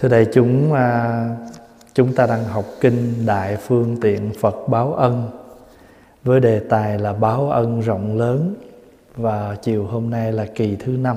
Thưa 0.00 0.08
đại 0.08 0.26
chúng, 0.32 0.72
à, 0.72 1.36
chúng 1.94 2.14
ta 2.14 2.26
đang 2.26 2.44
học 2.44 2.64
kinh 2.80 3.26
Đại 3.26 3.56
Phương 3.56 3.96
Tiện 4.00 4.32
Phật 4.40 4.68
Báo 4.68 4.94
Ân 4.94 5.30
với 6.24 6.40
đề 6.40 6.60
tài 6.60 6.98
là 6.98 7.12
báo 7.12 7.50
ân 7.50 7.80
rộng 7.80 8.18
lớn 8.18 8.54
và 9.16 9.56
chiều 9.62 9.84
hôm 9.84 10.10
nay 10.10 10.32
là 10.32 10.46
kỳ 10.54 10.76
thứ 10.76 10.92
năm. 10.92 11.16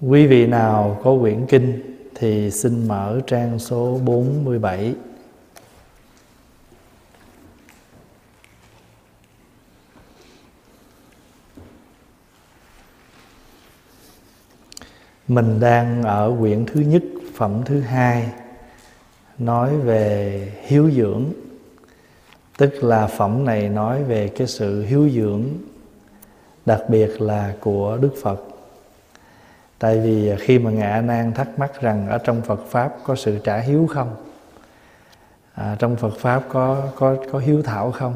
Quý 0.00 0.26
vị 0.26 0.46
nào 0.46 1.00
có 1.04 1.16
quyển 1.20 1.46
kinh 1.46 1.82
thì 2.14 2.50
xin 2.50 2.88
mở 2.88 3.20
trang 3.26 3.58
số 3.58 3.98
47. 4.04 4.94
Mình 15.28 15.60
đang 15.60 16.02
ở 16.02 16.36
quyển 16.40 16.66
thứ 16.66 16.80
nhất, 16.80 17.02
phẩm 17.34 17.62
thứ 17.64 17.80
hai 17.80 18.28
nói 19.38 19.76
về 19.76 20.52
hiếu 20.62 20.90
dưỡng. 20.90 21.24
Tức 22.58 22.84
là 22.84 23.06
phẩm 23.06 23.44
này 23.44 23.68
nói 23.68 24.04
về 24.04 24.28
cái 24.28 24.46
sự 24.46 24.82
hiếu 24.82 25.08
dưỡng 25.08 25.44
đặc 26.66 26.80
biệt 26.88 27.20
là 27.20 27.54
của 27.60 27.98
đức 28.00 28.14
phật. 28.22 28.42
Tại 29.78 30.00
vì 30.00 30.32
khi 30.38 30.58
mà 30.58 30.70
ngạ 30.70 31.00
nan 31.00 31.32
thắc 31.32 31.58
mắc 31.58 31.80
rằng 31.80 32.08
ở 32.08 32.18
trong 32.18 32.42
phật 32.42 32.60
pháp 32.70 32.96
có 33.04 33.16
sự 33.16 33.38
trả 33.44 33.58
hiếu 33.58 33.86
không? 33.90 34.16
À, 35.54 35.76
trong 35.78 35.96
phật 35.96 36.16
pháp 36.18 36.42
có 36.48 36.82
có 36.96 37.16
có 37.32 37.38
hiếu 37.38 37.62
thảo 37.62 37.90
không? 37.90 38.14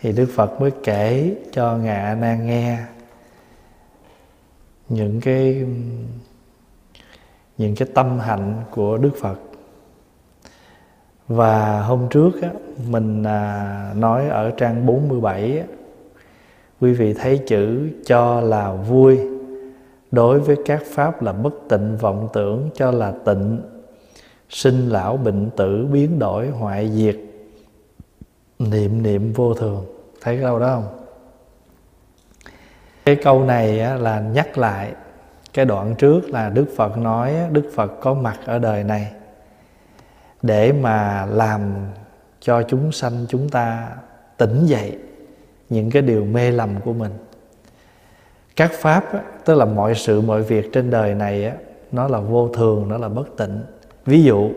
Thì 0.00 0.12
đức 0.12 0.28
phật 0.34 0.60
mới 0.60 0.70
kể 0.84 1.34
cho 1.52 1.76
ngạ 1.76 2.16
nan 2.20 2.46
nghe 2.46 2.78
những 4.88 5.20
cái 5.20 5.66
những 7.58 7.74
cái 7.74 7.88
tâm 7.94 8.18
hạnh 8.18 8.62
của 8.70 8.96
đức 8.96 9.10
phật. 9.20 9.38
Và 11.28 11.82
hôm 11.82 12.06
trước 12.10 12.42
á, 12.42 12.50
mình 12.88 13.22
à, 13.22 13.92
nói 13.96 14.28
ở 14.28 14.50
trang 14.50 14.86
47 14.86 15.58
á, 15.58 15.64
quý 16.80 16.92
vị 16.92 17.14
thấy 17.14 17.40
chữ 17.46 17.88
cho 18.06 18.40
là 18.40 18.72
vui 18.72 19.18
đối 20.10 20.40
với 20.40 20.56
các 20.64 20.82
pháp 20.86 21.22
là 21.22 21.32
bất 21.32 21.54
tịnh 21.68 21.96
vọng 22.00 22.28
tưởng 22.32 22.70
cho 22.74 22.90
là 22.90 23.12
tịnh 23.24 23.60
sinh 24.48 24.88
lão 24.88 25.16
bệnh 25.16 25.50
tử 25.56 25.86
biến 25.92 26.18
đổi 26.18 26.48
hoại 26.48 26.90
diệt 26.90 27.16
niệm 28.58 29.02
niệm 29.02 29.32
vô 29.32 29.54
thường. 29.54 29.84
Thấy 30.20 30.34
cái 30.34 30.42
đó 30.42 30.58
không? 30.60 31.05
Cái 33.06 33.16
câu 33.16 33.44
này 33.44 33.98
là 33.98 34.20
nhắc 34.20 34.58
lại 34.58 34.92
cái 35.54 35.64
đoạn 35.64 35.94
trước 35.98 36.30
là 36.30 36.50
đức 36.50 36.66
phật 36.76 36.98
nói 36.98 37.34
đức 37.52 37.70
phật 37.74 38.00
có 38.00 38.14
mặt 38.14 38.38
ở 38.44 38.58
đời 38.58 38.84
này 38.84 39.12
để 40.42 40.72
mà 40.72 41.26
làm 41.26 41.60
cho 42.40 42.62
chúng 42.62 42.92
sanh 42.92 43.26
chúng 43.28 43.48
ta 43.48 43.88
tỉnh 44.36 44.66
dậy 44.66 44.98
những 45.68 45.90
cái 45.90 46.02
điều 46.02 46.24
mê 46.24 46.50
lầm 46.50 46.70
của 46.84 46.92
mình. 46.92 47.12
Các 48.56 48.70
pháp 48.72 49.04
tức 49.44 49.54
là 49.54 49.64
mọi 49.64 49.94
sự, 49.94 50.20
mọi 50.20 50.42
việc 50.42 50.72
trên 50.72 50.90
đời 50.90 51.14
này 51.14 51.52
nó 51.92 52.08
là 52.08 52.18
vô 52.18 52.48
thường, 52.48 52.88
nó 52.88 52.98
là 52.98 53.08
bất 53.08 53.36
tịnh. 53.36 53.60
Ví 54.06 54.22
dụ, 54.22 54.50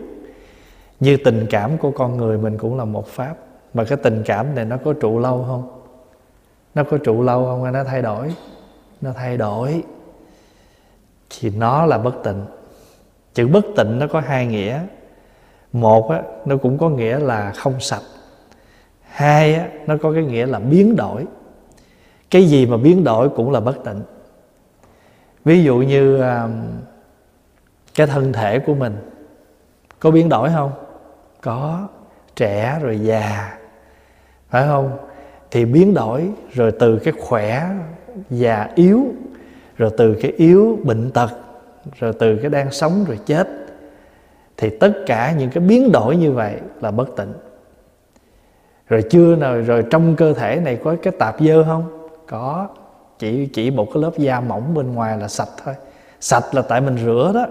như 1.00 1.16
tình 1.16 1.46
cảm 1.50 1.78
của 1.78 1.90
con 1.90 2.16
người 2.16 2.38
mình 2.38 2.58
cũng 2.58 2.78
là 2.78 2.84
một 2.84 3.06
pháp, 3.06 3.34
mà 3.74 3.84
cái 3.84 3.98
tình 4.02 4.22
cảm 4.26 4.54
này 4.54 4.64
nó 4.64 4.76
có 4.84 4.92
trụ 4.92 5.18
lâu 5.18 5.44
không? 5.48 5.79
Nó 6.74 6.84
có 6.84 6.98
trụ 6.98 7.22
lâu 7.22 7.44
không 7.44 7.72
nó 7.72 7.84
thay 7.84 8.02
đổi. 8.02 8.34
Nó 9.00 9.12
thay 9.12 9.36
đổi. 9.36 9.84
Thì 11.30 11.50
nó 11.50 11.86
là 11.86 11.98
bất 11.98 12.14
tịnh. 12.24 12.44
Chữ 13.34 13.48
bất 13.48 13.64
tịnh 13.76 13.98
nó 13.98 14.06
có 14.06 14.20
hai 14.20 14.46
nghĩa. 14.46 14.80
Một 15.72 16.10
á, 16.10 16.22
nó 16.44 16.56
cũng 16.56 16.78
có 16.78 16.88
nghĩa 16.88 17.18
là 17.18 17.52
không 17.52 17.80
sạch. 17.80 18.02
Hai 19.02 19.54
á, 19.54 19.68
nó 19.86 19.96
có 20.02 20.12
cái 20.12 20.22
nghĩa 20.22 20.46
là 20.46 20.58
biến 20.58 20.96
đổi. 20.96 21.26
Cái 22.30 22.44
gì 22.44 22.66
mà 22.66 22.76
biến 22.76 23.04
đổi 23.04 23.28
cũng 23.28 23.50
là 23.50 23.60
bất 23.60 23.84
tịnh. 23.84 24.02
Ví 25.44 25.64
dụ 25.64 25.76
như 25.76 26.20
um, 26.20 26.52
cái 27.94 28.06
thân 28.06 28.32
thể 28.32 28.58
của 28.58 28.74
mình 28.74 28.96
có 29.98 30.10
biến 30.10 30.28
đổi 30.28 30.50
không? 30.54 30.72
Có. 31.40 31.88
Trẻ 32.36 32.78
rồi 32.82 32.98
già. 32.98 33.58
Phải 34.50 34.66
không? 34.66 35.09
Thì 35.50 35.64
biến 35.64 35.94
đổi 35.94 36.30
rồi 36.52 36.72
từ 36.72 36.98
cái 36.98 37.14
khỏe 37.20 37.70
già 38.30 38.68
yếu, 38.74 39.04
rồi 39.76 39.90
từ 39.96 40.14
cái 40.14 40.32
yếu 40.36 40.78
bệnh 40.84 41.10
tật, 41.10 41.30
rồi 41.98 42.12
từ 42.18 42.36
cái 42.36 42.50
đang 42.50 42.70
sống 42.70 43.04
rồi 43.08 43.18
chết, 43.26 43.48
thì 44.56 44.70
tất 44.70 44.92
cả 45.06 45.34
những 45.38 45.50
cái 45.50 45.64
biến 45.64 45.92
đổi 45.92 46.16
như 46.16 46.32
vậy 46.32 46.54
là 46.80 46.90
bất 46.90 47.16
tịnh. 47.16 47.32
Rồi 48.88 49.02
chưa 49.10 49.36
nào, 49.36 49.60
rồi 49.60 49.84
trong 49.90 50.16
cơ 50.16 50.32
thể 50.32 50.60
này 50.64 50.78
có 50.84 50.96
cái 51.02 51.12
tạp 51.18 51.36
dơ 51.40 51.64
không? 51.64 52.08
Có. 52.26 52.68
Chỉ 53.18 53.46
chỉ 53.46 53.70
một 53.70 53.88
cái 53.94 54.02
lớp 54.02 54.18
da 54.18 54.40
mỏng 54.40 54.74
bên 54.74 54.94
ngoài 54.94 55.18
là 55.18 55.28
sạch 55.28 55.48
thôi. 55.64 55.74
Sạch 56.20 56.54
là 56.54 56.62
tại 56.62 56.80
mình 56.80 56.96
rửa 57.04 57.32
đó. 57.34 57.46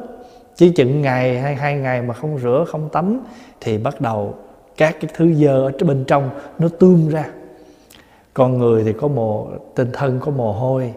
Chứ 0.56 0.70
chừng 0.76 1.02
ngày 1.02 1.40
hay 1.40 1.56
hai 1.56 1.76
ngày 1.76 2.02
mà 2.02 2.14
không 2.14 2.40
rửa, 2.40 2.66
không 2.68 2.90
tắm, 2.90 3.20
thì 3.62 3.78
bắt 3.78 4.02
đầu 4.02 4.36
các 4.78 4.96
cái 5.02 5.12
thứ 5.16 5.34
dơ 5.34 5.54
ở 5.54 5.72
bên 5.88 6.04
trong 6.08 6.30
nó 6.60 6.68
tươm 6.80 7.10
ra 7.10 7.26
con 8.34 8.58
người 8.58 8.84
thì 8.84 8.94
có 8.94 9.08
mồ, 9.08 9.48
tinh 9.76 9.90
thân 9.94 10.20
có 10.20 10.32
mồ 10.32 10.54
hôi, 10.54 10.94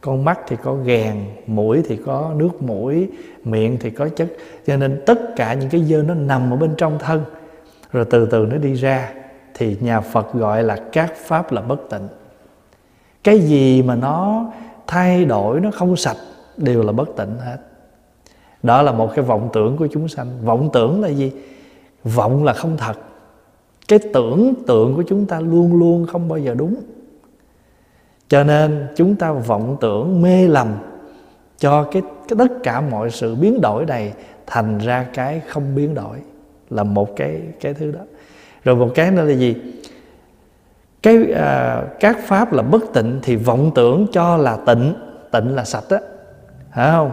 con 0.00 0.24
mắt 0.24 0.40
thì 0.48 0.56
có 0.62 0.74
gàn, 0.74 1.24
mũi 1.46 1.82
thì 1.88 1.96
có 1.96 2.32
nước 2.36 2.62
mũi, 2.62 3.08
miệng 3.44 3.76
thì 3.80 3.90
có 3.90 4.08
chất. 4.08 4.28
Cho 4.66 4.76
nên 4.76 5.02
tất 5.06 5.36
cả 5.36 5.54
những 5.54 5.70
cái 5.70 5.84
dơ 5.84 6.02
nó 6.02 6.14
nằm 6.14 6.52
ở 6.52 6.56
bên 6.56 6.74
trong 6.76 6.98
thân, 6.98 7.24
rồi 7.92 8.04
từ 8.10 8.26
từ 8.26 8.46
nó 8.46 8.56
đi 8.56 8.74
ra, 8.74 9.12
thì 9.54 9.76
nhà 9.80 10.00
phật 10.00 10.32
gọi 10.32 10.62
là 10.62 10.76
các 10.92 11.16
pháp 11.16 11.52
là 11.52 11.60
bất 11.60 11.90
tịnh. 11.90 12.08
Cái 13.24 13.38
gì 13.40 13.82
mà 13.82 13.94
nó 13.94 14.46
thay 14.86 15.24
đổi, 15.24 15.60
nó 15.60 15.70
không 15.70 15.96
sạch, 15.96 16.16
đều 16.56 16.82
là 16.82 16.92
bất 16.92 17.16
tịnh 17.16 17.36
hết. 17.38 17.56
Đó 18.62 18.82
là 18.82 18.92
một 18.92 19.10
cái 19.14 19.24
vọng 19.24 19.48
tưởng 19.52 19.76
của 19.76 19.86
chúng 19.92 20.08
sanh. 20.08 20.26
Vọng 20.44 20.70
tưởng 20.72 21.02
là 21.02 21.08
gì? 21.08 21.32
Vọng 22.04 22.44
là 22.44 22.52
không 22.52 22.76
thật 22.76 22.94
cái 23.98 24.10
tưởng 24.12 24.54
tượng 24.66 24.96
của 24.96 25.02
chúng 25.02 25.26
ta 25.26 25.40
luôn 25.40 25.78
luôn 25.78 26.06
không 26.06 26.28
bao 26.28 26.38
giờ 26.38 26.54
đúng. 26.54 26.74
Cho 28.28 28.44
nên 28.44 28.86
chúng 28.96 29.14
ta 29.14 29.32
vọng 29.32 29.76
tưởng 29.80 30.22
mê 30.22 30.48
lầm 30.48 30.68
cho 31.58 31.82
cái, 31.92 32.02
cái 32.28 32.36
tất 32.38 32.52
cả 32.62 32.80
mọi 32.80 33.10
sự 33.10 33.34
biến 33.34 33.60
đổi 33.60 33.86
này 33.86 34.12
thành 34.46 34.78
ra 34.78 35.06
cái 35.14 35.40
không 35.48 35.74
biến 35.74 35.94
đổi 35.94 36.16
là 36.70 36.82
một 36.82 37.16
cái 37.16 37.42
cái 37.60 37.74
thứ 37.74 37.90
đó. 37.90 38.00
Rồi 38.64 38.76
một 38.76 38.90
cái 38.94 39.10
nữa 39.10 39.24
là 39.24 39.34
gì? 39.34 39.56
Cái 41.02 41.32
à, 41.36 41.82
các 42.00 42.18
pháp 42.26 42.52
là 42.52 42.62
bất 42.62 42.82
tịnh 42.94 43.18
thì 43.22 43.36
vọng 43.36 43.70
tưởng 43.74 44.06
cho 44.12 44.36
là 44.36 44.56
tịnh 44.66 44.94
tịnh 45.32 45.54
là 45.54 45.64
sạch 45.64 45.88
á 45.90 45.98
phải 46.74 46.90
không? 46.92 47.10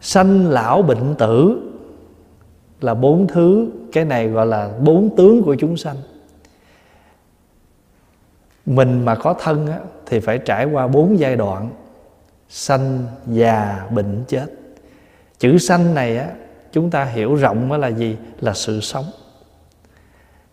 Sanh 0.00 0.46
lão 0.46 0.82
bệnh 0.82 1.14
tử 1.18 1.60
là 2.84 2.94
bốn 2.94 3.26
thứ 3.26 3.70
cái 3.92 4.04
này 4.04 4.28
gọi 4.28 4.46
là 4.46 4.70
bốn 4.80 5.16
tướng 5.16 5.42
của 5.42 5.54
chúng 5.54 5.76
sanh. 5.76 5.96
Mình 8.66 9.04
mà 9.04 9.14
có 9.14 9.34
thân 9.34 9.66
á, 9.66 9.78
thì 10.06 10.20
phải 10.20 10.38
trải 10.38 10.64
qua 10.64 10.86
bốn 10.86 11.18
giai 11.18 11.36
đoạn 11.36 11.70
sanh 12.48 13.06
già 13.26 13.86
bệnh 13.90 14.24
chết. 14.28 14.46
Chữ 15.38 15.58
sanh 15.58 15.94
này 15.94 16.18
á 16.18 16.28
chúng 16.72 16.90
ta 16.90 17.04
hiểu 17.04 17.34
rộng 17.34 17.72
là 17.72 17.88
gì? 17.88 18.16
Là 18.40 18.52
sự 18.52 18.80
sống. 18.80 19.04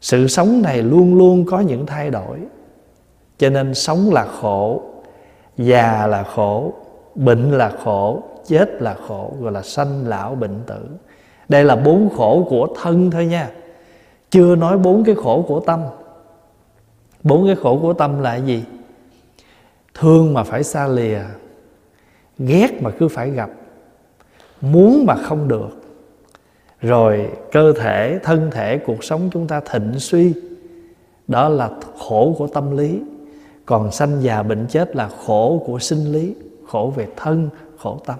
Sự 0.01 0.27
sống 0.27 0.61
này 0.61 0.83
luôn 0.83 1.15
luôn 1.17 1.45
có 1.45 1.59
những 1.59 1.85
thay 1.85 2.09
đổi. 2.09 2.39
Cho 3.37 3.49
nên 3.49 3.73
sống 3.73 4.13
là 4.13 4.25
khổ 4.41 4.81
già 5.57 6.07
là 6.07 6.23
khổ 6.23 6.73
bệnh 7.15 7.51
là 7.51 7.71
khổ 7.83 8.23
chết 8.47 8.81
là 8.81 8.95
khổ 9.07 9.33
gọi 9.39 9.51
là 9.51 9.61
sanh 9.61 10.07
lão 10.07 10.35
bệnh 10.35 10.59
tử 10.67 10.87
đây 11.49 11.63
là 11.63 11.75
bốn 11.75 12.09
khổ 12.09 12.47
của 12.49 12.67
thân 12.81 13.11
thôi 13.11 13.25
nha. 13.25 13.51
Chưa 14.31 14.55
nói 14.55 14.77
bốn 14.77 15.03
cái 15.03 15.15
khổ 15.15 15.45
của 15.47 15.59
tâm. 15.59 15.79
Bốn 17.23 17.45
cái 17.45 17.55
khổ 17.55 17.79
của 17.81 17.93
tâm 17.93 18.21
là 18.21 18.35
gì? 18.35 18.63
Thương 19.93 20.33
mà 20.33 20.43
phải 20.43 20.63
xa 20.63 20.87
lìa, 20.87 21.19
ghét 22.37 22.81
mà 22.81 22.91
cứ 22.99 23.07
phải 23.07 23.31
gặp, 23.31 23.49
muốn 24.61 25.05
mà 25.05 25.15
không 25.15 25.47
được. 25.47 25.69
Rồi 26.81 27.29
cơ 27.51 27.73
thể, 27.73 28.19
thân 28.23 28.51
thể, 28.51 28.77
cuộc 28.77 29.03
sống 29.03 29.29
chúng 29.33 29.47
ta 29.47 29.61
thịnh 29.71 29.99
suy. 29.99 30.33
Đó 31.27 31.49
là 31.49 31.69
khổ 31.99 32.35
của 32.37 32.47
tâm 32.47 32.77
lý. 32.77 33.01
Còn 33.65 33.91
sanh 33.91 34.21
già 34.21 34.43
bệnh 34.43 34.67
chết 34.69 34.95
là 34.95 35.09
khổ 35.25 35.63
của 35.65 35.79
sinh 35.79 36.11
lý, 36.11 36.35
khổ 36.67 36.93
về 36.95 37.07
thân, 37.15 37.49
khổ 37.77 37.99
tâm. 38.05 38.15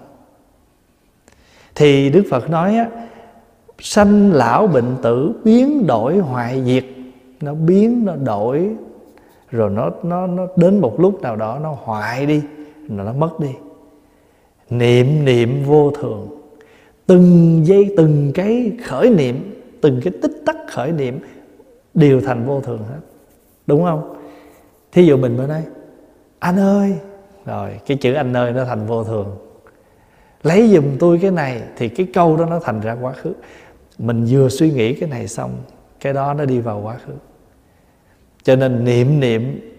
Thì 1.76 2.10
đức 2.10 2.24
phật 2.30 2.50
nói 2.50 2.76
á 2.76 2.90
sanh 3.80 4.34
lão 4.34 4.68
bệnh 4.68 4.96
tử 5.02 5.34
biến 5.44 5.88
đổi 5.88 6.18
hoại 6.18 6.64
diệt. 6.66 6.86
Nó 7.42 7.54
biến, 7.54 8.06
nó 8.06 8.16
đổi. 8.16 8.70
Rồi 9.52 9.70
nó 9.70 9.90
nó 10.04 10.28
nó 10.28 10.48
đến 10.56 10.82
một 10.82 11.00
lúc 11.00 11.22
nào 11.22 11.36
đó 11.36 11.60
nó 11.64 11.78
hoại 11.84 12.26
đi, 12.26 12.42
rồi 12.90 13.06
nó 13.06 13.14
mất 13.14 13.40
đi. 13.40 13.50
Niệm 14.70 15.26
niệm 15.26 15.64
vô 15.64 15.92
thường. 15.92 16.28
Từng 17.06 17.62
giây, 17.66 17.94
từng 17.98 18.32
cái 18.36 18.72
khởi 18.86 19.10
niệm, 19.10 19.62
từng 19.82 20.02
cái 20.04 20.14
tích 20.22 20.42
tắc 20.46 20.56
khởi 20.72 20.92
niệm 20.92 21.20
đều 21.94 22.22
thành 22.22 22.46
vô 22.46 22.62
thường 22.62 22.80
hết. 22.90 23.00
Đúng 23.68 23.84
không? 23.84 24.16
Thí 24.92 25.06
dụ 25.06 25.18
mình 25.18 25.38
bữa 25.38 25.48
nay, 25.48 25.64
anh 26.40 26.60
ơi! 26.60 26.94
Rồi 27.46 27.70
cái 27.86 27.98
chữ 27.98 28.14
anh 28.14 28.38
ơi 28.38 28.52
nó 28.52 28.66
thành 28.66 28.86
vô 28.86 29.04
thường. 29.04 29.38
Lấy 30.44 30.70
giùm 30.74 30.98
tôi 31.00 31.20
cái 31.22 31.32
này 31.32 31.62
thì 31.78 31.90
cái 31.90 32.08
câu 32.14 32.38
đó 32.38 32.46
nó 32.46 32.60
thành 32.60 32.82
ra 32.82 32.98
quá 33.02 33.14
khứ 33.14 33.34
mình 34.00 34.26
vừa 34.30 34.50
suy 34.50 34.72
nghĩ 34.72 34.94
cái 34.94 35.10
này 35.10 35.28
xong 35.28 35.64
cái 36.00 36.14
đó 36.14 36.34
nó 36.34 36.46
đi 36.46 36.60
vào 36.60 36.82
quá 36.82 36.98
khứ. 37.06 37.14
Cho 38.44 38.56
nên 38.56 38.84
niệm 38.84 39.20
niệm 39.20 39.72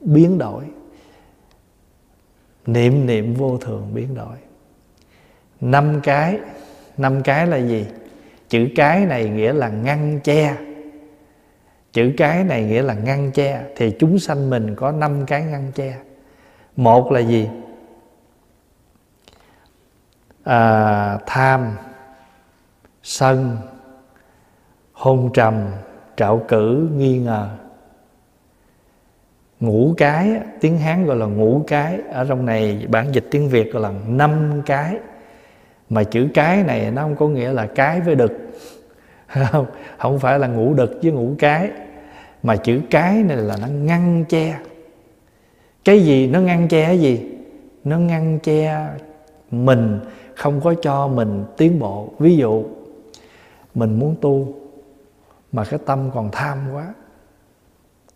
biến 0.00 0.38
đổi. 0.38 0.64
Niệm 2.66 3.06
niệm 3.06 3.34
vô 3.34 3.58
thường 3.58 3.94
biến 3.94 4.14
đổi. 4.14 4.36
Năm 5.60 6.00
cái 6.02 6.38
năm 6.96 7.22
cái 7.22 7.46
là 7.46 7.56
gì? 7.56 7.86
Chữ 8.48 8.68
cái 8.76 9.06
này 9.06 9.28
nghĩa 9.28 9.52
là 9.52 9.68
ngăn 9.68 10.20
che. 10.24 10.56
Chữ 11.92 12.12
cái 12.16 12.44
này 12.44 12.64
nghĩa 12.64 12.82
là 12.82 12.94
ngăn 12.94 13.32
che. 13.32 13.62
Thì 13.76 13.90
chúng 13.98 14.18
sanh 14.18 14.50
mình 14.50 14.74
có 14.76 14.92
năm 14.92 15.26
cái 15.26 15.42
ngăn 15.42 15.72
che. 15.74 15.96
Một 16.76 17.12
là 17.12 17.20
gì? 17.20 17.48
À, 20.44 21.18
tham 21.26 21.76
sân, 23.02 23.56
hôn 24.92 25.30
trầm 25.34 25.66
trạo 26.16 26.42
cử, 26.48 26.88
nghi 26.96 27.18
ngờ. 27.18 27.48
Ngũ 29.60 29.94
cái 29.96 30.40
tiếng 30.60 30.78
hán 30.78 31.06
gọi 31.06 31.16
là 31.16 31.26
ngũ 31.26 31.64
cái. 31.66 31.98
Ở 32.12 32.24
trong 32.28 32.46
này 32.46 32.86
bản 32.88 33.06
dịch 33.12 33.26
tiếng 33.30 33.48
việt 33.48 33.72
gọi 33.72 33.82
là 33.82 33.92
năm 34.08 34.62
cái. 34.66 34.96
Mà 35.90 36.04
chữ 36.04 36.28
cái 36.34 36.62
này 36.62 36.90
nó 36.90 37.02
không 37.02 37.16
có 37.16 37.28
nghĩa 37.28 37.52
là 37.52 37.66
cái 37.66 38.00
với 38.00 38.14
đực. 38.14 38.32
Không 39.50 39.66
không 39.98 40.18
phải 40.18 40.38
là 40.38 40.46
ngũ 40.46 40.74
đực 40.74 40.98
với 41.02 41.12
ngũ 41.12 41.34
cái. 41.38 41.70
Mà 42.42 42.56
chữ 42.56 42.80
cái 42.90 43.22
này 43.22 43.36
là 43.36 43.56
nó 43.60 43.66
ngăn 43.66 44.24
che. 44.28 44.58
Cái 45.84 46.00
gì 46.00 46.26
nó 46.26 46.40
ngăn 46.40 46.68
che 46.68 46.86
cái 46.86 47.00
gì? 47.00 47.34
Nó 47.84 47.98
ngăn 47.98 48.38
che 48.38 48.86
mình, 49.50 50.00
không 50.34 50.60
có 50.60 50.74
cho 50.82 51.08
mình 51.08 51.44
tiến 51.56 51.78
bộ. 51.78 52.08
Ví 52.18 52.36
dụ 52.36 52.64
mình 53.78 53.98
muốn 53.98 54.16
tu 54.20 54.54
mà 55.52 55.64
cái 55.64 55.80
tâm 55.86 56.10
còn 56.14 56.30
tham 56.32 56.58
quá. 56.72 56.94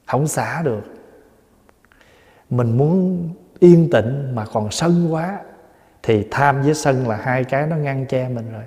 Không 0.07 0.27
xả 0.27 0.63
được. 0.63 0.83
Mình 2.51 2.77
muốn 2.77 3.29
yên 3.59 3.91
tĩnh 3.91 4.33
mà 4.35 4.45
còn 4.53 4.71
sân 4.71 5.13
quá 5.13 5.41
thì 6.03 6.29
tham 6.31 6.63
với 6.63 6.75
sân 6.75 7.09
là 7.09 7.17
hai 7.17 7.45
cái 7.45 7.67
nó 7.67 7.77
ngăn 7.77 8.07
che 8.07 8.29
mình 8.29 8.53
rồi. 8.53 8.65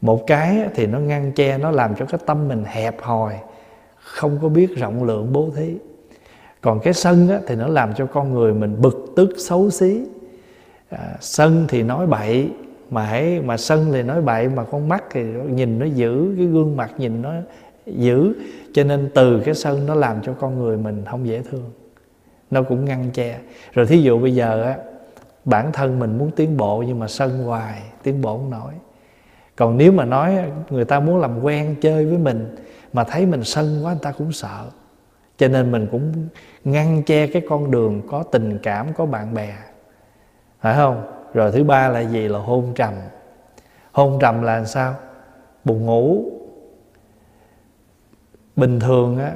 Một 0.00 0.26
cái 0.26 0.68
thì 0.74 0.86
nó 0.86 0.98
ngăn 0.98 1.32
che 1.32 1.58
nó 1.58 1.70
làm 1.70 1.94
cho 1.94 2.06
cái 2.06 2.20
tâm 2.26 2.48
mình 2.48 2.64
hẹp 2.66 3.02
hòi 3.02 3.38
không 3.96 4.38
có 4.42 4.48
biết 4.48 4.76
rộng 4.76 5.04
lượng 5.04 5.32
bố 5.32 5.50
thí. 5.56 5.76
Còn 6.60 6.80
cái 6.80 6.92
sân 6.92 7.28
á, 7.28 7.40
thì 7.46 7.56
nó 7.56 7.68
làm 7.68 7.94
cho 7.94 8.06
con 8.06 8.34
người 8.34 8.54
mình 8.54 8.80
bực 8.80 9.12
tức 9.16 9.28
xấu 9.38 9.70
xí. 9.70 10.06
À, 10.90 11.16
sân 11.20 11.64
thì 11.68 11.82
nói 11.82 12.06
bậy 12.06 12.50
mà 12.90 13.06
hãy, 13.06 13.40
mà 13.40 13.56
sân 13.56 13.88
thì 13.92 14.02
nói 14.02 14.22
bậy, 14.22 14.48
mà 14.48 14.64
con 14.64 14.88
mắt 14.88 15.04
thì 15.10 15.22
nhìn 15.48 15.78
nó 15.78 15.86
dữ 15.86 16.34
cái 16.36 16.46
gương 16.46 16.76
mặt 16.76 16.90
nhìn 16.98 17.22
nó 17.22 17.32
dữ 17.86 18.34
cho 18.72 18.84
nên 18.84 19.10
từ 19.14 19.40
cái 19.44 19.54
sân 19.54 19.86
nó 19.86 19.94
làm 19.94 20.22
cho 20.22 20.32
con 20.32 20.58
người 20.58 20.76
mình 20.76 21.04
không 21.10 21.26
dễ 21.26 21.42
thương. 21.50 21.70
Nó 22.50 22.62
cũng 22.62 22.84
ngăn 22.84 23.10
che. 23.10 23.38
Rồi 23.72 23.86
thí 23.86 24.02
dụ 24.02 24.18
bây 24.18 24.34
giờ 24.34 24.62
á, 24.62 24.76
bản 25.44 25.72
thân 25.72 25.98
mình 25.98 26.18
muốn 26.18 26.30
tiến 26.30 26.56
bộ 26.56 26.82
nhưng 26.86 26.98
mà 26.98 27.08
sân 27.08 27.44
hoài, 27.44 27.82
tiến 28.02 28.22
bộ 28.22 28.36
không 28.36 28.50
nổi. 28.50 28.72
Còn 29.56 29.76
nếu 29.76 29.92
mà 29.92 30.04
nói 30.04 30.38
người 30.70 30.84
ta 30.84 31.00
muốn 31.00 31.20
làm 31.20 31.40
quen 31.42 31.76
chơi 31.80 32.06
với 32.06 32.18
mình 32.18 32.56
mà 32.92 33.04
thấy 33.04 33.26
mình 33.26 33.44
sân 33.44 33.80
quá, 33.84 33.92
người 33.92 34.02
ta 34.02 34.12
cũng 34.12 34.32
sợ. 34.32 34.64
Cho 35.38 35.48
nên 35.48 35.72
mình 35.72 35.86
cũng 35.90 36.12
ngăn 36.64 37.02
che 37.02 37.26
cái 37.26 37.42
con 37.48 37.70
đường 37.70 38.02
có 38.10 38.22
tình 38.22 38.58
cảm, 38.62 38.92
có 38.92 39.06
bạn 39.06 39.34
bè. 39.34 39.54
Phải 40.60 40.74
không? 40.74 41.13
Rồi 41.34 41.52
thứ 41.52 41.64
ba 41.64 41.88
là 41.88 42.00
gì? 42.00 42.28
Là 42.28 42.38
hôn 42.38 42.72
trầm. 42.74 42.92
Hôn 43.92 44.18
trầm 44.20 44.42
là 44.42 44.64
sao? 44.64 44.94
Buồn 45.64 45.86
ngủ. 45.86 46.24
Bình 48.56 48.80
thường 48.80 49.18
á, 49.18 49.32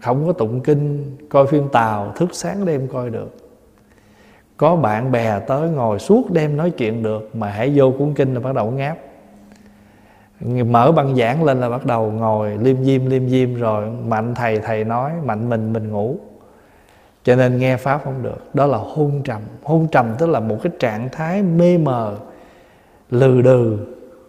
không 0.00 0.26
có 0.26 0.32
tụng 0.32 0.60
kinh, 0.60 1.16
coi 1.28 1.46
phim 1.46 1.68
tàu, 1.68 2.12
thức 2.16 2.28
sáng 2.32 2.64
đêm 2.66 2.88
coi 2.88 3.10
được. 3.10 3.36
Có 4.56 4.76
bạn 4.76 5.12
bè 5.12 5.40
tới 5.40 5.68
ngồi 5.70 5.98
suốt 5.98 6.30
đêm 6.30 6.56
nói 6.56 6.70
chuyện 6.70 7.02
được, 7.02 7.30
mà 7.34 7.50
hãy 7.50 7.72
vô 7.74 7.92
cuốn 7.98 8.14
kinh 8.14 8.34
là 8.34 8.40
bắt 8.40 8.54
đầu 8.54 8.70
ngáp. 8.70 8.98
Mở 10.66 10.92
băng 10.92 11.16
giảng 11.16 11.44
lên 11.44 11.60
là 11.60 11.68
bắt 11.70 11.86
đầu 11.86 12.10
ngồi, 12.10 12.58
liêm 12.58 12.84
diêm 12.84 13.06
liêm 13.06 13.28
diêm, 13.28 13.54
rồi 13.54 13.90
mạnh 13.90 14.34
thầy 14.34 14.58
thầy 14.58 14.84
nói, 14.84 15.12
mạnh 15.24 15.48
mình 15.48 15.72
mình 15.72 15.88
ngủ 15.88 16.16
cho 17.28 17.36
nên 17.36 17.58
nghe 17.58 17.76
pháp 17.76 18.00
không 18.04 18.22
được. 18.22 18.54
Đó 18.54 18.66
là 18.66 18.78
hôn 18.78 19.22
trầm. 19.24 19.40
Hôn 19.62 19.88
trầm 19.92 20.14
tức 20.18 20.28
là 20.28 20.40
một 20.40 20.56
cái 20.62 20.72
trạng 20.78 21.08
thái 21.12 21.42
mê 21.42 21.78
mờ, 21.78 22.16
lừ 23.10 23.42
đừ, 23.42 23.78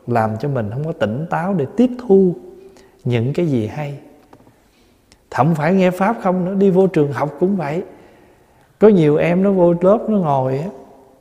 làm 0.07 0.37
cho 0.39 0.49
mình 0.49 0.69
không 0.73 0.83
có 0.83 0.91
tỉnh 0.91 1.25
táo 1.29 1.53
để 1.53 1.65
tiếp 1.77 1.89
thu 2.07 2.33
những 3.03 3.33
cái 3.33 3.47
gì 3.47 3.67
hay. 3.67 3.97
Thậm 5.29 5.55
phải 5.55 5.73
nghe 5.73 5.91
pháp 5.91 6.15
không 6.23 6.45
nữa, 6.45 6.53
đi 6.53 6.69
vô 6.69 6.87
trường 6.87 7.11
học 7.11 7.35
cũng 7.39 7.55
vậy. 7.55 7.83
Có 8.79 8.87
nhiều 8.87 9.15
em 9.15 9.43
nó 9.43 9.51
vô 9.51 9.73
lớp 9.81 9.99
nó 10.09 10.17
ngồi 10.17 10.57
á, 10.57 10.67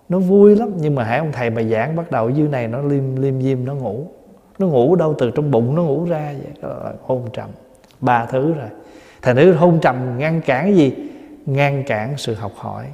nó 0.09 0.19
vui 0.19 0.57
lắm. 0.57 0.69
Nhưng 0.77 0.95
mà 0.95 1.05
hãy 1.05 1.19
ông 1.19 1.33
thầy 1.33 1.51
bà 1.51 1.63
giảng 1.63 1.97
bắt 1.97 2.11
đầu 2.11 2.31
dưới 2.31 2.49
này 2.49 2.69
nó 2.69 2.83
liêm 2.83 3.17
liêm 3.17 3.43
diêm, 3.43 3.65
nó 3.65 3.75
ngủ. 3.75 4.07
Nó 4.59 4.67
ngủ 4.67 4.97
đâu 4.97 5.15
từ 5.19 5.31
trong 5.31 5.51
bụng 5.51 5.77
nó 5.77 5.83
ngủ 5.83 6.05
ra 6.09 6.35
vậy. 6.43 6.53
Đó 6.63 6.69
là 6.69 6.93
hôn 7.03 7.29
trầm. 7.33 7.49
Ba 8.01 8.27
thứ 8.27 8.53
rồi. 8.53 8.69
Thành 9.23 9.37
nữ 9.37 9.53
hôn 9.53 9.79
trầm 9.83 10.19
ngăn 10.19 10.41
cản 10.41 10.65
cái 10.65 10.75
gì? 10.75 10.93
Ngăn 11.49 11.85
cản 11.87 12.15
sự 12.17 12.35
học 12.35 12.53
hỏi. 12.57 12.87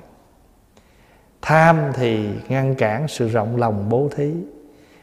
Tham 1.43 1.77
thì 1.95 2.29
ngăn 2.49 2.75
cản 2.75 3.09
sự 3.09 3.29
rộng 3.29 3.57
lòng 3.57 3.89
bố 3.89 4.09
thí. 4.17 4.33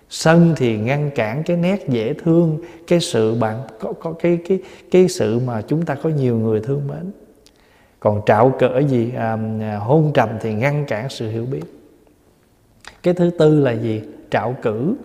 Sân 0.09 0.53
thì 0.57 0.77
ngăn 0.77 1.11
cản 1.15 1.43
cái 1.43 1.57
nét 1.57 1.89
dễ 1.89 2.13
thương 2.13 2.59
cái 2.87 2.99
sự 2.99 3.35
bạn 3.35 3.61
có, 3.79 3.93
có 3.93 4.13
cái 4.19 4.39
cái 4.47 4.59
cái 4.91 5.07
sự 5.07 5.39
mà 5.39 5.61
chúng 5.61 5.85
ta 5.85 5.95
có 5.95 6.09
nhiều 6.09 6.37
người 6.37 6.61
thương 6.61 6.87
mến. 6.87 7.11
Còn 7.99 8.21
trạo 8.25 8.49
cỡ 8.59 8.79
gì 8.79 9.11
à, 9.17 9.37
à 9.61 9.77
hôn 9.77 10.11
trầm 10.13 10.29
thì 10.41 10.53
ngăn 10.53 10.85
cản 10.85 11.09
sự 11.09 11.29
hiểu 11.29 11.45
biết. 11.45 11.63
Cái 13.03 13.13
thứ 13.13 13.31
tư 13.39 13.59
là 13.59 13.71
gì? 13.71 14.01
Trạo 14.29 14.55
cử. 14.61 14.95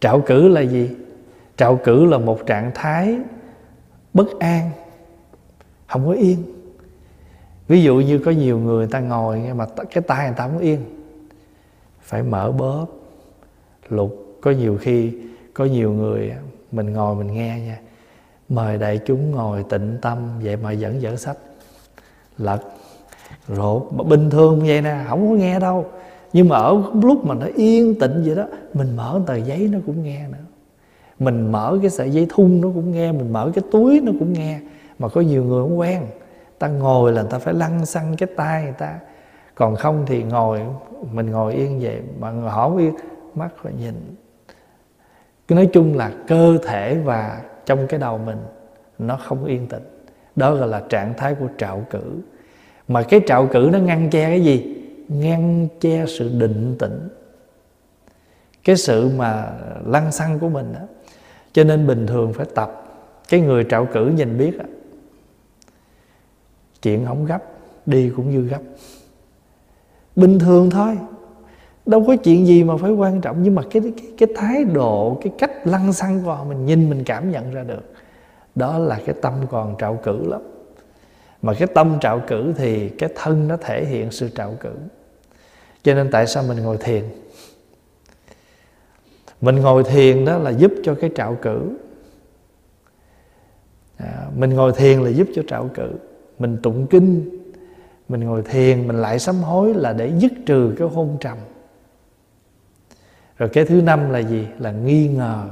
Trạo 0.00 0.20
cử 0.20 0.48
là 0.48 0.60
gì? 0.60 0.90
Trạo 1.56 1.80
cử 1.84 2.04
là 2.04 2.18
một 2.18 2.46
trạng 2.46 2.70
thái 2.74 3.18
bất 4.14 4.38
an 4.38 4.70
không 5.86 6.06
có 6.06 6.12
yên 6.12 6.57
ví 7.68 7.82
dụ 7.82 7.96
như 7.96 8.18
có 8.18 8.30
nhiều 8.30 8.58
người, 8.58 8.76
người 8.76 8.86
ta 8.86 9.00
ngồi 9.00 9.42
nhưng 9.46 9.56
mà 9.56 9.66
cái 9.90 10.02
tay 10.06 10.26
người 10.26 10.36
ta 10.36 10.48
không 10.48 10.58
yên. 10.58 10.78
Phải 12.02 12.22
mở 12.22 12.52
bóp 12.52 12.86
lục. 13.88 14.24
Có 14.40 14.50
nhiều 14.50 14.78
khi 14.80 15.12
có 15.54 15.64
nhiều 15.64 15.92
người 15.92 16.32
mình 16.72 16.92
ngồi 16.92 17.14
mình 17.14 17.34
nghe 17.34 17.60
nha. 17.66 17.78
Mời 18.48 18.78
đại 18.78 19.00
chúng 19.06 19.30
ngồi 19.30 19.64
tịnh 19.68 19.98
tâm 20.02 20.18
vậy 20.42 20.56
mà 20.56 20.74
vẫn 20.80 21.02
dở 21.02 21.16
sách. 21.16 21.36
Lật 22.38 22.60
rột. 23.48 23.82
Bình 24.06 24.30
thường 24.30 24.60
vậy 24.66 24.82
nè 24.82 25.04
không 25.08 25.28
có 25.28 25.34
nghe 25.34 25.60
đâu. 25.60 25.86
Nhưng 26.32 26.48
mà 26.48 26.56
ở 26.56 26.82
lúc 27.02 27.24
mà 27.24 27.34
nó 27.34 27.46
yên 27.56 27.94
tĩnh 27.94 28.22
vậy 28.26 28.34
đó 28.34 28.46
mình 28.74 28.96
mở 28.96 29.20
tờ 29.26 29.36
giấy 29.36 29.68
nó 29.72 29.78
cũng 29.86 30.02
nghe 30.02 30.28
nữa. 30.28 30.38
Mình 31.18 31.52
mở 31.52 31.78
cái 31.82 31.90
sợi 31.90 32.10
dây 32.10 32.26
thun 32.28 32.60
nó 32.60 32.68
cũng 32.74 32.92
nghe 32.92 33.12
mình 33.12 33.32
mở 33.32 33.50
cái 33.54 33.64
túi 33.70 34.00
nó 34.00 34.12
cũng 34.18 34.32
nghe. 34.32 34.60
Mà 34.98 35.08
có 35.08 35.20
nhiều 35.20 35.44
người 35.44 35.62
không 35.62 35.78
quen 35.78 36.02
ta 36.58 36.68
ngồi 36.68 37.12
là 37.12 37.22
ta 37.22 37.38
phải 37.38 37.54
lăn 37.54 37.86
xăng 37.86 38.16
cái 38.16 38.28
tay 38.36 38.62
người 38.62 38.74
ta. 38.78 38.98
Còn 39.54 39.76
không 39.76 40.04
thì 40.06 40.22
ngồi 40.22 40.60
mình 41.12 41.30
ngồi 41.30 41.54
yên 41.54 41.80
vậy. 41.80 42.00
Mà 42.20 42.30
họ 42.30 42.76
yên 42.76 42.94
mắt 43.34 43.48
rồi 43.62 43.72
nhìn. 43.78 44.16
Cứ 45.48 45.54
nói 45.54 45.68
chung 45.72 45.96
là 45.96 46.12
cơ 46.26 46.58
thể 46.64 46.98
và 47.04 47.40
trong 47.66 47.86
cái 47.86 48.00
đầu 48.00 48.18
mình 48.18 48.38
nó 48.98 49.16
không 49.16 49.44
yên 49.44 49.66
tĩnh. 49.66 49.82
Đó 50.36 50.54
gọi 50.54 50.68
là 50.68 50.82
trạng 50.88 51.14
thái 51.16 51.34
của 51.34 51.48
trạo 51.58 51.86
cử. 51.90 52.20
Mà 52.88 53.02
cái 53.02 53.20
trạo 53.26 53.46
cử 53.46 53.70
nó 53.72 53.78
ngăn 53.78 54.10
che 54.10 54.24
cái 54.24 54.44
gì? 54.44 54.84
Ngăn 55.08 55.68
che 55.80 56.04
sự 56.06 56.30
định 56.38 56.76
tĩnh. 56.78 57.08
Cái 58.64 58.76
sự 58.76 59.10
mà 59.16 59.52
lăng 59.86 60.12
xăng 60.12 60.38
của 60.38 60.48
mình 60.48 60.72
đó 60.72 60.80
cho 61.52 61.64
nên 61.64 61.86
bình 61.86 62.06
thường 62.06 62.32
phải 62.32 62.46
tập. 62.54 62.84
Cái 63.28 63.40
người 63.40 63.64
trạo 63.70 63.86
cử 63.92 64.06
nhìn 64.06 64.38
biết 64.38 64.58
đó, 64.58 64.64
chuyện 66.82 67.06
không 67.06 67.24
gấp 67.24 67.42
đi 67.86 68.10
cũng 68.16 68.30
như 68.30 68.40
gấp. 68.40 68.60
Bình 70.16 70.38
thường 70.38 70.70
thôi. 70.70 70.98
Đâu 71.86 72.04
có 72.06 72.16
chuyện 72.16 72.46
gì 72.46 72.64
mà 72.64 72.76
phải 72.76 72.90
quan 72.90 73.20
trọng 73.20 73.42
nhưng 73.42 73.54
mà 73.54 73.62
cái 73.70 73.82
cái, 73.82 73.92
cái 74.18 74.28
thái 74.36 74.64
độ 74.64 75.18
cái 75.22 75.32
cách 75.38 75.66
lăng 75.66 75.92
xăng 75.92 76.22
của 76.24 76.34
họ 76.34 76.44
mình 76.44 76.66
nhìn 76.66 76.90
mình 76.90 77.04
cảm 77.04 77.30
nhận 77.30 77.54
ra 77.54 77.62
được. 77.62 77.94
Đó 78.54 78.78
là 78.78 79.00
cái 79.06 79.14
tâm 79.22 79.34
còn 79.50 79.74
trạo 79.78 80.00
cử 80.02 80.28
lắm. 80.28 80.40
Mà 81.42 81.54
cái 81.54 81.68
tâm 81.74 81.98
trạo 82.00 82.22
cử 82.26 82.52
thì 82.56 82.88
cái 82.88 83.10
thân 83.14 83.48
nó 83.48 83.56
thể 83.56 83.84
hiện 83.84 84.10
sự 84.10 84.28
trạo 84.28 84.54
cử. 84.60 84.72
Cho 85.82 85.94
nên 85.94 86.10
tại 86.10 86.26
sao 86.26 86.42
mình 86.48 86.58
ngồi 86.58 86.76
thiền? 86.76 87.04
Mình 89.40 89.56
ngồi 89.56 89.84
thiền 89.84 90.24
đó 90.24 90.38
là 90.38 90.50
giúp 90.50 90.72
cho 90.84 90.94
cái 90.94 91.10
trạo 91.14 91.36
cử. 91.42 91.76
À, 93.96 94.26
mình 94.36 94.50
ngồi 94.50 94.72
thiền 94.72 95.00
là 95.00 95.10
giúp 95.10 95.28
cho 95.34 95.42
trạo 95.48 95.70
cử 95.74 95.92
mình 96.38 96.58
tụng 96.62 96.86
kinh 96.86 97.38
mình 98.08 98.20
ngồi 98.20 98.42
thiền 98.42 98.86
mình 98.86 98.96
lại 98.96 99.18
sám 99.18 99.36
hối 99.36 99.74
là 99.74 99.92
để 99.92 100.12
dứt 100.18 100.32
trừ 100.46 100.74
cái 100.78 100.88
hôn 100.88 101.16
trầm. 101.20 101.38
Rồi 103.38 103.48
cái 103.48 103.64
thứ 103.64 103.82
năm 103.82 104.10
là 104.10 104.18
gì? 104.18 104.46
Là 104.58 104.70
nghi 104.70 105.08
ngờ. 105.08 105.48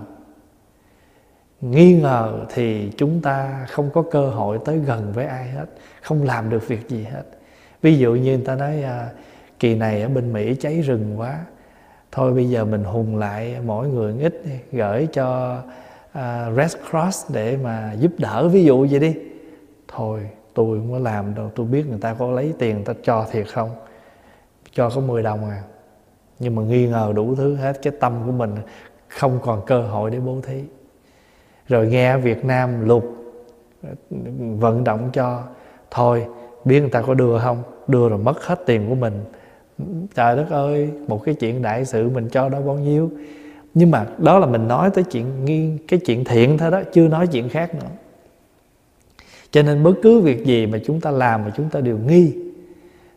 Nghi 1.61 2.01
ngờ 2.01 2.47
thì 2.55 2.91
chúng 2.97 3.21
ta 3.21 3.67
không 3.71 3.91
có 3.95 4.03
cơ 4.03 4.29
hội 4.29 4.59
tới 4.65 4.79
gần 4.79 5.13
với 5.13 5.27
ai 5.27 5.49
hết 5.49 5.67
không 6.03 6.23
làm 6.23 6.51
được 6.51 6.69
việc 6.69 6.89
gì 6.89 7.05
hết. 7.05 7.23
Ví 7.83 7.99
dụ 7.99 8.15
như 8.15 8.37
người 8.37 8.47
ta 8.47 8.55
nói 8.55 8.83
à, 8.83 9.09
kỳ 9.59 9.75
này 9.75 10.03
ở 10.03 10.09
bên 10.09 10.33
mỹ 10.33 10.57
cháy 10.61 10.81
rừng 10.81 11.15
quá 11.21 11.41
thôi 12.13 12.33
bây 12.33 12.49
giờ 12.49 12.65
mình 12.65 12.85
hùng 12.85 13.17
lại 13.17 13.57
mỗi 13.67 13.89
người 13.89 14.15
ít 14.21 14.43
gửi 14.73 15.09
cho 15.13 15.59
à, 16.13 16.51
Red 16.57 16.77
Cross 16.91 17.33
để 17.33 17.57
mà 17.57 17.93
giúp 17.93 18.13
đỡ. 18.19 18.49
Ví 18.49 18.65
dụ 18.65 18.87
vậy 18.91 19.01
đi. 19.01 19.15
Thôi 19.89 20.31
tôi 20.57 20.79
không 20.79 20.93
có 20.93 20.99
làm 20.99 21.35
đâu, 21.35 21.51
tôi 21.55 21.67
biết 21.67 21.87
người 21.87 21.99
ta 22.01 22.15
có 22.15 22.31
lấy 22.31 22.55
tiền 22.59 22.77
người 22.77 22.85
ta 22.85 22.93
cho 23.03 23.27
thiệt 23.31 23.47
không? 23.53 23.71
Cho 24.73 24.91
có 24.91 25.01
10 25.01 25.23
đồng 25.23 25.51
à? 25.51 25.63
Nhưng 26.39 26.55
mà 26.55 26.63
nghi 26.63 26.89
ngờ 26.89 27.13
đủ 27.17 27.35
thứ 27.35 27.55
hết, 27.55 27.83
cái 27.83 27.93
tâm 28.01 28.13
của 28.27 28.33
mình 28.33 28.55
không 29.09 29.39
còn 29.43 29.67
cơ 29.67 29.83
hội 29.83 30.11
để 30.11 30.21
bố 30.21 30.37
thí. 30.43 30.63
Rồi 31.69 31.87
nghe 31.87 32.17
Việt 32.17 32.45
Nam 32.45 32.89
lục, 32.89 33.05
vận 34.59 34.85
động 34.85 35.11
cho, 35.13 35.43
thôi, 35.91 36.27
biết 36.65 36.81
người 36.81 36.91
ta 36.91 37.03
có 37.03 37.15
đưa 37.15 37.39
không? 37.39 37.63
Đưa 37.87 38.09
rồi 38.09 38.19
mất 38.19 38.45
hết 38.45 38.61
tiền 38.67 38.89
của 38.89 38.95
mình. 38.95 39.25
Trời 40.15 40.37
đất 40.37 40.51
ơi, 40.51 40.91
một 41.09 41.23
cái 41.25 41.35
chuyện 41.35 41.63
đại 41.63 41.85
sự 41.85 42.09
mình 42.09 42.29
cho 42.29 42.49
đó 42.49 42.61
bao 42.61 42.77
nhiêu? 42.77 43.11
Nhưng 43.75 43.91
mà 43.91 44.07
đó 44.19 44.39
là 44.39 44.47
mình 44.47 44.69
nói 44.69 44.91
tới 44.91 45.05
chuyện 45.05 45.45
nghi, 45.45 45.79
cái 45.89 46.01
chuyện 46.07 46.25
thiện 46.25 46.59
thôi 46.59 46.71
đó, 46.71 46.83
chưa 46.93 47.09
nói 47.09 47.27
chuyện 47.27 47.49
khác 47.49 47.75
nữa 47.75 47.89
cho 49.51 49.63
nên 49.63 49.83
bất 49.83 49.95
cứ 50.03 50.21
việc 50.21 50.47
gì 50.47 50.67
mà 50.67 50.79
chúng 50.87 51.01
ta 51.01 51.11
làm 51.11 51.45
mà 51.45 51.53
chúng 51.57 51.69
ta 51.69 51.81
đều 51.81 51.99
nghi. 51.99 52.35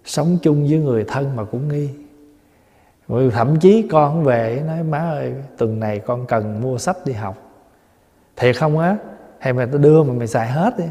Sống 0.05 0.37
chung 0.41 0.67
với 0.67 0.79
người 0.79 1.03
thân 1.03 1.35
mà 1.35 1.43
cũng 1.43 1.67
nghi. 1.67 1.89
Rồi 3.07 3.31
thậm 3.31 3.59
chí 3.59 3.87
con 3.91 4.23
về, 4.23 4.63
nói, 4.67 4.83
má 4.83 4.99
ơi, 4.99 5.33
tuần 5.57 5.79
này 5.79 5.99
con 5.99 6.25
cần 6.25 6.61
mua 6.61 6.77
sách 6.77 6.97
đi 7.05 7.13
học. 7.13 7.51
Thiệt 8.35 8.55
không 8.57 8.77
á? 8.77 8.97
Hay 9.39 9.53
mà 9.53 9.67
tôi 9.71 9.81
đưa 9.81 10.03
mà 10.03 10.13
mày 10.13 10.27
xài 10.27 10.47
hết 10.47 10.77
đi. 10.77 10.85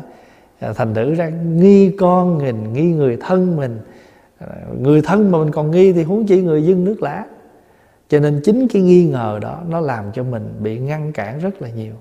À, 0.60 0.72
thành 0.72 0.94
thử 0.94 1.14
ra 1.14 1.28
nghi 1.28 1.90
con 1.98 2.38
mình, 2.38 2.72
nghi 2.72 2.92
người 2.92 3.16
thân 3.20 3.56
mình. 3.56 3.78
À, 4.38 4.46
người 4.80 5.02
thân 5.02 5.30
mà 5.30 5.38
mình 5.38 5.50
còn 5.50 5.70
nghi 5.70 5.92
thì 5.92 6.02
huống 6.02 6.26
chi 6.26 6.42
người 6.42 6.62
dân 6.62 6.84
nước 6.84 7.02
lã. 7.02 7.24
Cho 8.08 8.20
nên 8.20 8.40
chính 8.44 8.68
cái 8.68 8.82
nghi 8.82 9.08
ngờ 9.08 9.38
đó, 9.42 9.60
nó 9.68 9.80
làm 9.80 10.04
cho 10.12 10.22
mình 10.22 10.54
bị 10.58 10.78
ngăn 10.78 11.12
cản 11.12 11.38
rất 11.38 11.62
là 11.62 11.68
nhiều. 11.68 11.94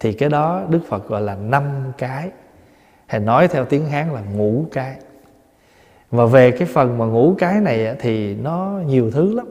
Thì 0.00 0.12
cái 0.12 0.28
đó 0.28 0.62
đức 0.68 0.80
phật 0.88 1.08
gọi 1.08 1.22
là 1.22 1.34
năm 1.34 1.64
cái 1.98 2.30
thầy 3.10 3.20
nói 3.20 3.48
theo 3.48 3.64
tiếng 3.64 3.86
hán 3.86 4.12
là 4.12 4.20
ngũ 4.34 4.64
cái. 4.72 4.96
Và 6.10 6.26
về 6.26 6.50
cái 6.50 6.68
phần 6.72 6.98
mà 6.98 7.04
ngũ 7.04 7.34
cái 7.38 7.60
này 7.60 7.96
thì 8.00 8.34
nó 8.34 8.80
nhiều 8.86 9.10
thứ 9.10 9.34
lắm. 9.34 9.46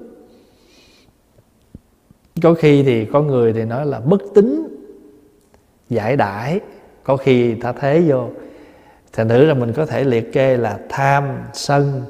Có 2.44 2.54
khi 2.54 2.84
thì 2.84 3.06
có 3.06 3.22
người 3.22 3.54
thì 3.54 3.66
nói 3.66 3.86
là 3.86 4.00
bất 4.00 4.22
tính 4.36 4.78
giải 5.90 6.16
đãi. 6.16 6.60
Có 7.04 7.18
khi 7.18 7.56
ta 7.56 7.74
thế 7.80 8.04
vô. 8.08 8.30
Thành 9.14 9.30
thử 9.30 9.46
là 9.46 9.54
mình 9.54 9.74
có 9.74 9.86
thể 9.86 10.04
liệt 10.04 10.34
kê 10.34 10.58
là 10.58 10.80
tham, 10.90 11.24
sân, 11.54 12.02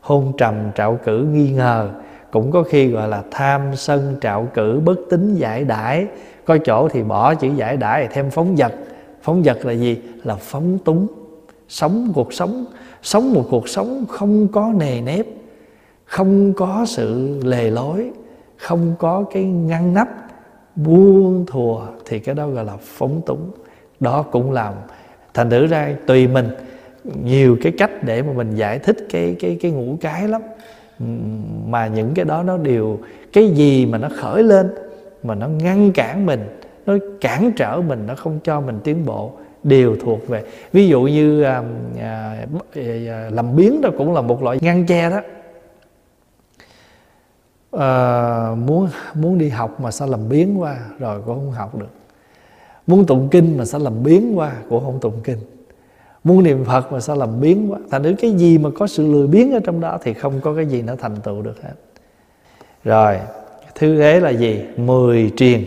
hôn 0.00 0.32
trầm, 0.38 0.54
trạo 0.74 0.98
cử 1.04 1.18
nghi 1.18 1.50
ngờ. 1.50 1.90
Cũng 2.30 2.50
có 2.50 2.62
khi 2.62 2.88
gọi 2.88 3.08
là 3.08 3.22
tham, 3.30 3.76
sân, 3.76 4.16
trạo 4.20 4.48
cử, 4.54 4.80
bất 4.84 4.96
tính 5.10 5.34
giải 5.34 5.64
đãi. 5.64 6.06
Có 6.44 6.58
chỗ 6.64 6.88
thì 6.88 7.02
bỏ 7.02 7.34
chữ 7.34 7.48
giải 7.56 7.76
đãi, 7.76 8.08
thêm 8.12 8.30
phóng 8.30 8.56
vật 8.56 8.72
phóng 9.24 9.42
vật 9.42 9.64
là 9.64 9.72
gì? 9.72 9.98
Là 10.24 10.34
phóng 10.34 10.78
túng. 10.78 11.06
Sống 11.68 12.12
cuộc 12.14 12.32
sống 12.32 12.64
sống 13.02 13.32
một 13.32 13.44
cuộc 13.50 13.68
sống 13.68 14.04
không 14.08 14.48
có 14.48 14.72
nề 14.78 15.00
nếp, 15.00 15.26
không 16.04 16.52
có 16.52 16.84
sự 16.88 17.40
lề 17.44 17.70
lối, 17.70 18.10
không 18.56 18.94
có 18.98 19.24
cái 19.32 19.44
ngăn 19.44 19.94
nắp, 19.94 20.08
buông 20.76 21.44
thùa 21.46 21.86
thì 22.04 22.18
cái 22.18 22.34
đó 22.34 22.48
gọi 22.48 22.64
là 22.64 22.76
phóng 22.82 23.20
túng. 23.26 23.50
Đó 24.00 24.22
cũng 24.22 24.52
làm 24.52 24.74
thành 25.34 25.50
thử 25.50 25.66
ra 25.66 25.96
tùy 26.06 26.26
mình, 26.26 26.48
nhiều 27.24 27.56
cái 27.62 27.72
cách 27.78 28.04
để 28.04 28.22
mà 28.22 28.32
mình 28.32 28.54
giải 28.54 28.78
thích 28.78 28.96
cái 29.10 29.36
cái 29.40 29.58
cái 29.60 29.70
ngũ 29.70 29.96
cái 30.00 30.28
lắm. 30.28 30.42
Mà 31.66 31.86
những 31.86 32.14
cái 32.14 32.24
đó 32.24 32.42
nó 32.42 32.56
đều, 32.56 32.98
cái 33.32 33.48
gì 33.48 33.86
mà 33.86 33.98
nó 33.98 34.08
khởi 34.16 34.42
lên, 34.42 34.70
mà 35.22 35.34
nó 35.34 35.48
ngăn 35.48 35.92
cản 35.92 36.26
mình 36.26 36.40
nó 36.86 36.94
cản 37.20 37.52
trở 37.56 37.80
mình 37.80 38.06
nó 38.06 38.14
không 38.14 38.38
cho 38.44 38.60
mình 38.60 38.78
tiến 38.84 39.06
bộ. 39.06 39.32
Đều 39.62 39.96
thuộc 40.04 40.28
về 40.28 40.44
ví 40.72 40.88
dụ 40.88 41.02
như 41.02 41.42
à, 41.42 41.62
à, 42.00 42.46
à, 42.74 43.30
làm 43.32 43.56
biến 43.56 43.80
đó 43.80 43.90
cũng 43.98 44.12
là 44.12 44.20
một 44.20 44.42
loại 44.42 44.58
ngăn 44.60 44.86
che 44.86 45.10
đó. 45.10 45.20
À, 47.72 48.54
muốn 48.54 48.88
muốn 49.14 49.38
đi 49.38 49.48
học 49.48 49.80
mà 49.80 49.90
sao 49.90 50.08
làm 50.08 50.28
biến 50.28 50.60
qua 50.60 50.78
rồi 50.98 51.20
cũng 51.26 51.34
không 51.34 51.52
học 51.52 51.78
được. 51.78 51.90
Muốn 52.86 53.06
tụng 53.06 53.28
kinh 53.30 53.58
mà 53.58 53.64
sao 53.64 53.80
làm 53.80 54.02
biến 54.02 54.38
qua 54.38 54.52
cũng 54.68 54.84
không 54.84 55.00
tụng 55.00 55.20
kinh. 55.24 55.38
Muốn 56.24 56.42
niệm 56.42 56.64
phật 56.64 56.92
mà 56.92 57.00
sao 57.00 57.16
làm 57.16 57.40
biến 57.40 57.72
quá. 57.72 57.78
Thành 57.90 58.02
nếu 58.02 58.14
cái 58.20 58.30
gì 58.30 58.58
mà 58.58 58.70
có 58.78 58.86
sự 58.86 59.12
lười 59.12 59.26
biến 59.26 59.52
ở 59.52 59.60
trong 59.64 59.80
đó 59.80 59.98
thì 60.02 60.14
không 60.14 60.40
có 60.40 60.54
cái 60.54 60.66
gì 60.66 60.82
nó 60.82 60.96
thành 60.96 61.16
tựu 61.16 61.42
được 61.42 61.62
hết. 61.62 61.74
Rồi 62.84 63.18
thứ 63.74 63.98
thế 63.98 64.20
là 64.20 64.30
gì? 64.30 64.64
Mười 64.76 65.30
truyền 65.36 65.64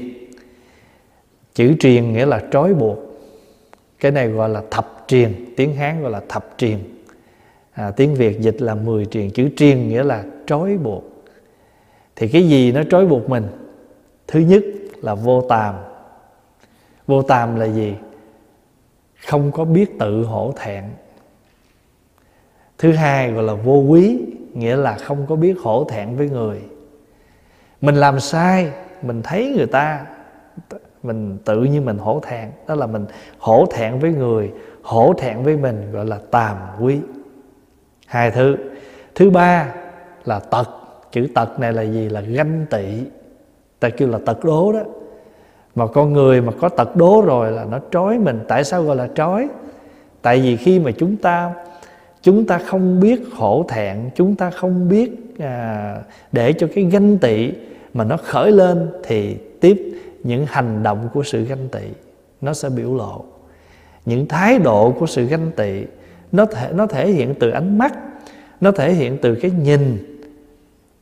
chữ 1.57 1.75
truyền 1.79 2.13
nghĩa 2.13 2.25
là 2.25 2.43
trói 2.51 2.73
buộc. 2.73 2.97
Cái 3.99 4.11
này 4.11 4.27
gọi 4.27 4.49
là 4.49 4.61
thập 4.71 5.03
truyền 5.07 5.53
tiếng 5.55 5.75
hán 5.75 6.01
gọi 6.01 6.11
là 6.11 6.21
thập 6.29 6.49
truyền 6.57 6.79
à, 7.71 7.91
tiếng 7.91 8.15
việt 8.15 8.41
dịch 8.41 8.61
là 8.61 8.75
mười 8.75 9.05
truyền 9.05 9.29
chữ 9.29 9.49
truyền 9.57 9.89
nghĩa 9.89 10.03
là 10.03 10.23
trói 10.45 10.77
buộc. 10.77 11.03
Thì 12.15 12.27
cái 12.27 12.47
gì 12.47 12.71
nó 12.71 12.83
trói 12.83 13.05
buộc 13.05 13.29
mình? 13.29 13.43
Thứ 14.27 14.39
nhất 14.39 14.63
là 15.01 15.15
vô 15.15 15.41
tàm. 15.49 15.75
Vô 17.07 17.21
tàm 17.21 17.55
là 17.55 17.65
gì? 17.65 17.95
Không 19.27 19.51
có 19.51 19.65
biết 19.65 19.99
tự 19.99 20.23
hổ 20.23 20.53
thẹn. 20.57 20.83
Thứ 22.77 22.91
hai 22.91 23.31
gọi 23.31 23.43
là 23.43 23.53
vô 23.53 23.73
quý 23.73 24.19
nghĩa 24.53 24.75
là 24.75 24.95
không 24.95 25.25
có 25.29 25.35
biết 25.35 25.55
hổ 25.59 25.83
thẹn 25.89 26.15
với 26.15 26.29
người. 26.29 26.61
Mình 27.81 27.95
làm 27.95 28.19
sai 28.19 28.71
mình 29.01 29.21
thấy 29.23 29.53
người 29.57 29.67
ta 29.67 30.05
mình 31.03 31.37
tự 31.45 31.63
nhiên 31.63 31.85
mình 31.85 31.97
hổ 31.97 32.19
thẹn. 32.27 32.49
Đó 32.67 32.75
là 32.75 32.87
mình 32.87 33.05
hổ 33.37 33.65
thẹn 33.71 33.99
với 33.99 34.11
người 34.11 34.51
hổ 34.81 35.13
thẹn 35.17 35.43
với 35.43 35.57
mình 35.57 35.91
gọi 35.91 36.05
là 36.05 36.19
tàm 36.31 36.57
quý. 36.81 36.99
Hai 38.07 38.31
thứ. 38.31 38.55
Thứ 39.15 39.29
ba 39.29 39.73
là 40.25 40.39
tật. 40.39 40.69
Chữ 41.11 41.27
tật 41.35 41.59
này 41.59 41.73
là 41.73 41.81
gì? 41.81 42.09
Là 42.09 42.21
ganh 42.21 42.65
tị. 42.69 42.85
Ta 43.79 43.89
kêu 43.89 44.09
là 44.09 44.19
tật 44.25 44.43
đố 44.43 44.71
đó. 44.71 44.83
Mà 45.75 45.87
con 45.87 46.13
người 46.13 46.41
mà 46.41 46.53
có 46.59 46.69
tật 46.69 46.95
đố 46.95 47.21
rồi 47.25 47.51
là 47.51 47.65
nó 47.65 47.79
trói 47.91 48.19
mình. 48.19 48.39
Tại 48.47 48.63
sao 48.63 48.83
gọi 48.83 48.95
là 48.95 49.07
trói? 49.15 49.47
Tại 50.21 50.39
vì 50.39 50.57
khi 50.57 50.79
mà 50.79 50.91
chúng 50.91 51.15
ta 51.15 51.53
chúng 52.21 52.45
ta 52.45 52.57
không 52.57 52.99
biết 52.99 53.19
hổ 53.35 53.65
thẹn 53.69 54.09
chúng 54.15 54.35
ta 54.35 54.49
không 54.49 54.89
biết 54.89 55.11
à, 55.39 55.95
để 56.31 56.53
cho 56.53 56.67
cái 56.75 56.83
ganh 56.83 57.17
tị 57.17 57.51
mà 57.93 58.03
nó 58.03 58.17
khởi 58.17 58.51
lên 58.51 58.89
thì 59.03 59.37
tiếp 59.61 59.99
những 60.27 60.45
hành 60.45 60.83
động 60.83 61.09
của 61.13 61.23
sự 61.23 61.43
ganh 61.43 61.69
tị, 61.69 61.87
nó 62.41 62.53
sẽ 62.53 62.69
biểu 62.69 62.95
lộ. 62.95 63.25
Những 64.05 64.27
thái 64.27 64.59
độ 64.59 64.91
của 64.99 65.05
sự 65.05 65.25
ganh 65.25 65.51
tị, 65.51 65.83
nó 66.31 66.45
thể 66.45 66.71
nó 66.73 66.87
thể 66.87 67.11
hiện 67.11 67.35
từ 67.39 67.49
ánh 67.49 67.77
mắt, 67.77 67.93
nó 68.61 68.71
thể 68.71 68.93
hiện 68.93 69.17
từ 69.21 69.35
cái 69.35 69.51
nhìn. 69.51 70.13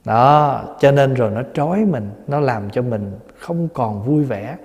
Đó, 0.06 0.64
cho 0.80 0.92
nên 0.92 1.14
rồi 1.14 1.32
nó 1.32 1.42
trói 1.54 1.86
mình, 1.86 2.10
nó 2.28 2.40
làm 2.40 2.70
cho 2.70 2.82
mình 2.82 3.12
không 3.38 3.68
còn 3.74 4.06
vui 4.06 4.24
vẻ. 4.24 4.58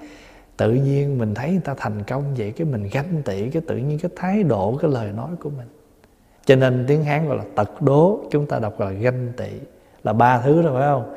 Tự 0.56 0.72
nhiên 0.72 1.18
mình 1.18 1.34
thấy 1.34 1.50
người 1.50 1.60
ta 1.64 1.74
thành 1.76 2.02
công 2.02 2.34
vậy, 2.34 2.52
cái 2.56 2.66
mình 2.66 2.88
ganh 2.92 3.22
tị, 3.24 3.50
cái 3.50 3.62
tự 3.66 3.76
nhiên 3.76 3.98
cái 3.98 4.10
thái 4.16 4.42
độ, 4.42 4.78
cái 4.82 4.90
lời 4.90 5.12
nói 5.12 5.30
của 5.42 5.50
mình. 5.50 5.66
Cho 6.44 6.56
nên 6.56 6.84
tiếng 6.88 7.04
hán 7.04 7.28
gọi 7.28 7.36
là 7.36 7.44
tật 7.54 7.82
đố, 7.82 8.20
chúng 8.30 8.46
ta 8.46 8.58
đọc 8.58 8.80
là 8.80 8.90
ganh 8.90 9.32
tị, 9.36 9.50
là 10.04 10.12
ba 10.12 10.40
thứ 10.40 10.62
rồi 10.62 10.80
phải 10.80 10.88
không? 10.88 11.14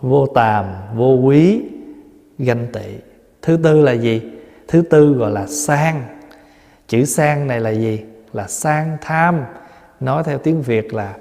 Vô 0.00 0.26
tàm, 0.26 0.64
vô 0.94 1.14
quý 1.14 1.62
ganh 2.44 2.66
tị. 2.72 2.96
Thứ 3.42 3.56
tư 3.62 3.80
là 3.80 3.92
gì? 3.92 4.22
Thứ 4.68 4.82
tư 4.82 5.12
gọi 5.12 5.30
là 5.30 5.46
sang. 5.46 6.02
Chữ 6.88 7.04
sang 7.04 7.46
này 7.46 7.60
là 7.60 7.70
gì? 7.70 8.04
Là 8.32 8.46
sang 8.48 8.96
tham. 9.00 9.44
Nói 10.00 10.24
theo 10.24 10.38
tiếng 10.38 10.62
việt 10.62 10.94
là 10.94 11.16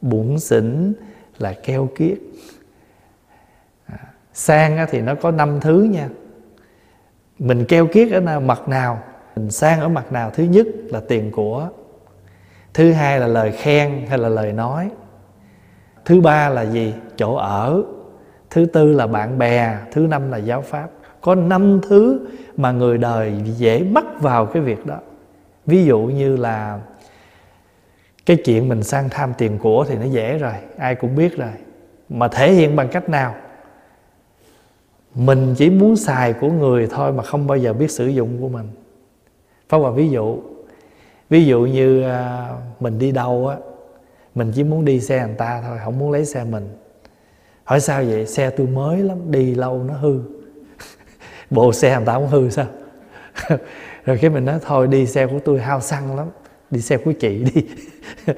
bụng 0.00 0.38
xỉn 0.38 0.92
là 1.38 1.52
keo 1.52 1.88
kiết. 1.96 2.18
À, 3.86 3.98
sang 4.32 4.86
thì 4.90 5.00
nó 5.00 5.14
có 5.14 5.30
năm 5.30 5.60
thứ 5.60 5.82
nha. 5.82 6.08
Mình 7.38 7.64
keo 7.64 7.86
kiết 7.86 8.12
ở 8.12 8.40
mặt 8.40 8.68
nào? 8.68 9.02
Mình 9.36 9.50
sang 9.50 9.80
ở 9.80 9.88
mặt 9.88 10.12
nào? 10.12 10.30
Thứ 10.30 10.44
nhất 10.44 10.66
là 10.88 11.00
tiền 11.08 11.30
của. 11.30 11.68
Thứ 12.74 12.92
hai 12.92 13.20
là 13.20 13.26
lời 13.26 13.52
khen 13.52 14.06
hay 14.08 14.18
là 14.18 14.28
lời 14.28 14.52
nói. 14.52 14.90
Thứ 16.04 16.20
ba 16.20 16.48
là 16.48 16.62
gì? 16.62 16.94
Chỗ 17.16 17.34
ở 17.34 17.82
thứ 18.54 18.66
tư 18.66 18.92
là 18.92 19.06
bạn 19.06 19.38
bè, 19.38 19.78
thứ 19.92 20.00
năm 20.00 20.30
là 20.30 20.38
giáo 20.38 20.62
pháp. 20.62 20.88
Có 21.20 21.34
năm 21.34 21.80
thứ 21.88 22.26
mà 22.56 22.72
người 22.72 22.98
đời 22.98 23.34
dễ 23.44 23.82
mắc 23.82 24.04
vào 24.20 24.46
cái 24.46 24.62
việc 24.62 24.86
đó. 24.86 24.98
Ví 25.66 25.84
dụ 25.84 26.00
như 26.00 26.36
là 26.36 26.80
cái 28.26 28.36
chuyện 28.44 28.68
mình 28.68 28.82
sang 28.82 29.08
tham 29.10 29.32
tiền 29.38 29.58
của 29.58 29.84
thì 29.88 29.96
nó 29.96 30.04
dễ 30.04 30.38
rồi, 30.38 30.52
ai 30.76 30.94
cũng 30.94 31.16
biết 31.16 31.36
rồi. 31.36 31.52
Mà 32.08 32.28
thể 32.28 32.52
hiện 32.52 32.76
bằng 32.76 32.88
cách 32.88 33.08
nào? 33.08 33.34
Mình 35.14 35.54
chỉ 35.56 35.70
muốn 35.70 35.96
xài 35.96 36.32
của 36.32 36.48
người 36.48 36.86
thôi 36.90 37.12
mà 37.12 37.22
không 37.22 37.46
bao 37.46 37.58
giờ 37.58 37.72
biết 37.72 37.90
sử 37.90 38.06
dụng 38.06 38.40
của 38.40 38.48
mình. 38.48 38.68
Pháp 39.68 39.78
Hòa, 39.78 39.90
ví 39.90 40.08
dụ 40.08 40.38
Ví 41.30 41.44
dụ 41.44 41.60
như 41.60 42.02
à, 42.02 42.48
mình 42.80 42.98
đi 42.98 43.12
đâu 43.12 43.48
á, 43.48 43.56
Mình 44.34 44.52
chỉ 44.54 44.64
muốn 44.64 44.84
đi 44.84 45.00
xe 45.00 45.26
người 45.26 45.36
ta 45.36 45.62
thôi, 45.66 45.78
Không 45.84 45.98
muốn 45.98 46.10
lấy 46.10 46.24
xe 46.24 46.44
mình. 46.44 46.68
Hỏi 47.64 47.80
sao 47.80 48.04
vậy? 48.04 48.26
Xe 48.26 48.50
tôi 48.50 48.66
mới 48.66 48.98
lắm, 48.98 49.30
Đi 49.30 49.54
lâu 49.54 49.84
nó 49.84 49.94
hư. 49.94 50.20
Bộ 51.50 51.72
xe 51.72 51.96
người 51.96 52.06
ta 52.06 52.14
cũng 52.14 52.28
hư 52.28 52.50
sao? 52.50 52.66
Rồi 54.04 54.18
cái 54.20 54.30
mình 54.30 54.44
nói, 54.44 54.58
thôi 54.62 54.86
đi, 54.86 55.06
xe 55.06 55.26
của 55.26 55.38
tôi 55.38 55.60
hao 55.60 55.80
xăng 55.80 56.16
lắm, 56.16 56.26
Đi 56.70 56.80
xe 56.80 56.96
của 56.96 57.12
chị 57.12 57.44
đi. 57.54 57.66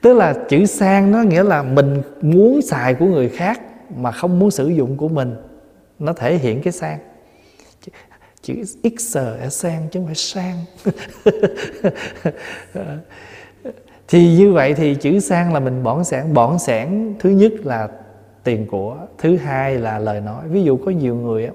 Tức 0.00 0.14
là 0.14 0.34
chữ 0.48 0.66
sang 0.66 1.10
nó 1.10 1.22
nghĩa 1.22 1.42
là 1.42 1.62
Mình 1.62 2.02
muốn 2.22 2.62
xài 2.62 2.94
của 2.94 3.06
người 3.06 3.28
khác 3.28 3.60
Mà 3.96 4.12
không 4.12 4.38
muốn 4.38 4.50
sử 4.50 4.68
dụng 4.68 4.96
của 4.96 5.08
mình. 5.08 5.34
Nó 5.98 6.12
thể 6.12 6.38
hiện 6.38 6.62
cái 6.62 6.72
sang. 6.72 6.98
Chữ 8.42 8.64
x 8.98 9.16
sang 9.50 9.88
chứ 9.90 10.00
không 10.00 10.06
phải 10.06 10.14
sang. 10.14 10.64
Thì 14.08 14.36
như 14.36 14.52
vậy 14.52 14.74
thì 14.74 14.94
chữ 14.94 15.20
sang 15.20 15.52
là 15.52 15.60
mình 15.60 15.82
bỏn 15.82 16.04
sẻn. 16.04 16.34
Bỏn 16.34 16.58
sẻn 16.58 17.14
thứ 17.18 17.30
nhất 17.30 17.52
là 17.64 17.88
tiền 18.46 18.66
của 18.66 18.96
thứ 19.18 19.36
hai 19.36 19.76
là 19.78 19.98
lời 19.98 20.20
nói. 20.20 20.48
Ví 20.48 20.62
dụ 20.62 20.76
có 20.76 20.90
nhiều 20.90 21.16
người 21.16 21.50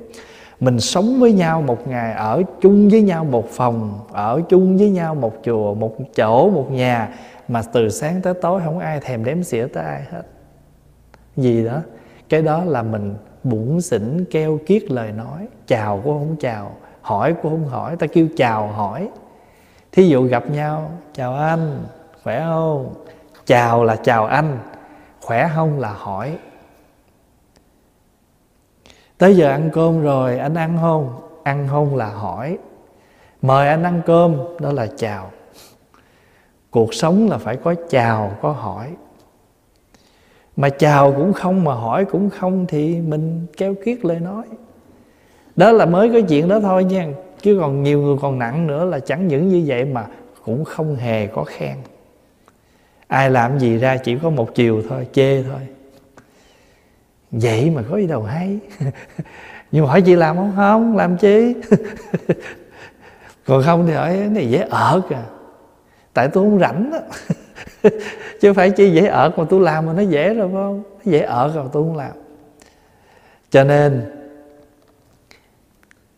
mình 0.59 0.79
sống 0.79 1.19
với 1.19 1.33
nhau 1.33 1.61
một 1.61 1.87
ngày 1.87 2.13
ở 2.13 2.43
chung 2.61 2.89
với 2.89 3.01
nhau 3.01 3.25
một 3.25 3.49
phòng, 3.49 3.99
ở 4.11 4.41
chung 4.49 4.77
với 4.77 4.89
nhau 4.89 5.15
một 5.15 5.33
chùa, 5.43 5.73
một 5.73 5.95
chỗ, 6.15 6.49
một 6.49 6.71
nhà, 6.71 7.09
mà 7.47 7.61
từ 7.73 7.89
sáng 7.89 8.21
tới 8.21 8.33
tối 8.33 8.61
không 8.65 8.79
ai 8.79 8.99
thèm 8.99 9.23
đếm 9.23 9.43
xỉa 9.43 9.67
tới 9.67 9.83
ai 9.83 10.01
hết. 10.11 10.21
Gì 11.37 11.65
đó. 11.65 11.77
Cái 12.29 12.41
đó 12.41 12.63
là 12.63 12.83
mình 12.83 13.15
bủn 13.43 13.81
xỉn, 13.81 14.25
keo 14.31 14.59
kiết 14.65 14.91
lời 14.91 15.11
nói. 15.11 15.47
Chào 15.67 16.01
cũng 16.03 16.19
không 16.19 16.35
chào, 16.39 16.71
hỏi 17.01 17.35
cũng 17.41 17.51
không 17.51 17.67
hỏi, 17.67 17.95
ta 17.95 18.07
kêu 18.07 18.27
chào 18.37 18.67
hỏi. 18.67 19.09
Thí 19.91 20.07
dụ 20.07 20.23
gặp 20.23 20.51
nhau, 20.51 20.91
chào 21.13 21.35
anh, 21.35 21.83
khỏe 22.23 22.43
không? 22.45 22.93
Chào 23.45 23.83
là 23.83 23.95
chào 23.95 24.25
anh, 24.25 24.57
khỏe 25.21 25.49
không 25.55 25.79
là 25.79 25.93
hỏi 25.93 26.37
tới 29.21 29.35
giờ 29.35 29.49
ăn 29.49 29.69
cơm 29.73 30.01
rồi, 30.01 30.37
anh 30.37 30.53
ăn 30.53 30.77
không? 30.81 31.09
Ăn 31.43 31.67
không 31.71 31.95
là 31.95 32.07
hỏi. 32.07 32.57
Mời 33.41 33.67
anh 33.67 33.83
ăn 33.83 34.01
cơm, 34.05 34.35
đó 34.59 34.71
là 34.71 34.87
chào. 34.97 35.31
Cuộc 36.71 36.93
sống 36.93 37.29
là 37.29 37.37
phải 37.37 37.57
có 37.57 37.75
chào, 37.89 38.37
có 38.41 38.51
hỏi. 38.51 38.87
Mà 40.55 40.69
chào 40.69 41.11
cũng 41.11 41.33
không, 41.33 41.63
mà 41.63 41.73
hỏi 41.73 42.05
cũng 42.05 42.29
không 42.29 42.65
thì 42.67 43.01
mình 43.01 43.45
keo 43.57 43.75
kiết 43.85 44.05
lời 44.05 44.19
nói. 44.19 44.43
Đó 45.55 45.71
là 45.71 45.85
mới 45.85 46.09
có 46.09 46.19
chuyện 46.29 46.47
đó 46.47 46.59
thôi 46.59 46.83
nha. 46.83 47.07
Chứ 47.41 47.57
còn 47.61 47.83
nhiều 47.83 48.01
người 48.01 48.17
còn 48.21 48.39
nặng 48.39 48.67
nữa 48.67 48.85
là 48.85 48.99
chẳng 48.99 49.27
những 49.27 49.47
như 49.47 49.63
vậy 49.65 49.85
mà 49.85 50.05
cũng 50.45 50.65
không 50.65 50.95
hề 50.95 51.27
có 51.27 51.43
khen. 51.43 51.77
Ai 53.07 53.29
làm 53.29 53.59
gì 53.59 53.77
ra 53.77 53.97
chỉ 53.97 54.17
có 54.23 54.29
một 54.29 54.55
chiều 54.55 54.83
thôi, 54.89 55.07
chê 55.13 55.43
thôi 55.43 55.61
vậy 57.31 57.69
mà 57.69 57.83
có 57.89 57.97
gì 57.97 58.07
đâu 58.07 58.23
hay. 58.23 58.59
Nhưng 59.71 59.83
mà 59.83 59.89
hỏi 59.89 60.01
chị 60.01 60.15
làm 60.15 60.35
không? 60.35 60.53
Không 60.55 60.97
làm 60.97 61.17
chi? 61.17 61.53
Còn 63.45 63.63
không 63.63 63.87
thì 63.87 63.93
hỏi 63.93 64.17
cái 64.19 64.29
này 64.29 64.49
dễ 64.49 64.65
ở 64.69 65.01
à. 65.09 65.23
Tại 66.13 66.27
tôi 66.27 66.43
không 66.43 66.59
rảnh 66.59 66.91
đó 66.91 66.99
chứ 68.41 68.53
phải 68.53 68.69
chi 68.69 68.91
dễ 68.91 69.05
ở 69.05 69.31
mà 69.37 69.43
tôi 69.49 69.61
làm 69.61 69.85
mà 69.85 69.93
nó 69.93 70.01
dễ 70.01 70.33
rồi 70.33 70.47
phải 70.47 70.61
không? 70.61 70.83
Nó 70.83 71.11
dễ 71.11 71.19
ở 71.19 71.51
rồi 71.55 71.65
tôi 71.71 71.83
không 71.83 71.97
làm. 71.97 72.11
Cho 73.49 73.63
nên 73.63 74.11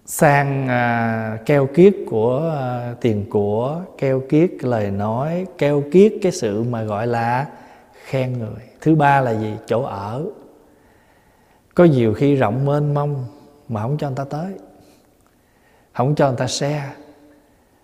sang 0.06 0.67
à, 0.67 1.38
keo 1.45 1.65
kiết 1.65 1.95
của 2.10 2.54
à, 2.60 2.93
tiền 3.02 3.26
của 3.30 3.82
keo 3.97 4.21
kiết 4.30 4.52
lời 4.62 4.91
nói 4.91 5.45
keo 5.58 5.84
kiết 5.91 6.13
cái 6.21 6.32
sự 6.32 6.63
mà 6.63 6.84
gọi 6.84 7.08
là 7.08 7.45
khen 8.06 8.39
người. 8.39 8.63
Thứ 8.82 8.95
ba 8.95 9.21
là 9.21 9.32
gì? 9.32 9.54
Chỗ 9.67 9.84
ở 9.84 10.26
có 11.76 11.84
nhiều 11.84 12.14
khi 12.14 12.36
rộng 12.36 12.66
mênh 12.66 12.94
mông 12.94 13.26
mà 13.70 13.82
không 13.82 13.98
cho 13.98 14.08
người 14.08 14.16
ta 14.16 14.24
tới. 14.24 14.54
Không 15.94 16.16
cho 16.16 16.28
người 16.28 16.38
ta 16.38 16.48
xe. 16.48 16.90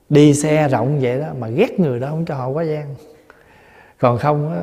Đi 0.10 0.34
xe 0.34 0.68
rộng 0.68 1.00
vậy 1.02 1.20
đó 1.20 1.28
mà 1.40 1.48
ghét 1.48 1.80
người 1.80 2.00
đó 2.00 2.08
không 2.10 2.26
cho 2.26 2.36
họ 2.36 2.48
quá 2.48 2.64
gian. 2.64 2.96
Còn 4.00 4.18
không 4.18 4.56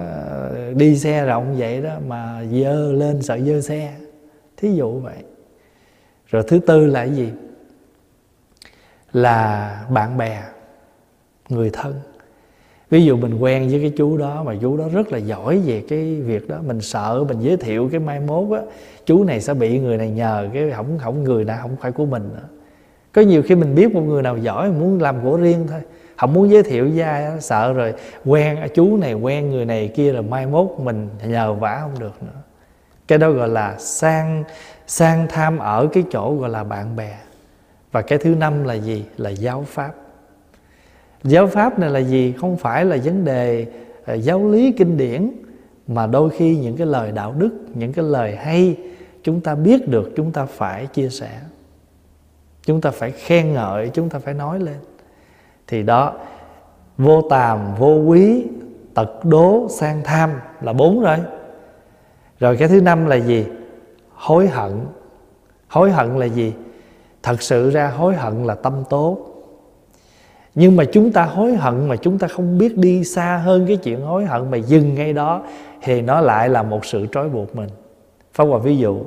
đi 0.76 0.98
xe 0.98 1.24
rộng 1.26 1.54
vậy 1.58 1.82
đó 1.82 1.94
mà 2.06 2.44
dơ 2.52 2.92
lên 2.92 3.22
sợ 3.22 3.38
dơ 3.38 3.60
xe. 3.60 3.94
Thí 4.56 4.74
dụ 4.74 5.00
vậy. 5.00 5.16
Rồi 6.26 6.42
thứ 6.48 6.58
tư 6.58 6.86
là 6.86 7.06
cái 7.06 7.14
gì? 7.14 7.32
Là 9.12 9.86
bạn 9.90 10.16
bè, 10.16 10.42
người 11.48 11.70
thân 11.72 12.00
ví 12.90 13.04
dụ 13.04 13.16
mình 13.16 13.38
quen 13.38 13.68
với 13.68 13.80
cái 13.80 13.92
chú 13.96 14.16
đó 14.16 14.42
mà 14.42 14.54
chú 14.60 14.76
đó 14.76 14.84
rất 14.92 15.12
là 15.12 15.18
giỏi 15.18 15.58
về 15.58 15.82
cái 15.88 16.14
việc 16.14 16.48
đó, 16.48 16.58
mình 16.66 16.80
sợ, 16.80 17.24
mình 17.28 17.40
giới 17.40 17.56
thiệu 17.56 17.88
cái 17.92 18.00
mai 18.00 18.20
mốt 18.20 18.58
á, 18.58 18.64
chú 19.06 19.24
này 19.24 19.40
sẽ 19.40 19.54
bị 19.54 19.78
người 19.78 19.98
này 19.98 20.10
nhờ, 20.10 20.48
cái 20.54 20.70
không 20.70 20.98
không 20.98 21.24
người 21.24 21.44
nào 21.44 21.58
không 21.62 21.76
phải 21.80 21.92
của 21.92 22.06
mình 22.06 22.28
nữa. 22.34 22.48
Có 23.12 23.22
nhiều 23.22 23.42
khi 23.42 23.54
mình 23.54 23.74
biết 23.74 23.94
một 23.94 24.00
người 24.00 24.22
nào 24.22 24.38
giỏi 24.38 24.70
muốn 24.70 25.00
làm 25.00 25.16
của 25.22 25.36
riêng 25.36 25.66
thôi 25.68 25.80
không 26.16 26.32
muốn 26.32 26.50
giới 26.50 26.62
thiệu 26.62 26.90
với 26.94 27.02
ai 27.02 27.40
sợ 27.40 27.72
rồi 27.72 27.94
quen 28.24 28.56
à, 28.56 28.68
chú 28.74 28.96
này 28.96 29.14
quen 29.14 29.50
người 29.50 29.64
này 29.64 29.88
kia 29.88 30.12
rồi 30.12 30.22
mai 30.22 30.46
mốt 30.46 30.66
mình 30.78 31.08
nhờ 31.26 31.52
vả 31.52 31.78
không 31.80 31.98
được 31.98 32.22
nữa. 32.22 32.40
Cái 33.08 33.18
đó 33.18 33.30
gọi 33.30 33.48
là 33.48 33.76
sang 33.78 34.44
sang 34.86 35.26
tham 35.28 35.58
ở 35.58 35.88
cái 35.92 36.04
chỗ 36.10 36.34
gọi 36.34 36.50
là 36.50 36.64
bạn 36.64 36.96
bè. 36.96 37.18
Và 37.92 38.02
cái 38.02 38.18
thứ 38.18 38.34
năm 38.34 38.64
là 38.64 38.74
gì? 38.74 39.04
Là 39.16 39.30
giáo 39.30 39.64
pháp 39.68 39.92
giáo 41.24 41.46
pháp 41.46 41.78
này 41.78 41.90
là 41.90 41.98
gì? 41.98 42.34
Không 42.40 42.56
phải 42.56 42.84
là 42.84 42.96
vấn 43.04 43.24
đề 43.24 43.66
ờ, 44.04 44.14
giáo 44.14 44.48
lý 44.48 44.72
kinh 44.72 44.96
điển, 44.96 45.30
mà 45.88 46.06
đôi 46.06 46.30
khi 46.30 46.56
những 46.56 46.76
cái 46.76 46.86
lời 46.86 47.12
đạo 47.12 47.34
đức, 47.38 47.50
những 47.74 47.92
cái 47.92 48.04
lời 48.04 48.36
hay, 48.36 48.76
chúng 49.22 49.40
ta 49.40 49.54
biết 49.54 49.88
được, 49.88 50.12
chúng 50.16 50.32
ta 50.32 50.46
phải 50.46 50.86
chia 50.86 51.08
sẻ. 51.08 51.40
Chúng 52.62 52.80
ta 52.80 52.90
phải 52.90 53.10
khen 53.10 53.52
ngợi, 53.52 53.88
chúng 53.88 54.08
ta 54.08 54.18
phải 54.18 54.34
nói 54.34 54.60
lên. 54.60 54.76
Thì 55.66 55.82
đó, 55.82 56.12
vô 56.98 57.22
tàm, 57.30 57.74
vô 57.78 57.94
quý, 57.94 58.46
tật 58.94 59.24
đố, 59.24 59.66
sang 59.70 60.00
tham 60.04 60.30
là 60.60 60.72
bốn 60.72 61.00
rồi. 61.00 61.16
Rồi 62.40 62.56
cái 62.56 62.68
thứ 62.68 62.80
năm 62.80 63.06
là 63.06 63.16
gì? 63.16 63.46
Hối 64.14 64.48
hận. 64.48 64.72
Hối 65.68 65.90
hận 65.90 66.18
là 66.18 66.26
gì? 66.26 66.52
Thật 67.22 67.42
sự 67.42 67.70
ra 67.70 67.88
hối 67.88 68.14
hận 68.14 68.44
là 68.44 68.54
tâm 68.54 68.72
tốt 68.90 69.35
nhưng 70.58 70.76
mà 70.76 70.84
chúng 70.84 71.12
ta 71.12 71.24
hối 71.24 71.54
hận 71.54 71.88
mà 71.88 71.96
chúng 71.96 72.18
ta 72.18 72.28
không 72.28 72.58
biết 72.58 72.76
đi 72.76 73.04
xa 73.04 73.36
hơn 73.36 73.66
cái 73.66 73.76
chuyện 73.76 74.00
hối 74.00 74.24
hận 74.24 74.50
mà 74.50 74.56
dừng 74.56 74.94
ngay 74.94 75.12
đó 75.12 75.42
thì 75.82 76.02
nó 76.02 76.20
lại 76.20 76.48
là 76.48 76.62
một 76.62 76.84
sự 76.84 77.06
trói 77.12 77.28
buộc 77.28 77.56
mình. 77.56 77.68
Pháp 78.34 78.44
hòa 78.44 78.58
ví 78.58 78.76
dụ 78.76 79.00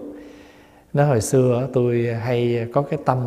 nó 0.94 1.06
hồi 1.06 1.22
xưa 1.22 1.68
tôi 1.74 2.08
hay 2.22 2.68
có 2.74 2.82
cái 2.82 3.00
tâm 3.06 3.18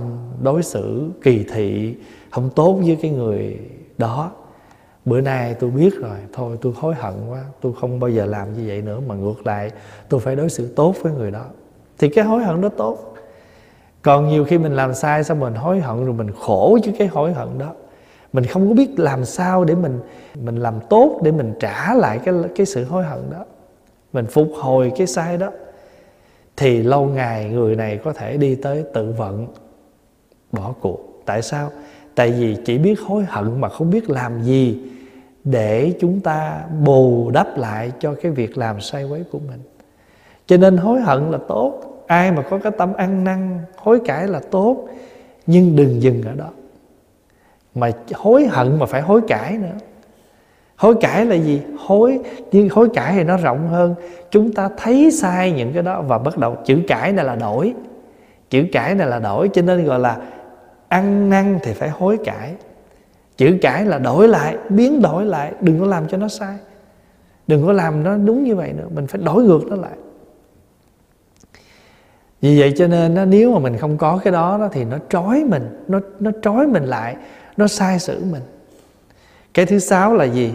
đối 0.43 0.63
xử 0.63 1.11
kỳ 1.23 1.45
thị, 1.53 1.95
không 2.31 2.51
tốt 2.55 2.81
với 2.87 2.99
cái 3.03 3.11
người 3.11 3.59
đó. 3.99 4.33
Bữa 5.05 5.21
nay 5.21 5.55
tôi 5.55 5.71
biết 5.71 5.95
rồi, 6.01 6.17
thôi 6.33 6.59
tôi 6.63 6.73
hối 6.77 6.95
hận 6.95 7.15
quá, 7.31 7.45
tôi 7.61 7.73
không 7.81 8.01
bao 8.01 8.11
giờ 8.11 8.27
làm 8.27 8.53
như 8.53 8.65
vậy 8.67 8.83
nữa, 8.83 9.01
mà 9.07 9.15
ngược 9.15 9.47
lại, 9.47 9.71
tôi 10.09 10.21
phải 10.21 10.37
đối 10.37 10.51
xử 10.51 10.67
tốt 10.77 10.95
với 11.03 11.13
người 11.13 11.31
đó. 11.31 11.45
Thì 11.99 12.09
cái 12.09 12.25
hối 12.25 12.45
hận 12.45 12.61
đó 12.61 12.69
tốt. 12.69 13.15
Còn 14.03 14.29
nhiều 14.29 14.45
khi 14.45 14.59
mình 14.59 14.77
làm 14.77 14.95
sai 14.95 15.25
xong 15.25 15.41
mình 15.41 15.55
hối 15.55 15.81
hận 15.81 16.05
rồi 16.05 16.15
mình 16.15 16.31
khổ 16.41 16.79
với 16.85 16.95
cái 16.99 17.09
hối 17.09 17.33
hận 17.33 17.49
đó 17.59 17.73
mình 18.33 18.45
không 18.45 18.69
có 18.69 18.75
biết 18.75 18.99
làm 18.99 19.25
sao 19.25 19.65
để 19.65 19.75
mình 19.75 20.01
mình 20.35 20.57
làm 20.57 20.75
tốt 20.91 21.21
để 21.25 21.33
mình 21.33 21.55
trả 21.61 21.95
lại 21.95 22.21
cái 22.25 22.35
cái 22.57 22.67
sự 22.67 22.85
hối 22.85 23.05
hận 23.05 23.21
đó. 23.31 23.45
Mình 24.13 24.27
phục 24.27 24.49
hồi 24.55 24.93
cái 24.97 25.07
sai 25.07 25.37
đó. 25.37 25.51
Thì 26.57 26.83
lâu 26.83 27.07
ngày 27.07 27.49
người 27.49 27.77
này 27.77 27.99
có 28.05 28.13
thể 28.13 28.37
đi 28.37 28.55
tới 28.55 28.85
tự 28.95 29.15
vận, 29.19 29.47
bỏ 30.53 30.75
cuộc. 30.81 31.23
Tại 31.27 31.43
sao? 31.43 31.71
Tại 32.15 32.31
vì 32.31 32.57
chỉ 32.65 32.79
biết 32.79 33.01
hối 33.01 33.25
hận 33.29 33.61
mà 33.61 33.69
không 33.69 33.91
biết 33.91 34.11
làm 34.11 34.43
gì 34.43 34.83
để 35.45 35.93
chúng 36.01 36.21
ta 36.21 36.65
bù 36.85 37.31
đắp 37.31 37.59
lại 37.59 37.93
cho 38.01 38.15
cái 38.23 38.33
việc 38.33 38.59
làm 38.59 38.81
sai 38.81 39.05
quấy 39.05 39.25
của 39.33 39.39
mình. 39.39 39.61
Cho 40.47 40.57
nên 40.57 40.77
hối 40.77 41.01
hận 41.01 41.31
là 41.31 41.39
tốt. 41.49 42.05
Ai 42.07 42.33
mà 42.33 42.43
có 42.43 42.59
cái 42.59 42.73
tâm 42.79 42.93
ăn 42.93 43.25
năn, 43.25 43.59
hối 43.77 44.01
cải 44.05 44.29
là 44.29 44.41
tốt. 44.51 44.89
Nhưng 45.47 45.77
đừng 45.77 46.03
dừng 46.03 46.23
ở 46.23 46.33
đó 46.35 46.49
mà 47.75 47.91
hối 48.15 48.47
hận 48.47 48.79
mà 48.79 48.87
phải 48.87 49.03
hối 49.03 49.21
cải 49.29 49.59
nữa. 49.59 49.77
Hối 50.77 50.95
cải 51.01 51.27
là 51.27 51.35
gì? 51.35 51.63
Hối 51.79 52.19
nhưng 52.53 52.69
hối 52.69 52.89
cải 52.95 53.13
thì 53.13 53.25
nó 53.25 53.37
rộng 53.37 53.69
hơn. 53.69 53.95
Chúng 54.31 54.53
ta 54.53 54.69
thấy 54.77 55.11
sai 55.11 55.53
những 55.53 55.73
cái 55.73 55.83
đó 55.83 56.03
và 56.03 56.19
bắt 56.19 56.39
đầu 56.39 56.57
chữ 56.65 56.79
cải 56.89 57.13
này 57.13 57.25
là 57.25 57.37
đổi. 57.37 57.75
Chữ 58.51 58.65
cải 58.73 58.95
này 58.95 59.07
là 59.07 59.19
đổi 59.19 59.49
cho 59.53 59.63
nên 59.63 59.85
gọi 59.85 59.99
là 59.99 60.17
ăn 60.89 61.31
năn 61.31 61.59
thì 61.63 61.73
phải 61.73 61.89
hối 61.89 62.19
cải. 62.25 62.55
Chữ 63.37 63.59
cải 63.63 63.85
là 63.85 63.99
đổi 63.99 64.29
lại 64.29 64.57
biến 64.69 65.03
đổi 65.03 65.25
lại 65.25 65.53
đừng 65.61 65.81
có 65.81 65.87
làm 65.87 66.09
cho 66.09 66.17
nó 66.17 66.29
sai. 66.29 66.57
Đừng 67.47 67.67
có 67.67 67.73
làm 67.73 68.03
nó 68.03 68.17
đúng 68.17 68.45
như 68.45 68.57
vậy 68.57 68.73
nữa 68.73 68.87
mình 68.95 69.07
phải 69.07 69.21
đổi 69.25 69.43
ngược 69.43 69.67
nó 69.67 69.77
lại. 69.77 69.97
Vì 72.41 72.61
vậy 72.61 72.73
cho 72.77 72.87
nên 72.87 73.31
nếu 73.31 73.53
mà 73.53 73.59
mình 73.59 73.77
không 73.77 73.99
có 73.99 74.21
cái 74.25 74.33
đó, 74.33 74.59
đó 74.59 74.69
thì 74.73 74.85
nó 74.85 74.97
trói 75.09 75.45
mình 75.45 75.85
nó 75.89 76.01
nó 76.21 76.31
trói 76.43 76.67
mình 76.67 76.85
lại 76.85 77.17
nó 77.57 77.67
sai 77.67 77.99
sử 77.99 78.25
mình. 78.31 78.43
Cái 79.55 79.67
thứ 79.67 79.79
sáu 79.79 80.15
là 80.15 80.25
gì? 80.25 80.53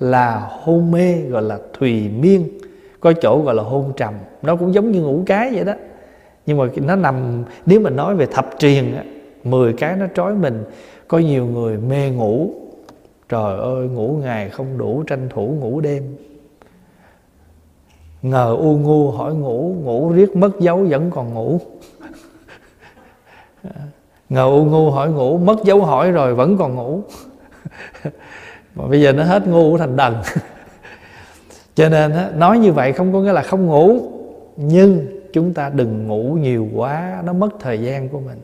Là 0.00 0.48
hôn 0.50 0.90
mê 0.90 1.14
gọi 1.14 1.42
là 1.42 1.58
thùy 1.72 2.08
miên. 2.08 2.48
Có 3.00 3.12
chỗ 3.12 3.42
gọi 3.42 3.54
là 3.54 3.62
hôn 3.62 3.92
trầm. 3.96 4.14
Nó 4.42 4.56
cũng 4.56 4.74
giống 4.74 4.92
như 4.92 5.00
ngủ 5.00 5.22
cái 5.26 5.50
vậy 5.54 5.64
đó. 5.64 5.72
Nhưng 6.46 6.58
mà 6.58 6.64
nó 6.76 6.96
nằm 6.96 7.44
nếu 7.66 7.80
mà 7.80 7.90
nói 7.90 8.16
về 8.16 8.26
thập 8.26 8.50
truyền 8.58 8.94
á, 8.94 9.04
10 9.44 9.72
cái 9.72 9.96
nó 9.96 10.06
trói 10.14 10.34
mình. 10.34 10.64
Có 11.08 11.18
nhiều 11.18 11.46
người 11.46 11.78
mê 11.78 12.10
ngủ. 12.10 12.50
Trời 13.28 13.58
ơi 13.58 13.88
ngủ 13.88 14.18
ngày 14.22 14.50
không 14.50 14.78
đủ 14.78 15.02
tranh 15.06 15.28
thủ 15.28 15.56
ngủ 15.60 15.80
đêm. 15.80 16.16
Ngờ 18.22 18.56
u 18.58 18.76
ngu 18.76 19.10
hỏi 19.10 19.34
ngủ 19.34 19.74
ngủ 19.82 20.12
riết 20.12 20.36
mất 20.36 20.60
dấu 20.60 20.86
vẫn 20.90 21.10
còn 21.10 21.34
ngủ 21.34 21.60
ngầu 24.32 24.64
ngu 24.64 24.90
hỏi 24.90 25.10
ngủ, 25.10 25.38
mất 25.38 25.64
dấu 25.64 25.84
hỏi 25.84 26.10
rồi 26.10 26.34
vẫn 26.34 26.56
còn 26.58 26.74
ngủ. 26.74 27.02
Mà 28.74 28.86
bây 28.86 29.00
giờ 29.00 29.12
nó 29.12 29.22
hết 29.22 29.46
ngu 29.46 29.78
thành 29.78 29.96
đần. 29.96 30.14
Cho 31.74 31.88
nên 31.88 32.12
nói 32.38 32.58
như 32.58 32.72
vậy 32.72 32.92
không 32.92 33.12
có 33.12 33.20
nghĩa 33.20 33.32
là 33.32 33.42
không 33.42 33.66
ngủ, 33.66 34.00
nhưng 34.56 35.06
chúng 35.32 35.54
ta 35.54 35.70
đừng 35.74 36.06
ngủ 36.06 36.38
nhiều 36.40 36.68
quá, 36.74 37.22
nó 37.24 37.32
mất 37.32 37.48
thời 37.60 37.80
gian 37.80 38.08
của 38.08 38.20
mình. 38.20 38.40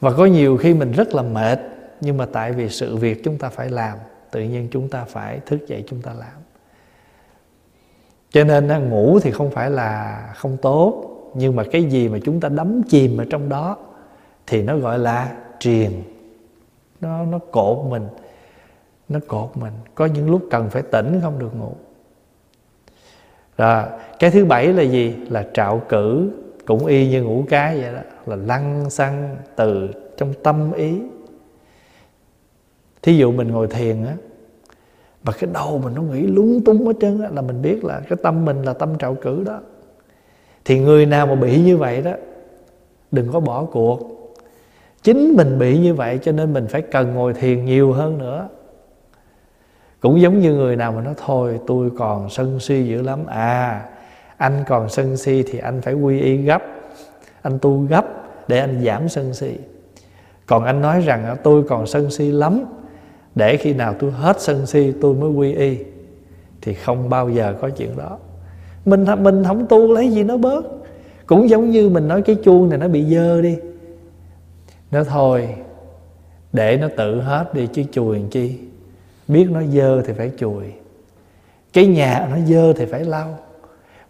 Và 0.00 0.12
có 0.12 0.26
nhiều 0.26 0.56
khi 0.56 0.74
mình 0.74 0.92
rất 0.92 1.14
là 1.14 1.22
mệt, 1.22 1.60
nhưng 2.00 2.16
mà 2.16 2.26
tại 2.32 2.52
vì 2.52 2.68
sự 2.68 2.96
việc 2.96 3.24
chúng 3.24 3.38
ta 3.38 3.48
phải 3.48 3.70
làm, 3.70 3.98
tự 4.30 4.40
nhiên 4.40 4.68
chúng 4.70 4.88
ta 4.88 5.04
phải 5.04 5.40
thức 5.46 5.68
dậy 5.68 5.84
chúng 5.88 6.02
ta 6.02 6.12
làm. 6.18 6.42
Cho 8.32 8.44
nên 8.44 8.88
ngủ 8.88 9.18
thì 9.22 9.30
không 9.30 9.50
phải 9.50 9.70
là 9.70 10.22
không 10.36 10.56
tốt, 10.56 11.04
nhưng 11.34 11.56
mà 11.56 11.64
cái 11.72 11.84
gì 11.84 12.08
mà 12.08 12.18
chúng 12.24 12.40
ta 12.40 12.48
đắm 12.48 12.82
chìm 12.88 13.18
ở 13.18 13.24
trong 13.30 13.48
đó 13.48 13.76
thì 14.52 14.62
nó 14.62 14.76
gọi 14.76 14.98
là 14.98 15.32
triền. 15.58 16.02
Nó 17.00 17.24
nó 17.24 17.38
cột 17.38 17.78
mình, 17.90 18.06
nó 19.08 19.18
cột 19.26 19.50
mình. 19.54 19.72
Có 19.94 20.06
những 20.06 20.30
lúc 20.30 20.42
cần 20.50 20.70
phải 20.70 20.82
tỉnh 20.82 21.20
không 21.22 21.38
được 21.38 21.56
ngủ. 21.58 21.72
Rồi, 23.58 23.84
cái 24.18 24.30
thứ 24.30 24.44
bảy 24.44 24.66
là 24.66 24.82
gì? 24.82 25.14
Là 25.30 25.46
trạo 25.54 25.82
cử, 25.88 26.30
cũng 26.66 26.86
y 26.86 27.08
như 27.08 27.22
ngủ 27.22 27.44
cái 27.48 27.80
vậy 27.80 27.92
đó, 27.92 28.00
là 28.26 28.36
lăn 28.36 28.90
xăng 28.90 29.36
từ 29.56 29.88
trong 30.16 30.34
tâm 30.42 30.72
ý. 30.72 31.00
Thí 33.02 33.16
dụ 33.16 33.32
mình 33.32 33.48
ngồi 33.48 33.66
thiền 33.66 34.04
á, 34.06 34.14
mà 35.24 35.32
cái 35.32 35.50
đầu 35.52 35.78
mình 35.84 35.94
nó 35.94 36.02
nghĩ 36.02 36.22
lúng 36.22 36.64
túng 36.64 36.86
hết 36.86 36.96
trơn 37.00 37.22
á, 37.22 37.28
là 37.32 37.42
mình 37.42 37.62
biết 37.62 37.84
là 37.84 38.00
cái 38.08 38.18
tâm 38.22 38.44
mình 38.44 38.62
là 38.62 38.72
tâm 38.72 38.98
trạo 38.98 39.14
cử 39.14 39.44
đó. 39.44 39.60
Thì 40.64 40.78
người 40.78 41.06
nào 41.06 41.26
mà 41.26 41.34
bị 41.34 41.62
như 41.62 41.76
vậy 41.76 42.02
đó, 42.02 42.12
đừng 43.10 43.32
có 43.32 43.40
bỏ 43.40 43.64
cuộc 43.64 44.18
chính 45.02 45.36
mình 45.36 45.58
bị 45.58 45.78
như 45.78 45.94
vậy 45.94 46.18
cho 46.22 46.32
nên 46.32 46.52
mình 46.52 46.66
phải 46.66 46.82
cần 46.82 47.14
ngồi 47.14 47.34
thiền 47.34 47.64
nhiều 47.64 47.92
hơn 47.92 48.18
nữa. 48.18 48.48
Cũng 50.00 50.20
giống 50.20 50.40
như 50.40 50.54
người 50.54 50.76
nào 50.76 50.92
mà 50.92 51.00
nói 51.00 51.14
thôi, 51.26 51.60
tôi 51.66 51.90
còn 51.98 52.30
sân 52.30 52.60
si 52.60 52.84
dữ 52.84 53.02
lắm. 53.02 53.26
À 53.26 53.82
anh 54.42 54.64
còn 54.66 54.88
sân 54.88 55.16
si 55.16 55.42
thì 55.42 55.58
anh 55.58 55.80
phải 55.80 55.94
quy 55.94 56.20
y 56.20 56.36
gấp. 56.36 56.62
Anh 57.42 57.58
tu 57.58 57.86
gấp 57.88 58.04
để 58.48 58.58
anh 58.58 58.82
giảm 58.84 59.08
sân 59.08 59.34
si. 59.34 59.52
Còn 60.46 60.64
anh 60.64 60.80
nói 60.80 61.00
rằng 61.00 61.24
à, 61.24 61.34
tôi 61.34 61.62
còn 61.62 61.86
sân 61.86 62.10
si 62.10 62.30
lắm, 62.30 62.64
để 63.34 63.56
khi 63.56 63.74
nào 63.74 63.94
tôi 63.98 64.10
hết 64.10 64.40
sân 64.40 64.66
si, 64.66 64.92
tôi 65.00 65.14
mới 65.14 65.30
quy 65.30 65.54
y. 65.54 65.78
Thì 66.60 66.74
không 66.74 67.08
bao 67.08 67.30
giờ 67.30 67.54
có 67.60 67.70
chuyện 67.70 67.96
đó. 67.96 68.18
Mình 68.84 69.04
mình 69.18 69.44
không 69.44 69.66
tu 69.66 69.92
lấy 69.92 70.08
gì 70.08 70.24
nó 70.24 70.36
bớt. 70.36 70.64
Cũng 71.26 71.48
giống 71.48 71.70
như 71.70 71.88
mình 71.88 72.08
nói 72.08 72.22
cái 72.22 72.36
chuông 72.44 72.68
này 72.68 72.78
nó 72.78 72.88
bị 72.88 73.04
dơ 73.04 73.42
đi 73.42 73.56
nó 74.92 75.04
thôi, 75.04 75.54
để 76.52 76.76
nó 76.76 76.88
tự 76.96 77.20
hết 77.20 77.54
đi 77.54 77.66
chứ 77.72 77.82
chùi 77.92 78.18
làm 78.18 78.28
chi? 78.28 78.58
Biết 79.28 79.46
nó 79.50 79.62
dơ 79.62 80.02
thì 80.02 80.12
phải 80.12 80.32
chùi. 80.38 80.64
Cái 81.72 81.86
nhà 81.86 82.28
nó 82.30 82.36
dơ 82.46 82.72
thì 82.72 82.86
phải 82.86 83.04
lau. 83.04 83.38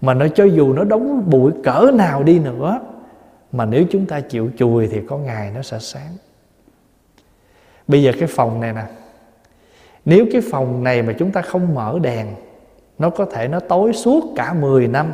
Mà 0.00 0.14
nó 0.14 0.28
cho 0.28 0.44
dù 0.44 0.72
nó 0.72 0.84
đóng 0.84 1.30
bụi 1.30 1.52
cỡ 1.64 1.90
nào 1.94 2.22
đi 2.22 2.38
nữa, 2.38 2.80
mà 3.52 3.64
nếu 3.64 3.84
chúng 3.90 4.06
ta 4.06 4.20
chịu 4.20 4.50
chùi 4.56 4.88
thì 4.88 5.00
có 5.08 5.18
ngày 5.18 5.50
nó 5.54 5.62
sẽ 5.62 5.78
sáng. 5.78 6.16
Bây 7.88 8.02
giờ 8.02 8.12
cái 8.18 8.28
phòng 8.28 8.60
này 8.60 8.72
nè. 8.72 8.84
Nếu 10.04 10.26
cái 10.32 10.42
phòng 10.50 10.84
này 10.84 11.02
mà 11.02 11.12
chúng 11.18 11.32
ta 11.32 11.42
không 11.42 11.74
mở 11.74 11.98
đèn, 12.02 12.26
nó 12.98 13.10
có 13.10 13.24
thể 13.24 13.48
nó 13.48 13.60
tối 13.60 13.92
suốt 13.92 14.24
cả 14.36 14.52
10 14.52 14.88
năm. 14.88 15.12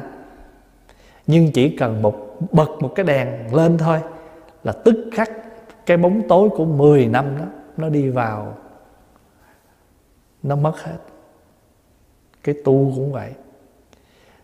Nhưng 1.26 1.52
chỉ 1.52 1.76
cần 1.76 2.02
một, 2.02 2.36
bật 2.50 2.70
một 2.80 2.92
cái 2.94 3.06
đèn 3.06 3.54
lên 3.54 3.78
thôi 3.78 4.00
là 4.64 4.72
tức 4.72 4.96
khắc 5.12 5.30
cái 5.88 5.96
bóng 5.96 6.22
tối 6.28 6.48
của 6.48 6.64
10 6.64 7.06
năm 7.06 7.24
đó, 7.38 7.44
nó 7.76 7.88
đi 7.88 8.08
vào, 8.08 8.54
nó 10.42 10.56
mất 10.56 10.82
hết. 10.82 10.98
Cái 12.44 12.54
tu 12.64 12.92
cũng 12.96 13.12
vậy. 13.12 13.30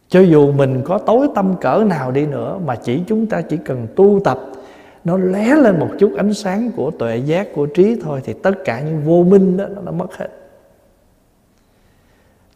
Cho 0.09 0.21
dù 0.21 0.53
mình 0.53 0.83
có 0.85 0.99
tối 0.99 1.29
tâm 1.35 1.55
cỡ 1.61 1.85
nào 1.87 2.11
đi 2.11 2.27
nữa, 2.27 2.59
mà 2.65 2.77
chỉ 2.77 3.03
chúng 3.07 3.27
ta 3.27 3.43
chỉ 3.43 3.57
cần 3.57 3.87
tu 3.97 4.21
tập, 4.25 4.39
nó 5.05 5.17
lé 5.17 5.55
lên 5.55 5.79
một 5.79 5.89
chút 5.99 6.13
ánh 6.17 6.35
sáng 6.35 6.71
của 6.77 6.91
tuệ 6.91 7.17
giác, 7.17 7.49
của 7.55 7.67
trí 7.67 8.01
thôi, 8.03 8.21
thì 8.25 8.33
tất 8.33 8.55
cả 8.65 8.81
những 8.81 9.01
vô 9.05 9.23
minh 9.23 9.57
đó, 9.57 9.67
nó 9.85 9.93
mất 9.93 10.17
hết. 10.17 10.29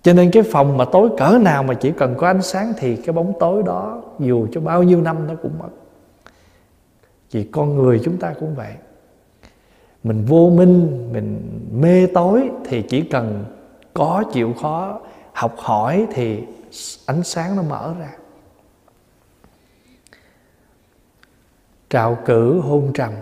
Cho 0.03 0.13
nên 0.13 0.31
cái 0.31 0.43
phòng 0.43 0.77
mà 0.77 0.85
tối 0.85 1.09
cỡ 1.19 1.39
nào 1.43 1.63
mà 1.63 1.75
chỉ 1.75 1.93
cần 1.93 2.15
có 2.19 2.27
ánh 2.27 2.43
sáng 2.43 2.73
thì 2.77 2.97
cái 2.97 3.13
bóng 3.13 3.33
tối 3.41 3.63
đó, 3.67 4.03
dù 4.19 4.47
cho 4.53 4.61
bao 4.61 4.83
nhiêu 4.83 5.01
năm 5.01 5.27
nó 5.29 5.35
cũng 5.43 5.53
mất. 5.59 5.69
Vì 7.31 7.45
con 7.45 7.77
người 7.77 8.01
chúng 8.05 8.17
ta 8.19 8.35
cũng 8.41 8.55
vậy. 8.55 8.75
Mình 10.05 10.25
vô 10.25 10.51
minh 10.51 11.09
mình 11.13 11.61
mê 11.73 12.07
tối 12.07 12.51
thì 12.65 12.83
chỉ 12.83 13.03
cần 13.03 13.45
có 13.95 14.25
chịu 14.33 14.55
khó 14.61 15.01
học 15.33 15.55
hỏi 15.59 16.07
thì 16.13 16.43
ánh 17.07 17.23
sáng 17.25 17.57
nó 17.57 17.63
mở 17.63 17.95
ra. 17.99 18.13
Trào 21.91 22.19
cử 22.25 22.61
hôn 22.61 22.93
trầm. 22.95 23.13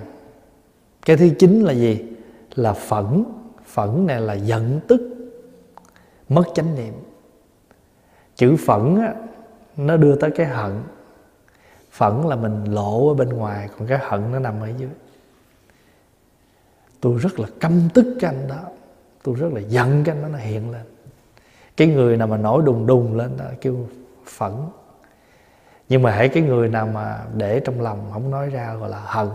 Cái 1.07 1.17
thứ 1.17 1.29
chín 1.39 1.61
là 1.61 1.73
gì? 1.73 2.05
Là 2.55 2.73
phẫn. 2.73 3.25
Phẫn 3.67 4.07
này 4.07 4.21
là 4.21 4.35
giận 4.35 4.81
tức. 4.89 5.01
Mất 6.29 6.45
chánh 6.55 6.75
niệm. 6.75 6.95
Chữ 8.37 8.57
phẫn 8.67 8.97
á, 9.01 9.15
nó 9.77 9.97
đưa 9.97 10.17
tới 10.17 10.31
cái 10.31 10.47
hận 10.47 10.73
phẫn 11.97 12.23
là 12.23 12.37
mình 12.37 12.65
lộ 12.65 13.09
ở 13.09 13.15
bên 13.15 13.29
ngoài, 13.29 13.69
còn 13.79 13.89
cái 13.89 13.99
hận 14.03 14.33
nó 14.33 14.39
nằm 14.39 14.61
ở 14.61 14.69
dưới. 14.79 14.91
Tôi 17.01 17.19
rất 17.19 17.41
là 17.41 17.49
căm 17.61 17.89
tức 17.95 18.17
cái 18.21 18.35
anh 18.35 18.49
đó. 18.49 18.61
Tôi 19.23 19.35
rất 19.35 19.53
là 19.53 19.61
giận 19.61 20.05
cái 20.05 20.17
anh 20.17 20.23
đó 20.23 20.29
nó 20.29 20.39
hiện 20.39 20.71
lên. 20.71 20.83
Cái 21.77 21.89
người 21.89 22.17
nào 22.17 22.29
mà 22.29 22.37
nổi 22.37 22.63
đùng 22.65 22.87
đùng 22.87 23.17
lên 23.17 23.37
đó, 23.37 23.45
kêu 23.61 23.89
phẫn. 24.27 24.53
Nhưng 25.89 26.03
mà 26.03 26.11
hãy 26.11 26.29
cái 26.29 26.43
người 26.43 26.69
nào 26.69 26.87
mà 26.87 27.25
để 27.35 27.61
trong 27.61 27.81
lòng 27.81 28.11
không 28.13 28.31
nói 28.31 28.51
ra 28.51 28.75
gọi 28.75 28.91
là 28.91 29.01
hận. 29.05 29.29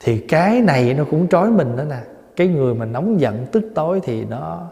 Thì 0.00 0.18
cái 0.28 0.60
này 0.60 0.94
nó 0.94 1.04
cũng 1.10 1.28
trói 1.28 1.50
mình 1.50 1.76
đó 1.76 1.84
nè. 1.84 2.00
Cái 2.36 2.48
người 2.48 2.74
mà 2.74 2.84
nóng 2.84 3.20
giận, 3.20 3.46
tức 3.52 3.64
tối 3.74 4.00
thì 4.04 4.24
nó 4.24 4.70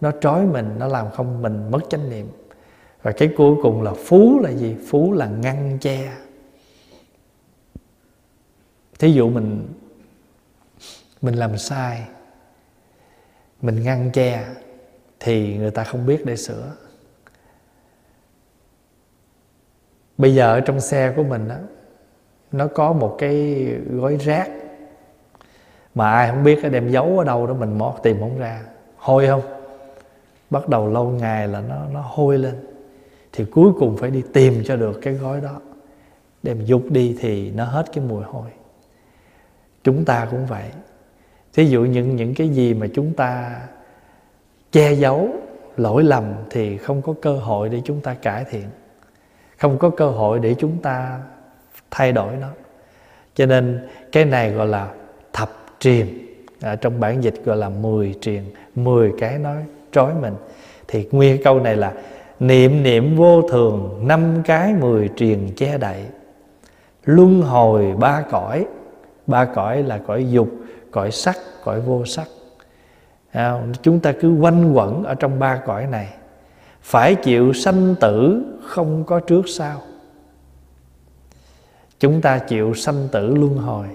nó 0.00 0.10
trói 0.20 0.46
mình, 0.46 0.74
nó 0.78 0.86
làm 0.88 1.10
không 1.10 1.42
mình 1.42 1.70
mất 1.70 1.80
chánh 1.90 2.10
niệm 2.10 2.28
và 3.02 3.12
cái 3.12 3.32
cuối 3.36 3.56
cùng 3.62 3.82
là 3.82 3.92
phú 3.92 4.40
là 4.42 4.50
gì? 4.50 4.76
Phú 4.88 5.12
là 5.12 5.26
ngăn 5.26 5.78
che. 5.80 6.12
Thí 8.98 9.12
dụ 9.12 9.30
mình 9.30 9.68
mình 11.22 11.34
làm 11.34 11.58
sai, 11.58 12.06
mình 13.62 13.82
ngăn 13.82 14.10
che 14.10 14.46
thì 15.20 15.56
người 15.56 15.70
ta 15.70 15.84
không 15.84 16.06
biết 16.06 16.26
để 16.26 16.36
sửa. 16.36 16.72
Bây 20.18 20.34
giờ 20.34 20.52
ở 20.52 20.60
trong 20.60 20.80
xe 20.80 21.12
của 21.16 21.22
mình 21.22 21.48
đó 21.48 21.56
nó 22.52 22.66
có 22.66 22.92
một 22.92 23.16
cái 23.18 23.64
gói 23.90 24.16
rác 24.16 24.50
mà 25.94 26.10
ai 26.10 26.30
không 26.30 26.44
biết 26.44 26.58
đem 26.72 26.90
giấu 26.90 27.18
ở 27.18 27.24
đâu 27.24 27.46
đó 27.46 27.54
mình 27.54 27.78
mót 27.78 27.94
tìm 28.02 28.20
không 28.20 28.38
ra. 28.38 28.62
Hôi 28.96 29.26
không? 29.26 29.42
Bắt 30.50 30.68
đầu 30.68 30.88
lâu 30.88 31.10
ngày 31.10 31.48
là 31.48 31.60
nó 31.60 31.86
nó 31.92 32.00
hôi 32.00 32.38
lên 32.38 32.71
thì 33.32 33.44
cuối 33.44 33.72
cùng 33.78 33.96
phải 33.96 34.10
đi 34.10 34.22
tìm 34.32 34.62
cho 34.64 34.76
được 34.76 34.98
cái 35.02 35.14
gói 35.14 35.40
đó. 35.40 35.60
Đem 36.42 36.64
dục 36.64 36.82
đi 36.90 37.16
thì 37.20 37.50
nó 37.50 37.64
hết 37.64 37.86
cái 37.92 38.04
mùi 38.08 38.22
hôi. 38.22 38.50
Chúng 39.84 40.04
ta 40.04 40.28
cũng 40.30 40.46
vậy. 40.46 40.64
Thí 41.52 41.66
dụ 41.66 41.84
những 41.84 42.16
những 42.16 42.34
cái 42.34 42.48
gì 42.48 42.74
mà 42.74 42.86
chúng 42.94 43.14
ta 43.14 43.60
che 44.72 44.92
giấu 44.92 45.28
lỗi 45.76 46.04
lầm 46.04 46.24
thì 46.50 46.78
không 46.78 47.02
có 47.02 47.14
cơ 47.22 47.32
hội 47.32 47.68
để 47.68 47.82
chúng 47.84 48.00
ta 48.00 48.14
cải 48.14 48.44
thiện. 48.50 48.64
Không 49.58 49.78
có 49.78 49.90
cơ 49.90 50.08
hội 50.08 50.38
để 50.38 50.54
chúng 50.58 50.78
ta 50.82 51.20
thay 51.90 52.12
đổi 52.12 52.32
nó. 52.40 52.48
Cho 53.34 53.46
nên 53.46 53.88
cái 54.12 54.24
này 54.24 54.50
gọi 54.50 54.66
là 54.66 54.90
thập 55.32 55.50
triền. 55.78 56.26
À, 56.60 56.76
trong 56.76 57.00
bản 57.00 57.24
dịch 57.24 57.34
gọi 57.44 57.56
là 57.56 57.68
mười 57.68 58.14
triền 58.20 58.44
mười 58.74 59.12
cái 59.18 59.38
nói 59.38 59.64
trói 59.92 60.14
mình. 60.14 60.34
Thì 60.88 61.08
nguyên 61.12 61.42
câu 61.42 61.60
này 61.60 61.76
là 61.76 61.92
niệm 62.42 62.82
niệm 62.82 63.16
vô 63.16 63.42
thường 63.42 64.00
năm 64.02 64.42
cái 64.44 64.74
mười 64.74 65.08
triền 65.08 65.48
che 65.56 65.78
đậy. 65.78 66.04
Luân 67.04 67.42
hồi 67.42 67.94
ba 67.98 68.24
cõi. 68.30 68.66
Ba 69.26 69.44
cõi 69.44 69.82
là 69.82 69.98
cõi 69.98 70.26
dục 70.30 70.48
cõi 70.90 71.10
sắc 71.10 71.36
cõi 71.64 71.80
vô 71.80 72.04
sắc. 72.04 72.28
À, 73.30 73.62
chúng 73.82 74.00
ta 74.00 74.12
cứ 74.20 74.36
quanh 74.40 74.72
quẩn 74.72 75.04
ở 75.04 75.14
trong 75.14 75.38
ba 75.38 75.56
cõi 75.66 75.86
này. 75.86 76.08
Phải 76.82 77.14
chịu 77.14 77.52
sanh 77.52 77.94
tử 78.00 78.44
không 78.62 79.04
có 79.04 79.20
trước 79.20 79.48
sau. 79.48 79.80
Chúng 82.00 82.20
ta 82.20 82.38
chịu 82.38 82.74
sanh 82.74 83.08
tử 83.12 83.34
luân 83.34 83.56
hồi. 83.56 83.86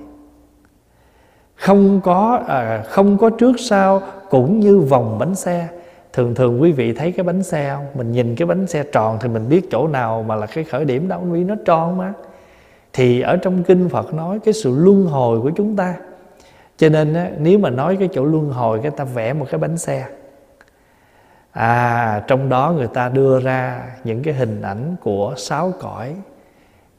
Không 1.55 2.01
có 2.01 2.43
à, 2.47 2.83
không 2.89 3.17
có 3.17 3.29
trước 3.29 3.55
sau 3.59 4.01
cũng 4.29 4.59
như 4.59 4.79
vòng 4.79 5.17
bánh 5.19 5.35
xe 5.35 5.69
thường 6.17 6.35
thường 6.35 6.61
quý 6.61 6.71
vị 6.71 6.93
thấy 6.93 7.11
cái 7.11 7.23
bánh 7.23 7.43
xe 7.43 7.73
không? 7.75 7.85
Mình 7.95 8.11
nhìn 8.11 8.35
cái 8.35 8.45
bánh 8.45 8.67
xe 8.67 8.83
tròn 8.83 9.17
thì 9.21 9.29
mình 9.29 9.49
biết 9.49 9.71
chỗ 9.71 9.87
nào 9.87 10.23
mà 10.27 10.35
là 10.35 10.45
cái 10.45 10.63
khởi 10.63 10.85
điểm 10.85 11.07
đâu 11.07 11.19
vì 11.19 11.43
nó 11.43 11.55
tròn 11.65 11.97
mà. 11.97 12.13
Thì 12.93 13.21
ở 13.21 13.37
trong 13.37 13.63
kinh 13.63 13.89
Phật 13.89 14.13
nói 14.13 14.39
cái 14.39 14.53
sự 14.53 14.75
luân 14.77 15.05
hồi 15.05 15.41
của 15.41 15.51
chúng 15.55 15.75
ta. 15.75 15.95
Cho 16.77 16.89
nên 16.89 17.13
á, 17.13 17.29
nếu 17.39 17.59
mà 17.59 17.69
nói 17.69 17.97
cái 17.99 18.09
chỗ 18.13 18.25
luân 18.25 18.49
hồi 18.49 18.79
cái 18.83 18.91
ta 18.91 19.03
vẽ 19.03 19.33
một 19.33 19.45
cái 19.51 19.59
bánh 19.59 19.77
xe. 19.77 20.05
À 21.51 22.23
trong 22.27 22.49
đó 22.49 22.73
người 22.77 22.87
ta 22.87 23.09
đưa 23.09 23.39
ra 23.39 23.83
những 24.03 24.23
cái 24.23 24.33
hình 24.33 24.61
ảnh 24.61 24.95
của 25.03 25.33
sáu 25.37 25.73
cõi. 25.79 26.15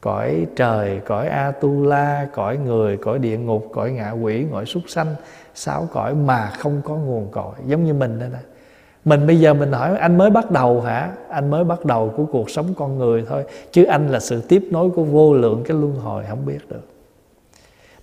Cõi 0.01 0.45
trời 0.55 1.01
cõi 1.05 1.27
atula 1.27 2.27
cõi 2.33 2.57
người 2.57 2.97
cõi 2.97 3.19
địa 3.19 3.37
ngục 3.37 3.67
cõi 3.73 3.91
ngạ 3.91 4.11
quỷ 4.11 4.45
cõi 4.51 4.65
súc 4.65 4.83
sanh. 4.87 5.15
Sáu 5.53 5.87
cõi 5.93 6.15
mà 6.15 6.51
không 6.59 6.81
có 6.85 6.95
nguồn 6.95 7.27
cội. 7.31 7.53
Giống 7.65 7.83
như 7.83 7.93
mình 7.93 8.19
đây 8.19 8.29
nè 8.29 8.48
mình 9.09 9.27
bây 9.27 9.39
giờ 9.39 9.53
mình 9.53 9.71
hỏi 9.71 9.97
anh 9.97 10.17
mới 10.17 10.29
bắt 10.29 10.51
đầu 10.51 10.81
hả? 10.81 11.11
Anh 11.29 11.49
mới 11.49 11.63
bắt 11.63 11.85
đầu 11.85 12.13
của 12.17 12.25
cuộc 12.25 12.49
sống 12.49 12.65
con 12.77 12.97
người 12.97 13.25
thôi. 13.29 13.43
Chứ 13.71 13.83
anh 13.83 14.07
là 14.09 14.19
sự 14.19 14.41
tiếp 14.41 14.67
nối 14.71 14.89
của 14.89 15.03
vô 15.03 15.33
lượng 15.33 15.63
cái 15.65 15.77
luân 15.77 15.95
hồi 15.95 16.23
không 16.29 16.45
biết 16.45 16.69
được. 16.69 16.87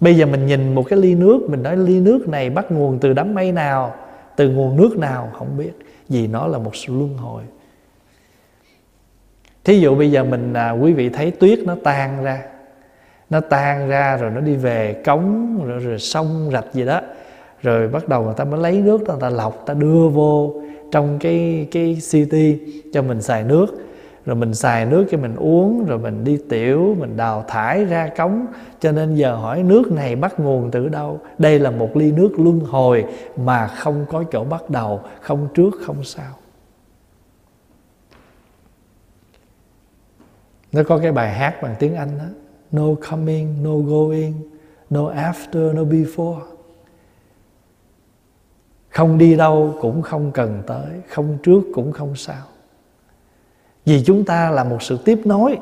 Bây 0.01 0.17
giờ 0.17 0.27
mình 0.27 0.47
nhìn 0.47 0.75
một 0.75 0.83
cái 0.89 0.99
ly 0.99 1.15
nước 1.15 1.41
mình 1.49 1.63
nói 1.63 1.77
ly 1.77 2.01
nước 2.01 2.29
này 2.29 2.51
bắt 2.51 2.73
nguồn 2.73 2.99
từ 2.99 3.13
đám 3.13 3.35
mây 3.35 3.53
nào? 3.53 3.95
Từ 4.37 4.49
nguồn 4.49 4.77
nước 4.77 4.99
nào? 4.99 5.31
Không 5.39 5.59
biết. 5.59 5.73
Vì 6.09 6.27
nó 6.27 6.47
là 6.47 6.59
một 6.59 6.77
sự 6.77 6.93
luân 6.93 7.17
hồi. 7.17 7.43
Thí 9.65 9.81
dụ 9.81 9.95
bây 9.95 10.11
giờ 10.11 10.25
mình 10.25 10.53
à, 10.53 10.71
quý 10.71 10.93
vị 10.93 11.09
thấy 11.09 11.31
tuyết 11.31 11.59
nó 11.59 11.77
tan 11.85 12.25
ra. 12.25 12.43
Nó 13.31 13.41
tan 13.41 13.89
ra 13.89 14.17
rồi 14.17 14.31
nó 14.31 14.41
đi 14.41 14.57
về 14.57 15.03
cống 15.05 15.59
rồi, 15.67 15.79
rồi 15.79 15.99
sông 15.99 16.51
rạch 16.53 16.67
gì 16.73 16.85
đó. 16.85 17.01
Rồi 17.63 17.89
bắt 17.89 18.09
đầu 18.09 18.23
người 18.23 18.35
ta 18.37 18.45
mới 18.45 18.61
lấy 18.61 18.81
nước 18.81 19.01
người 19.01 19.17
ta 19.21 19.31
lọc 19.31 19.67
ta 19.67 19.75
đưa 19.75 20.09
vô 20.09 20.63
trong 20.91 21.19
cái 21.19 21.69
cái 21.71 21.99
city 22.11 22.59
cho 22.93 23.03
mình 23.03 23.23
xài 23.23 23.45
nước. 23.45 23.67
Rồi 24.27 24.37
mình 24.37 24.55
xài 24.55 24.87
nước 24.87 25.07
cho 25.11 25.19
mình 25.19 25.37
uống, 25.37 25.85
rồi 25.87 25.99
mình 25.99 26.25
đi 26.25 26.39
tiểu, 26.49 26.97
mình 26.99 27.17
đào 27.17 27.45
thải 27.49 27.85
ra 27.85 28.09
cống. 28.17 28.47
Cho 28.81 28.93
nên 28.93 29.15
giờ 29.15 29.37
hỏi 29.37 29.63
nước 29.63 29.93
này 29.93 30.17
bắt 30.17 30.41
nguồn 30.41 30.71
từ 30.71 30.89
đâu? 30.89 31.21
Đây 31.39 31.59
là 31.59 31.71
một 31.71 31.97
ly 31.97 32.13
nước 32.13 32.39
luân 32.39 32.61
hồi 32.61 33.05
mà 33.37 33.67
không 33.67 34.07
có 34.09 34.25
chỗ 34.33 34.45
bắt 34.45 34.71
đầu, 34.71 35.01
không 35.21 35.49
trước, 35.55 35.71
không 35.87 36.05
sau. 36.05 36.33
Nó 40.73 40.83
có 40.83 40.99
cái 40.99 41.13
bài 41.13 41.33
hát 41.33 41.63
bằng 41.63 41.75
tiếng 41.79 41.95
anh 41.95 42.19
đó. 42.19 42.25
No 42.73 42.87
coming, 43.11 43.63
no 43.63 43.77
going, 43.77 44.33
no 44.91 45.01
after, 45.01 45.75
no 45.75 45.83
before 45.83 46.41
không 48.97 49.19
đi 49.19 49.37
đâu 49.37 49.75
cũng 49.81 50.03
không 50.03 50.31
cần 50.35 50.63
tới, 50.67 50.87
không 51.09 51.39
trước 51.43 51.61
cũng 51.75 51.93
không 51.93 52.17
sau. 52.17 52.43
Vì 53.85 54.03
chúng 54.05 54.25
ta 54.25 54.51
là 54.51 54.65
một 54.65 54.83
sự 54.83 54.99
tiếp 55.05 55.21
nối 55.25 55.59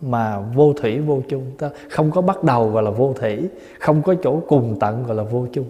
mà 0.00 0.40
vô 0.40 0.72
thủy, 0.72 0.98
vô 0.98 1.22
chung. 1.28 1.44
Ta 1.58 1.70
không 1.90 2.10
có 2.10 2.20
bắt 2.20 2.44
đầu 2.44 2.70
gọi 2.70 2.82
là 2.82 2.90
vô 2.90 3.14
thủy, 3.20 3.48
không 3.80 4.02
có 4.02 4.14
chỗ 4.22 4.42
cùng 4.48 4.76
tận 4.80 5.04
gọi 5.06 5.16
là 5.16 5.22
vô 5.22 5.46
chung. 5.52 5.66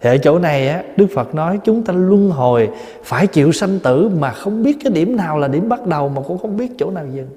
Thì 0.00 0.10
ở 0.10 0.18
chỗ 0.18 0.38
này 0.38 0.68
á, 0.68 0.84
đức 0.96 1.06
phật 1.14 1.34
nói 1.34 1.60
chúng 1.64 1.84
ta 1.84 1.92
luân 1.92 2.30
hồi, 2.30 2.70
phải 3.02 3.26
chịu 3.26 3.52
sanh 3.52 3.78
tử 3.78 4.10
mà 4.18 4.32
không 4.32 4.62
biết 4.62 4.76
cái 4.84 4.92
điểm 4.92 5.16
nào 5.16 5.38
là 5.38 5.48
điểm 5.48 5.68
bắt 5.68 5.86
đầu 5.86 6.08
mà 6.08 6.22
cũng 6.22 6.38
không 6.38 6.56
biết 6.56 6.72
chỗ 6.78 6.90
nào 6.90 7.06
dừng. 7.14 7.28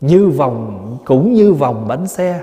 Như 0.00 0.28
vòng, 0.28 0.96
cũng 1.04 1.32
như 1.32 1.52
vòng 1.52 1.88
bánh 1.88 2.06
xe. 2.06 2.42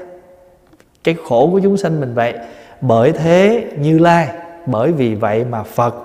Cái 1.03 1.15
khổ 1.27 1.49
của 1.51 1.59
chúng 1.59 1.77
sanh 1.77 1.99
mình 1.99 2.13
vậy 2.13 2.33
bởi 2.81 3.11
thế 3.11 3.71
như 3.79 3.99
lai 3.99 4.37
bởi 4.65 4.91
vì 4.91 5.15
vậy 5.15 5.45
mà 5.45 5.63
phật 5.63 6.03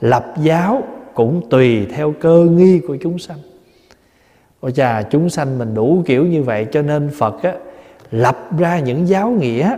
lập 0.00 0.34
giáo 0.42 0.82
cũng 1.14 1.50
tùy 1.50 1.86
theo 1.86 2.14
cơ 2.20 2.46
nghi 2.50 2.80
của 2.88 2.96
chúng 3.00 3.18
sanh. 3.18 3.38
Ôi 4.60 4.72
chà 4.72 5.02
chúng 5.02 5.30
sanh 5.30 5.58
mình 5.58 5.74
đủ 5.74 6.02
kiểu 6.06 6.26
như 6.26 6.42
vậy 6.42 6.66
cho 6.72 6.82
nên 6.82 7.10
phật 7.18 7.42
á, 7.42 7.54
lập 8.10 8.58
ra 8.58 8.78
những 8.78 9.08
giáo 9.08 9.30
nghĩa 9.30 9.76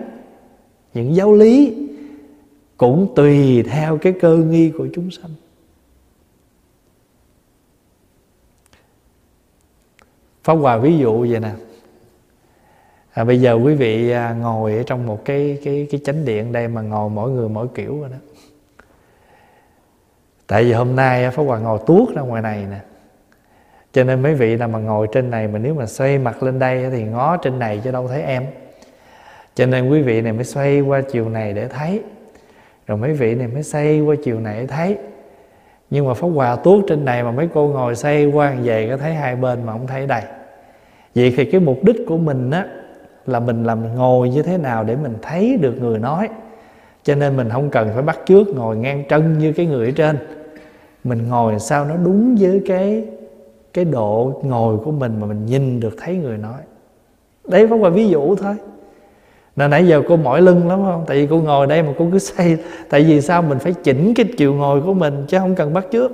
những 0.95 1.15
giáo 1.15 1.33
lý 1.33 1.87
cũng 2.77 3.13
tùy 3.17 3.63
theo 3.63 3.99
cái 3.99 4.13
cơ 4.21 4.37
nghi 4.37 4.73
của 4.79 4.87
chúng 4.95 5.11
sanh. 5.11 5.31
Pháp 10.45 10.55
Hòa 10.55 10.77
ví 10.77 10.99
dụ 10.99 11.27
vậy 11.31 11.41
nè 11.41 11.51
à, 13.17 13.25
Bây 13.25 13.41
giờ 13.41 13.55
quý 13.55 13.75
vị 13.75 14.11
à, 14.11 14.33
ngồi 14.41 14.77
ở 14.77 14.83
trong 14.83 15.07
một 15.07 15.25
cái 15.25 15.59
cái 15.65 15.87
cái 15.91 16.01
chánh 16.05 16.25
điện 16.25 16.53
đây 16.53 16.69
Mà 16.69 16.81
ngồi 16.81 17.11
mỗi 17.11 17.31
người 17.31 17.49
mỗi 17.49 17.67
kiểu 17.75 18.01
rồi 18.01 18.11
đó. 18.11 18.17
Tại 20.47 20.65
vì 20.65 20.73
hôm 20.73 20.97
nay 20.97 21.25
à, 21.25 21.31
Pháp 21.31 21.43
Hòa 21.43 21.59
ngồi 21.59 21.79
tuốt 21.87 22.15
ra 22.17 22.23
ngoài 22.23 22.43
này 22.43 22.67
nè. 22.71 22.79
Cho 23.93 24.05
nên 24.05 24.23
mấy 24.23 24.35
vị 24.35 24.57
nào 24.57 24.69
mà 24.69 24.79
ngồi 24.79 25.07
trên 25.13 25.31
này 25.31 25.49
Mà 25.49 25.59
nếu 25.59 25.75
mà 25.75 25.87
xoay 25.87 26.19
mặt 26.19 26.43
lên 26.43 26.59
đây 26.59 26.91
Thì 26.91 27.03
ngó 27.03 27.37
trên 27.37 27.59
này 27.59 27.81
cho 27.85 27.93
đâu 27.93 28.09
thấy 28.09 28.23
em. 28.23 28.47
Cho 29.55 29.67
nên 29.67 29.89
quý 29.89 30.03
vị 30.03 30.21
này 30.21 30.33
mới 30.33 30.45
xoay 30.45 30.81
qua 30.81 31.01
chiều 31.01 31.29
này 31.29 31.53
để 31.53 31.69
thấy. 31.69 32.03
Rồi 32.87 32.99
mấy 32.99 33.13
vị 33.13 33.35
này 33.35 33.47
mới 33.47 33.63
xoay 33.63 34.01
qua 34.01 34.17
chiều 34.25 34.41
này 34.41 34.61
để 34.61 34.67
thấy. 34.67 34.99
Nhưng 35.91 36.07
mà 36.07 36.15
Pháp 36.15 36.29
Hòa 36.29 36.57
tuốt 36.57 36.85
trên 36.89 37.05
này 37.05 37.23
Mà 37.23 37.31
mấy 37.31 37.49
cô 37.55 37.69
ngồi 37.69 37.95
xoay 37.95 38.27
qua 38.27 38.55
về 38.63 38.89
Có 38.91 38.97
thấy 38.97 39.15
hai 39.15 39.37
bên 39.37 39.67
mà 39.67 39.73
không 39.73 39.87
thấy 39.87 40.07
đây. 40.07 40.23
Vậy 41.15 41.35
thì 41.37 41.45
cái 41.45 41.61
mục 41.61 41.85
đích 41.85 41.97
của 42.07 42.17
mình 42.17 42.51
á 42.51 42.67
là 43.27 43.41
mình 43.41 43.65
làm 43.65 43.97
ngồi 43.97 44.31
như 44.31 44.43
thế 44.43 44.59
nào 44.59 44.85
Để 44.85 44.97
mình 44.97 45.15
thấy 45.23 45.57
được 45.61 45.75
người 45.81 45.99
nói. 45.99 46.29
Cho 47.03 47.15
nên 47.15 47.37
mình 47.37 47.51
không 47.51 47.71
cần 47.71 47.91
phải 47.95 48.03
bắt 48.03 48.19
trước 48.27 48.49
ngồi 48.49 48.77
ngang 48.77 49.05
chân 49.09 49.39
như 49.39 49.53
cái 49.53 49.67
người 49.67 49.87
ở 49.87 49.93
trên. 49.97 50.19
Mình 51.05 51.29
ngồi 51.29 51.59
sao 51.59 51.85
nó 51.85 51.97
đúng 51.97 52.37
với 52.41 52.63
cái 52.67 53.05
cái 53.73 53.85
độ 53.85 54.41
ngồi 54.43 54.79
của 54.79 54.91
mình 54.91 55.21
mà 55.21 55.27
mình 55.27 55.47
nhìn 55.47 55.81
được 55.81 55.95
thấy 55.99 56.17
người 56.17 56.39
nói. 56.39 56.61
Đấy 57.49 57.67
phải 57.67 57.79
là 57.79 57.89
ví 57.89 58.09
dụ 58.09 58.37
thôi. 58.37 58.55
Nên 59.57 59.71
nãy 59.71 59.87
giờ 59.87 60.03
cô 60.09 60.17
mỏi 60.17 60.43
lưng 60.43 60.69
lắm 60.69 60.81
không? 60.85 61.05
Tại 61.07 61.17
vì 61.17 61.27
cô 61.31 61.41
ngồi 61.41 61.67
đây 61.67 61.83
mà 61.83 61.93
cô 61.99 62.09
cứ 62.13 62.19
say. 62.19 62.59
Tại 62.89 63.05
vì 63.05 63.21
sao? 63.21 63.43
Mình 63.43 63.59
phải 63.59 63.73
chỉnh 63.73 64.15
cái 64.15 64.27
chiều 64.37 64.55
ngồi 64.55 64.81
của 64.81 64.95
mình 64.95 65.25
chứ 65.29 65.39
không 65.39 65.55
cần 65.55 65.75
bắt 65.75 65.87
trước 65.91 66.13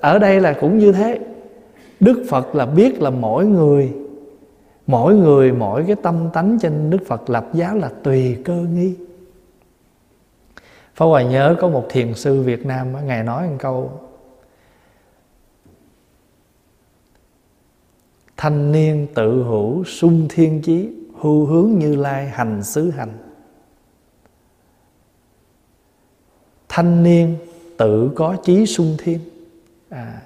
ở 0.00 0.18
đây 0.18 0.40
là 0.40 0.52
cũng 0.52 0.78
như 0.78 0.92
thế. 0.92 1.18
Đức 2.00 2.24
phật 2.28 2.54
là 2.54 2.66
biết 2.66 3.02
là 3.02 3.10
mỗi 3.10 3.46
người 3.46 3.92
mỗi 4.88 5.14
người 5.14 5.52
mỗi 5.52 5.84
cái 5.86 5.96
tâm 6.02 6.30
tánh 6.32 6.58
trên 6.62 6.90
đức 6.90 6.98
phật 7.06 7.30
lập 7.30 7.46
giáo 7.52 7.76
là 7.76 7.90
tùy 8.02 8.38
cơ 8.44 8.54
nghi. 8.54 8.96
Phá 10.94 11.06
Hoài 11.06 11.24
nhớ 11.24 11.56
có 11.60 11.68
một 11.68 11.86
thiền 11.90 12.14
sư 12.14 12.42
Việt 12.42 12.66
Nam 12.66 13.06
Ngài 13.06 13.22
nói 13.22 13.48
một 13.48 13.56
câu 13.58 13.92
Thanh 18.36 18.72
niên 18.72 19.06
tự 19.14 19.42
hữu 19.42 19.84
sung 19.84 20.26
thiên 20.30 20.62
chí 20.62 20.88
Hưu 21.20 21.46
hướng 21.46 21.78
như 21.78 21.96
lai 21.96 22.28
hành 22.28 22.62
xứ 22.64 22.90
hành. 22.90 23.18
Thanh 26.68 27.02
niên 27.02 27.36
tự 27.76 28.10
có 28.16 28.36
chí 28.44 28.66
sung 28.66 28.96
thiên. 28.98 29.18
À, 29.88 30.22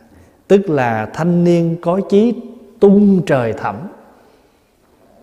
Tức 0.48 0.70
là 0.70 1.10
thanh 1.14 1.44
niên 1.44 1.76
có 1.82 2.00
chí 2.10 2.34
tung 2.80 3.22
trời 3.26 3.52
thẳm. 3.52 3.76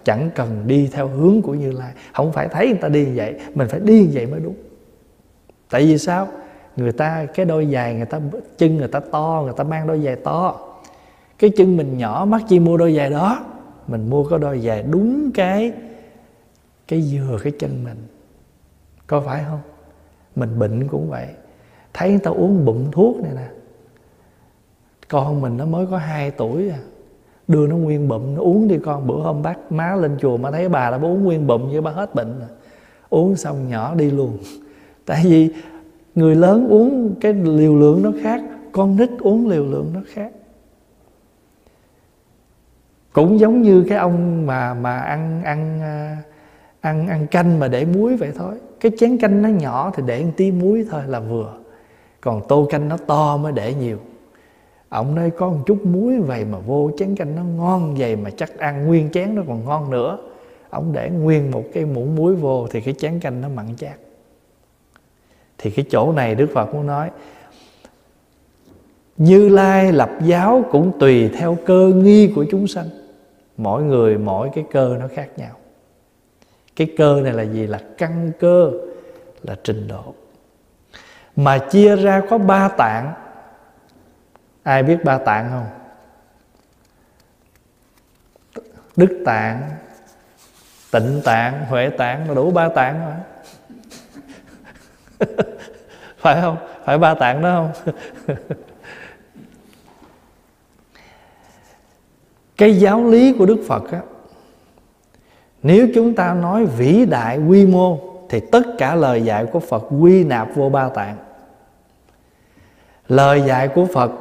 Chẳng 0.04 0.30
cần 0.36 0.64
đi 0.68 0.90
theo 0.92 1.08
hướng 1.08 1.42
của 1.42 1.54
Như 1.54 1.72
Lai. 1.72 1.94
Không 2.14 2.32
phải 2.32 2.48
thấy 2.48 2.68
người 2.68 2.78
ta 2.82 2.88
đi 2.88 3.06
như 3.06 3.12
vậy, 3.16 3.40
Mình 3.54 3.68
phải 3.68 3.80
đi 3.80 4.00
như 4.00 4.10
vậy 4.14 4.26
mới 4.26 4.40
đúng. 4.40 4.56
Tại 5.70 5.86
vì 5.86 5.98
sao? 5.98 6.28
Người 6.76 6.92
ta 6.92 7.26
cái 7.34 7.46
đôi 7.46 7.66
giày, 7.66 7.94
người 7.94 8.06
ta 8.06 8.20
chân 8.58 8.78
người 8.78 8.88
ta 8.88 9.00
to, 9.00 9.42
người 9.46 9.54
ta 9.58 9.64
mang 9.64 9.88
đôi 9.88 10.02
giày 10.02 10.16
to. 10.16 10.60
Cái 11.40 11.50
chân 11.58 11.78
mình 11.78 11.98
nhỏ, 11.98 12.26
mắc 12.30 12.42
chi 12.50 12.60
mua 12.60 12.78
đôi 12.78 12.96
giày 12.96 13.10
đó? 13.10 13.46
Mình 13.88 14.10
mua 14.10 14.24
có 14.24 14.38
đôi 14.38 14.60
giày 14.60 14.84
đúng 14.84 15.32
cái 15.32 15.72
cái 16.88 17.02
dừa 17.02 17.38
cái 17.44 17.54
chân 17.60 17.84
mình. 17.84 18.08
Có 19.08 19.22
phải 19.22 19.44
không? 19.50 19.62
Mình 20.36 20.60
bệnh 20.60 20.88
cũng 20.88 21.10
vậy. 21.10 21.28
Thấy 21.94 22.10
người 22.10 22.20
ta 22.20 22.32
uống 22.32 22.66
bụng 22.66 22.90
thuốc 22.92 23.18
này 23.18 23.32
nè. 23.36 23.48
Con 25.08 25.42
mình 25.42 25.58
nó 25.58 25.66
mới 25.66 25.86
có 25.86 25.98
2 25.98 26.32
tuổi 26.32 26.70
à 26.70 26.80
đưa 27.50 27.68
nó 27.68 27.76
nguyên 27.76 28.08
bụng 28.08 28.36
nó 28.36 28.42
uống 28.42 28.68
đi 28.68 28.78
con, 28.84 29.08
bữa 29.08 29.16
hôm 29.16 29.42
bác 29.42 29.72
má 29.72 29.96
lên 29.96 30.18
chùa 30.20 30.38
mà 30.38 30.52
thấy 30.52 30.70
bà 30.70 30.92
đã 30.92 31.00
uống 31.02 31.24
nguyên 31.24 31.48
bụng 31.48 31.70
với 31.72 31.82
bà 31.82 31.92
hết 31.92 32.16
bệnh 32.16 32.40
rồi. 32.40 32.50
Uống 33.10 33.36
xong 33.36 33.70
nhỏ 33.70 33.96
đi 33.96 34.12
luôn. 34.12 34.38
Tại 35.06 35.22
vì 35.24 35.50
người 36.16 36.36
lớn 36.36 36.68
uống 36.70 37.16
cái 37.22 37.34
liều 37.34 37.76
lượng 37.76 38.04
nó 38.04 38.12
khác, 38.22 38.42
con 38.72 38.96
nít 38.96 39.10
uống 39.20 39.50
liều 39.50 39.66
lượng 39.66 39.92
nó 39.94 40.00
khác. 40.08 40.32
Cũng 43.14 43.40
giống 43.40 43.62
như 43.62 43.86
cái 43.90 43.98
ông 43.98 44.46
mà 44.46 44.74
mà 44.74 45.00
ăn 45.00 45.44
ăn 45.44 45.82
à, 45.82 46.18
ăn 46.82 47.08
ăn 47.08 47.28
canh 47.28 47.60
mà 47.60 47.68
để 47.68 47.86
muối 47.86 48.16
vậy 48.16 48.32
thôi. 48.38 48.56
Cái 48.80 48.92
chén 49.00 49.18
canh 49.18 49.42
nó 49.42 49.50
nhỏ 49.50 49.92
thì 49.96 50.04
để 50.06 50.24
một 50.24 50.32
tí 50.38 50.52
muối 50.52 50.86
thôi 50.92 51.02
là 51.08 51.20
vừa. 51.20 51.54
Còn 52.22 52.42
tô 52.48 52.68
canh 52.70 52.90
nó 52.90 52.98
to 52.98 53.38
mới 53.38 53.52
để 53.52 53.74
nhiều 53.74 53.98
ông 54.90 55.16
nói 55.16 55.32
có 55.38 55.50
một 55.50 55.60
chút 55.66 55.86
muối 55.86 56.20
vậy 56.20 56.46
mà 56.46 56.58
vô, 56.58 56.92
chén 56.98 57.16
canh 57.16 57.36
nó 57.36 57.44
ngon 57.44 57.96
vậy 57.98 58.16
mà 58.16 58.30
chắc 58.30 58.58
ăn 58.58 58.88
nguyên 58.88 59.10
chén 59.10 59.36
nó 59.36 59.42
còn 59.48 59.66
ngon 59.66 59.90
nữa. 59.90 60.18
Ông 60.70 60.94
để 60.94 61.10
nguyên 61.10 61.52
một 61.52 61.64
cái 61.74 61.86
muỗng 61.86 62.16
muối 62.16 62.36
vô 62.36 62.68
thì 62.72 62.82
cái 62.82 62.94
chén 62.94 63.20
canh 63.20 63.42
nó 63.42 63.50
mặn 63.50 63.76
chát. 63.76 63.96
Thì 65.58 65.72
cái 65.72 65.86
chỗ 65.90 66.12
này 66.12 66.36
đức 66.36 66.50
phật 66.54 66.74
muốn 66.74 66.88
nói, 66.88 67.10
như 69.18 69.50
lai 69.50 69.92
lập 69.92 70.10
giáo 70.26 70.64
cũng 70.72 70.92
tùy 71.00 71.30
theo 71.30 71.58
cơ 71.66 71.92
nghi 71.96 72.32
của 72.36 72.46
chúng 72.52 72.68
sanh. 72.68 72.86
Mỗi 73.58 73.84
người 73.84 74.18
mỗi 74.18 74.50
cái 74.56 74.66
cơ 74.72 74.98
nó 75.00 75.08
khác 75.08 75.30
nhau. 75.38 75.52
Cái 76.76 76.94
cơ 76.98 77.22
này 77.22 77.34
là 77.34 77.44
gì? 77.44 77.68
Là 77.68 77.80
căn 77.98 78.32
cơ, 78.40 78.72
là 79.44 79.56
trình 79.64 79.88
độ. 79.88 80.14
Mà 81.36 81.58
chia 81.58 81.96
ra 81.96 82.22
có 82.30 82.38
ba 82.38 82.68
tạng 82.68 83.14
ai 84.70 84.84
biết 84.84 85.04
ba 85.04 85.18
tạng 85.18 85.50
không? 85.50 85.66
Đức 88.96 89.22
tạng, 89.26 89.62
tịnh 90.92 91.22
tạng, 91.26 91.66
huệ 91.66 91.90
tạng 91.90 92.28
là 92.28 92.34
đủ 92.36 92.52
ba 92.52 92.70
tạng 92.70 93.02
rồi. 93.06 93.16
Phải 96.18 96.42
không? 96.42 96.58
Phải 96.86 96.98
ba 96.98 97.14
tạng 97.14 97.42
đó 97.42 97.54
không? 97.56 97.72
Cái 102.58 102.80
giáo 102.80 103.04
lý 103.10 103.34
của 103.34 103.46
đức 103.46 103.64
phật 103.68 103.92
á, 103.92 104.02
nếu 105.64 105.88
chúng 105.96 106.16
ta 106.16 106.34
nói 106.34 106.66
vĩ 106.66 107.06
đại 107.06 107.38
quy 107.38 107.66
mô, 107.66 108.00
thì 108.30 108.40
tất 108.52 108.64
cả 108.78 108.96
lời 108.96 109.22
dạy 109.22 109.46
của 109.46 109.60
phật 109.60 109.84
quy 110.00 110.24
nạp 110.24 110.56
vô 110.56 110.70
ba 110.70 110.90
tạng. 110.90 111.18
Lời 113.08 113.42
dạy 113.42 113.68
của 113.68 113.86
phật 113.94 114.12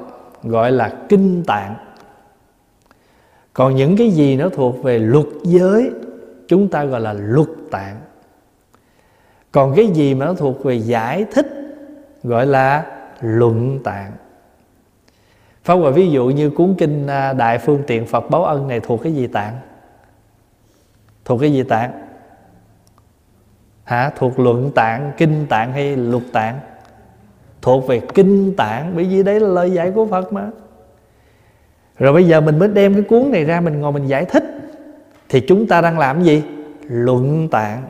gọi 0.43 0.73
là 0.73 0.93
kinh 1.09 1.45
tạng 1.47 1.77
còn 3.53 3.77
những 3.77 3.97
cái 3.97 4.11
gì 4.11 4.37
nó 4.37 4.49
thuộc 4.49 4.83
về 4.83 4.99
luật 4.99 5.27
giới 5.43 5.91
chúng 6.49 6.69
ta 6.69 6.85
gọi 6.85 7.01
là 7.01 7.13
luật 7.13 7.49
tạng 7.71 7.97
còn 9.53 9.75
cái 9.77 9.87
gì 9.87 10.15
mà 10.15 10.27
nó 10.27 10.35
thuộc 10.35 10.65
về 10.65 10.75
giải 10.75 11.25
thích 11.33 11.47
gọi 12.23 12.47
là 12.47 12.87
luận 13.21 13.81
tạng 13.85 14.13
Pháp 15.69 15.75
Hòa 15.75 15.91
ví 15.91 16.11
dụ 16.11 16.27
như 16.27 16.51
cuốn 16.51 16.75
kinh 16.79 17.07
à, 17.07 17.33
Đại 17.33 17.59
Phương 17.59 17.83
Tiện 17.87 18.07
Phật 18.07 18.31
Báo 18.31 18.45
Ân 18.45 18.69
này 18.69 18.81
thuộc 18.81 19.03
cái 19.03 19.15
gì 19.15 19.27
tạng? 19.27 19.55
Thuộc 21.25 21.41
cái 21.41 21.53
gì 21.53 21.63
tạng? 21.63 21.93
Hả? 23.85 24.11
Thuộc 24.17 24.39
luận 24.39 24.71
tạng, 24.75 25.13
kinh 25.17 25.47
tạng 25.49 25.73
hay 25.73 25.97
luật 25.97 26.23
tạng? 26.33 26.61
Thuộc 27.63 27.87
về 27.87 28.01
kinh 28.15 28.55
tạng, 28.57 28.93
Bởi 28.95 29.05
vì 29.05 29.23
đấy 29.23 29.41
là 29.41 29.49
lời 29.49 29.71
dạy 29.71 29.91
của 29.91 30.07
Phật 30.07 30.33
mà. 30.33 30.51
Rồi 31.99 32.13
bây 32.13 32.25
giờ 32.25 32.41
mình 32.41 32.59
mới 32.59 32.69
đem 32.69 32.95
cái 32.95 33.03
cuốn 33.03 33.31
này 33.31 33.45
ra, 33.45 33.61
Mình 33.61 33.81
ngồi 33.81 33.93
mình 33.93 34.07
giải 34.07 34.25
thích. 34.25 34.45
Thì 35.29 35.41
chúng 35.41 35.67
ta 35.67 35.81
đang 35.81 35.99
làm 35.99 36.23
gì? 36.23 36.43
Luận 36.89 37.49
tạng. 37.51 37.83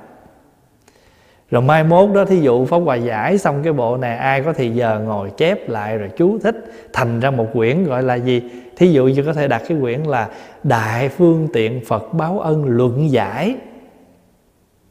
Rồi 1.50 1.62
mai 1.62 1.84
mốt 1.84 2.14
đó, 2.14 2.24
thí 2.24 2.40
dụ 2.40 2.64
Pháp 2.64 2.78
Hòa 2.78 2.96
giải 2.96 3.38
xong 3.38 3.62
cái 3.62 3.72
bộ 3.72 3.96
này, 3.96 4.16
Ai 4.16 4.42
có 4.42 4.52
thì 4.52 4.70
giờ 4.70 5.00
ngồi 5.04 5.30
chép 5.36 5.68
lại 5.68 5.98
rồi 5.98 6.08
chú 6.16 6.38
thích, 6.38 6.56
Thành 6.92 7.20
ra 7.20 7.30
một 7.30 7.46
quyển 7.52 7.84
gọi 7.84 8.02
là 8.02 8.14
gì? 8.14 8.42
Thí 8.76 8.92
dụ 8.92 9.06
như 9.06 9.22
có 9.22 9.32
thể 9.32 9.48
đặt 9.48 9.62
cái 9.68 9.78
quyển 9.80 10.02
là 10.02 10.28
Đại 10.62 11.08
phương 11.08 11.48
tiện 11.52 11.84
Phật 11.84 12.14
báo 12.14 12.40
ân 12.40 12.64
luận 12.64 13.10
giải. 13.10 13.56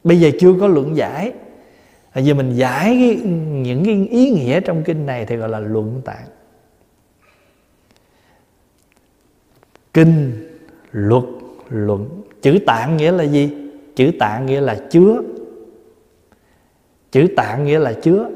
Bây 0.04 0.20
giờ 0.20 0.30
chưa 0.40 0.54
có 0.60 0.66
luận 0.66 0.96
giải. 0.96 1.32
Bây 2.18 2.24
giờ 2.24 2.34
mình 2.34 2.52
giải 2.52 2.84
cái, 3.00 3.20
những 3.62 3.84
cái 3.84 4.08
ý 4.10 4.30
nghĩa 4.30 4.60
trong 4.60 4.82
kinh 4.84 5.06
này 5.06 5.26
Thì 5.26 5.36
gọi 5.36 5.48
là 5.48 5.60
luận 5.60 6.00
tạng. 6.04 6.26
Kinh, 9.94 10.32
luật, 10.92 11.24
luận. 11.68 12.22
Chữ 12.42 12.58
tạng 12.66 12.96
nghĩa 12.96 13.12
là 13.12 13.24
gì? 13.24 13.50
Chữ 13.96 14.10
tạng 14.18 14.46
nghĩa 14.46 14.60
là 14.60 14.78
chứa. 14.90 15.22
Chữ 17.12 17.26
tạng 17.36 17.64
nghĩa 17.64 17.78
là 17.78 17.92
chứa. 17.92 18.30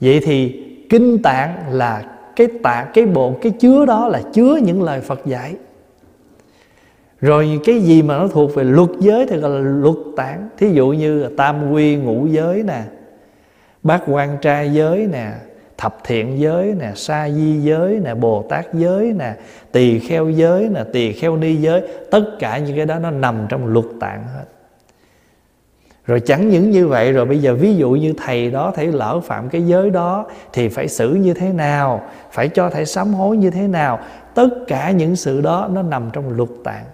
Vậy 0.00 0.20
thì 0.24 0.64
kinh 0.90 1.22
tạng 1.22 1.70
là 1.70 2.16
cái 2.36 2.48
tạng 2.62 2.90
cái 2.94 3.06
bộ 3.06 3.34
cái 3.42 3.52
chứa 3.52 3.86
đó 3.86 4.08
là 4.08 4.22
chứa 4.32 4.58
những 4.62 4.82
lời 4.82 5.00
Phật 5.00 5.26
dạy. 5.26 5.54
Rồi 7.20 7.60
cái 7.64 7.80
gì 7.80 8.02
mà 8.02 8.18
nó 8.18 8.28
thuộc 8.28 8.54
về 8.54 8.64
luật 8.64 8.90
giới 9.00 9.26
thì 9.26 9.36
gọi 9.36 9.50
là 9.50 9.60
luật 9.60 9.96
tạng. 10.16 10.48
Thí 10.58 10.72
dụ 10.72 10.88
như 10.88 11.28
tam 11.36 11.72
quy 11.72 11.96
ngũ 11.96 12.26
giới 12.26 12.62
nè 12.62 12.82
bát 13.84 14.02
quan 14.06 14.38
trai 14.40 14.72
giới 14.72 15.06
nè, 15.06 15.32
thập 15.78 15.96
thiện 16.04 16.40
giới 16.40 16.74
nè, 16.78 16.92
sa 16.94 17.30
di 17.30 17.60
giới 17.60 18.00
nè, 18.04 18.14
bồ 18.14 18.46
tát 18.48 18.74
giới 18.74 19.12
nè, 19.12 19.34
tỳ 19.72 19.98
kheo 19.98 20.30
giới 20.30 20.68
nè, 20.68 20.84
tỳ 20.92 21.12
kheo 21.12 21.36
ni 21.36 21.56
giới, 21.56 21.82
tất 22.10 22.24
cả 22.38 22.58
những 22.58 22.76
cái 22.76 22.86
đó 22.86 22.98
nó 22.98 23.10
nằm 23.10 23.46
trong 23.48 23.66
luật 23.66 23.86
tạng 24.00 24.24
hết. 24.34 24.44
Rồi 26.06 26.20
chẳng 26.20 26.48
những 26.48 26.70
như 26.70 26.88
vậy, 26.88 27.12
rồi 27.12 27.26
bây 27.26 27.38
giờ 27.38 27.54
ví 27.54 27.76
dụ 27.76 27.90
như 27.90 28.14
thầy 28.16 28.50
đó, 28.50 28.72
thầy 28.74 28.86
lỡ 28.86 29.20
phạm 29.20 29.48
cái 29.48 29.66
giới 29.66 29.90
đó, 29.90 30.26
thì 30.52 30.68
phải 30.68 30.88
xử 30.88 31.10
như 31.10 31.34
thế 31.34 31.52
nào? 31.52 32.02
Phải 32.30 32.48
cho 32.48 32.70
thầy 32.70 32.86
sám 32.86 33.14
hối 33.14 33.36
như 33.36 33.50
thế 33.50 33.68
nào? 33.68 34.00
Tất 34.34 34.48
cả 34.66 34.90
những 34.90 35.16
sự 35.16 35.40
đó 35.40 35.68
nó 35.72 35.82
nằm 35.82 36.10
trong 36.12 36.36
luật 36.36 36.50
tạng. 36.64 36.84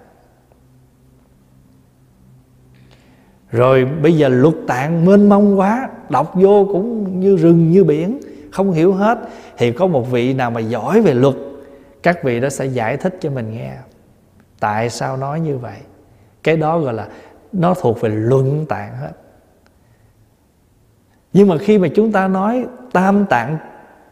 Rồi 3.50 3.84
bây 4.02 4.16
giờ 4.16 4.28
luật 4.28 4.54
tạng 4.66 5.04
mênh 5.04 5.28
mông 5.28 5.58
quá 5.58 5.88
đọc 6.10 6.32
vô 6.34 6.68
cũng 6.72 7.20
như 7.20 7.36
rừng 7.36 7.70
như 7.70 7.84
biển, 7.84 8.20
không 8.52 8.72
hiểu 8.72 8.92
hết. 8.92 9.18
Thì 9.56 9.72
có 9.72 9.86
một 9.86 10.10
vị 10.10 10.34
nào 10.34 10.50
mà 10.50 10.60
giỏi 10.60 11.00
về 11.00 11.14
luật, 11.14 11.34
các 12.02 12.24
vị 12.24 12.40
đó 12.40 12.48
sẽ 12.48 12.66
giải 12.66 12.96
thích 12.96 13.18
cho 13.20 13.30
mình 13.30 13.52
nghe. 13.52 13.76
Tại 14.60 14.90
sao 14.90 15.16
nói 15.16 15.40
như 15.40 15.58
vậy? 15.58 15.78
Cái 16.42 16.56
đó 16.56 16.78
gọi 16.78 16.94
là 16.94 17.08
nó 17.52 17.74
thuộc 17.74 18.00
về 18.00 18.08
luận 18.08 18.66
tạng 18.68 18.96
hết. 18.96 19.12
Nhưng 21.32 21.48
mà 21.48 21.58
khi 21.58 21.78
mà 21.78 21.88
chúng 21.94 22.12
ta 22.12 22.28
nói 22.28 22.66
tam 22.92 23.26
tạng 23.26 23.58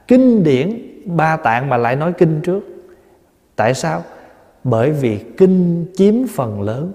kinh 0.09 0.45
điển, 0.45 0.83
ba 1.05 1.37
tạng 1.37 1.69
mà 1.69 1.77
lại 1.77 1.97
nói 1.97 2.13
kinh 2.13 2.41
trước, 2.41 2.61
tại 3.57 3.75
sao? 3.75 4.03
Bởi 4.65 4.91
vì 4.91 5.19
kinh 5.37 5.87
chiếm 5.97 6.15
phần 6.27 6.63
lớn. 6.63 6.93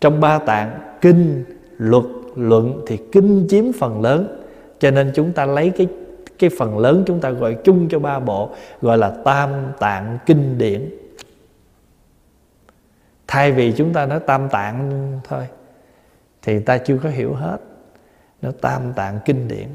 Trong 0.00 0.20
ba 0.20 0.38
tạng 0.38 0.80
kinh, 1.00 1.44
luật 1.78 2.04
luận 2.38 2.82
thì 2.86 2.96
kinh 3.12 3.46
chiếm 3.48 3.64
phần 3.72 4.02
lớn. 4.02 4.42
Cho 4.78 4.90
nên 4.90 5.12
chúng 5.14 5.32
ta 5.32 5.46
lấy 5.46 5.70
cái 5.70 5.88
cái 6.38 6.50
phần 6.58 6.78
lớn 6.78 7.02
chúng 7.06 7.20
ta 7.20 7.30
gọi 7.30 7.56
chung 7.64 7.88
cho 7.88 7.98
ba 7.98 8.18
bộ, 8.18 8.50
gọi 8.82 8.98
là 8.98 9.10
tam 9.24 9.50
tạng 9.78 10.18
kinh 10.26 10.58
điển. 10.58 10.90
Thay 13.26 13.52
vì 13.52 13.72
chúng 13.72 13.92
ta 13.92 14.06
nói 14.06 14.20
tam 14.20 14.48
tạng 14.48 14.90
thôi, 15.28 15.46
thì 16.42 16.60
ta 16.60 16.78
chưa 16.78 16.98
có 17.02 17.08
hiểu 17.08 17.34
hết 17.34 17.58
nó 18.42 18.50
tam 18.60 18.92
tạng 18.92 19.18
kinh 19.24 19.48
điển. 19.48 19.66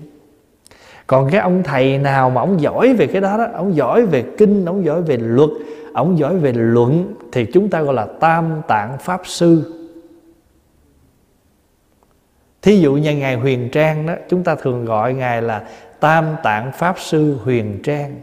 Còn 1.08 1.30
cái 1.32 1.42
ông 1.42 1.64
thầy 1.64 1.98
nào 1.98 2.30
mà 2.30 2.42
ông 2.42 2.62
giỏi 2.62 2.94
về 2.94 3.08
cái 3.08 3.22
đó 3.22 3.38
đó, 3.38 3.48
ông 3.54 3.76
giỏi 3.76 4.06
về 4.06 4.24
kinh, 4.38 4.66
ông 4.66 4.86
giỏi 4.86 5.02
về 5.02 5.18
luật, 5.18 5.50
ông 5.94 6.18
giỏi 6.18 6.38
về 6.38 6.54
luận, 6.56 7.16
thì 7.32 7.46
chúng 7.54 7.70
ta 7.70 7.82
gọi 7.82 7.94
là 7.94 8.08
tam 8.20 8.62
tạng 8.68 8.98
pháp 8.98 9.22
sư 9.24 9.74
thí 12.64 12.80
dụ 12.80 12.94
như 12.94 13.16
ngài 13.16 13.36
huyền 13.36 13.70
trang 13.70 14.06
đó 14.06 14.14
chúng 14.30 14.44
ta 14.44 14.56
thường 14.56 14.86
gọi 14.86 15.14
ngài 15.14 15.42
là 15.42 15.64
tam 16.00 16.26
tạng 16.44 16.72
pháp 16.72 16.96
sư 17.00 17.38
huyền 17.44 17.80
trang. 17.84 18.16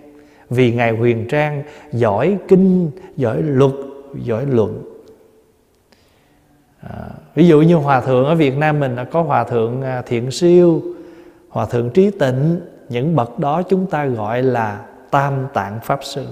Vì 0.51 0.73
ngài 0.73 0.91
huyền 0.91 1.27
trang 1.29 1.63
giỏi 1.93 2.37
kinh 2.49 2.91
giỏi 3.17 3.43
luật 3.43 3.73
giỏi 4.15 4.47
luận. 4.47 4.83
À, 6.81 7.09
ví 7.35 7.49
dụ 7.49 7.61
như 7.61 7.75
hòa 7.75 8.01
thượng 8.01 8.25
ở 8.25 8.35
Việt 8.35 8.57
Nam 8.57 8.81
mình 8.81 8.97
à, 8.97 9.05
có 9.05 9.23
hòa 9.23 9.45
thượng 9.45 9.83
à, 9.83 10.03
thiện 10.07 10.31
siêu 10.31 10.83
hòa 11.49 11.67
thượng 11.67 11.91
trí 11.91 12.11
tịnh. 12.11 12.61
Những 12.89 13.17
bậc 13.17 13.39
đó 13.39 13.63
chúng 13.63 13.87
ta 13.87 14.07
gọi 14.07 14.43
là 14.43 14.81
tam 15.11 15.33
tạng 15.55 15.81
pháp 15.83 16.01
sư. 16.05 16.27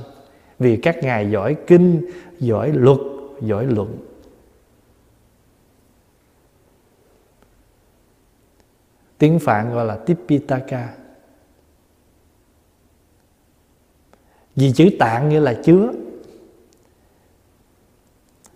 Vì 0.58 0.76
các 0.76 0.96
ngài 1.02 1.30
giỏi 1.30 1.56
kinh 1.66 2.10
giỏi 2.38 2.72
luật 2.74 2.98
giỏi 3.40 3.64
luận. 3.64 4.07
Tiếng 9.18 9.38
phạn 9.38 9.74
gọi 9.74 9.86
là 9.86 9.96
tipitaka. 9.96 10.88
Vì 14.56 14.72
chữ 14.72 14.90
tạng 14.98 15.28
nghĩa 15.28 15.40
là 15.40 15.54
chứa. 15.54 15.92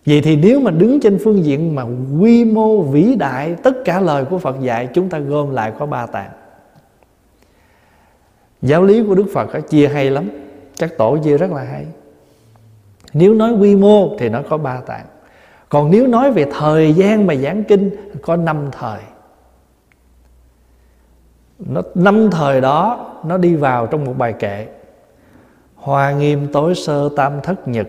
Vậy 0.07 0.21
thì 0.21 0.37
nếu 0.37 0.61
mà 0.61 0.71
đứng 0.71 1.01
trên 1.01 1.19
phương 1.25 1.45
diện 1.45 1.75
mà 1.75 1.85
quy 2.21 2.45
mô 2.45 2.83
vĩ 2.83 3.15
đại 3.19 3.57
Tất 3.63 3.73
cả 3.85 4.01
lời 4.01 4.25
của 4.25 4.39
Phật 4.39 4.57
dạy 4.61 4.89
chúng 4.95 5.09
ta 5.09 5.19
gom 5.19 5.51
lại 5.51 5.73
có 5.79 5.87
ba 5.87 6.07
tạng. 6.07 6.31
Giáo 8.63 8.83
lý 8.83 9.03
của 9.07 9.15
Đức 9.15 9.27
Phật 9.33 9.53
đó, 9.55 9.61
chia 9.61 9.89
hay 9.89 10.11
lắm 10.11 10.31
Các 10.79 10.99
tổ 10.99 11.19
chia 11.25 11.39
rất 11.39 11.51
là 11.51 11.63
hay. 11.63 11.87
Nếu 13.13 13.35
nói 13.35 13.53
quy 13.53 13.77
mô 13.77 14.19
thì 14.19 14.29
nó 14.29 14.43
có 14.51 14.59
ba 14.59 14.81
tạng. 14.81 15.07
Còn 15.69 15.91
nếu 15.91 16.07
nói 16.07 16.33
về 16.33 16.47
thời 16.59 16.93
gian 16.93 17.27
mà 17.27 17.35
giảng 17.35 17.65
kinh 17.65 17.91
Có 18.23 18.37
năm 18.37 18.69
thời 18.73 19.01
nó 21.67 21.83
năm 21.95 22.31
thời 22.31 22.61
đó 22.61 23.11
nó 23.25 23.37
đi 23.37 23.55
vào 23.55 23.87
trong 23.87 24.05
một 24.05 24.15
bài 24.19 24.33
kệ. 24.33 24.67
Hoa 25.75 26.11
nghiêm 26.11 26.53
tối 26.53 26.75
sơ 26.75 27.09
tam 27.17 27.41
thất 27.41 27.69
nhật. 27.69 27.87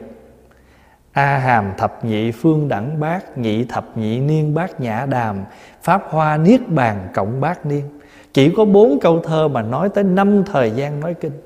A 1.11 1.37
hàm 1.37 1.71
thập 1.77 2.05
nhị 2.05 2.31
phương 2.31 2.67
đẳng 2.67 2.99
bát 2.99 3.37
nhị 3.37 3.65
thập 3.65 3.97
nhị 3.97 4.19
niên 4.19 4.53
bát 4.53 4.79
nhã 4.79 5.05
đàm. 5.05 5.43
Pháp 5.81 6.03
hoa 6.09 6.37
niết 6.37 6.69
bàn 6.69 7.07
cộng 7.13 7.41
bát 7.41 7.65
niên. 7.65 7.99
Chỉ 8.33 8.53
có 8.57 8.65
bốn 8.65 8.99
câu 9.01 9.19
thơ 9.19 9.47
mà 9.47 9.61
nói 9.61 9.89
tới 9.89 10.03
năm 10.03 10.43
thời 10.43 10.71
gian 10.71 10.99
nói 10.99 11.13
kinh. 11.13 11.41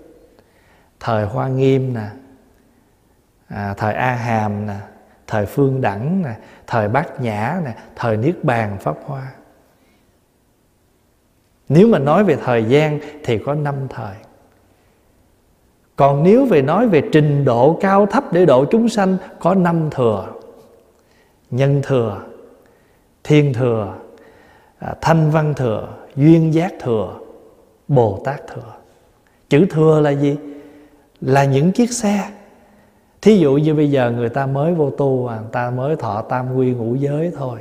Thời 0.99 1.25
hoa 1.25 1.47
nghiêm 1.47 1.93
nè 1.93 2.07
à, 3.47 3.73
thời 3.77 3.93
a 3.93 4.13
hàm 4.13 4.65
nè 4.65 4.75
thời 5.27 5.45
phương 5.45 5.81
đẳng 5.81 6.21
nè 6.21 6.35
thời 6.67 6.87
bát 6.87 7.21
nhã 7.21 7.61
nè 7.65 7.75
thời 7.95 8.17
niết 8.17 8.43
bàn 8.43 8.77
pháp 8.79 8.95
hoa 9.05 9.31
nếu 11.69 11.87
mà 11.87 11.99
nói 11.99 12.23
về 12.23 12.35
thời 12.35 12.63
gian 12.63 12.99
thì 13.23 13.37
có 13.37 13.53
năm 13.53 13.75
thời. 13.89 14.15
Còn 15.95 16.23
nếu 16.23 16.45
về 16.45 16.61
nói 16.61 16.87
về 16.87 17.01
trình 17.11 17.45
độ 17.45 17.77
cao 17.81 18.05
thấp 18.05 18.33
để 18.33 18.45
độ 18.45 18.65
chúng 18.65 18.89
sanh, 18.89 19.17
có 19.39 19.55
năm 19.55 19.89
thừa. 19.91 20.27
Nhân 21.51 21.81
thừa, 21.83 22.21
thiên 23.23 23.53
thừa 23.53 23.93
à, 24.79 24.93
thanh 25.01 25.31
văn 25.31 25.53
thừa, 25.53 25.87
duyên 26.15 26.53
giác 26.53 26.73
thừa, 26.79 27.13
bồ 27.87 28.21
tát 28.25 28.47
thừa. 28.47 28.73
Chữ 29.49 29.65
thừa 29.69 29.99
là 29.99 30.09
gì? 30.09 30.37
Là 31.21 31.43
những 31.43 31.71
chiếc 31.71 31.91
xe. 31.91 32.29
Thí 33.21 33.37
dụ 33.37 33.53
như 33.53 33.73
bây 33.73 33.91
giờ 33.91 34.11
người 34.11 34.29
ta 34.29 34.45
mới 34.45 34.73
vô 34.73 34.89
tu 34.89 35.27
à, 35.27 35.39
người 35.39 35.49
ta 35.51 35.69
mới 35.69 35.95
thọ 35.95 36.21
tam 36.21 36.55
quy 36.55 36.73
ngũ 36.73 36.95
giới 36.95 37.31
thôi 37.37 37.59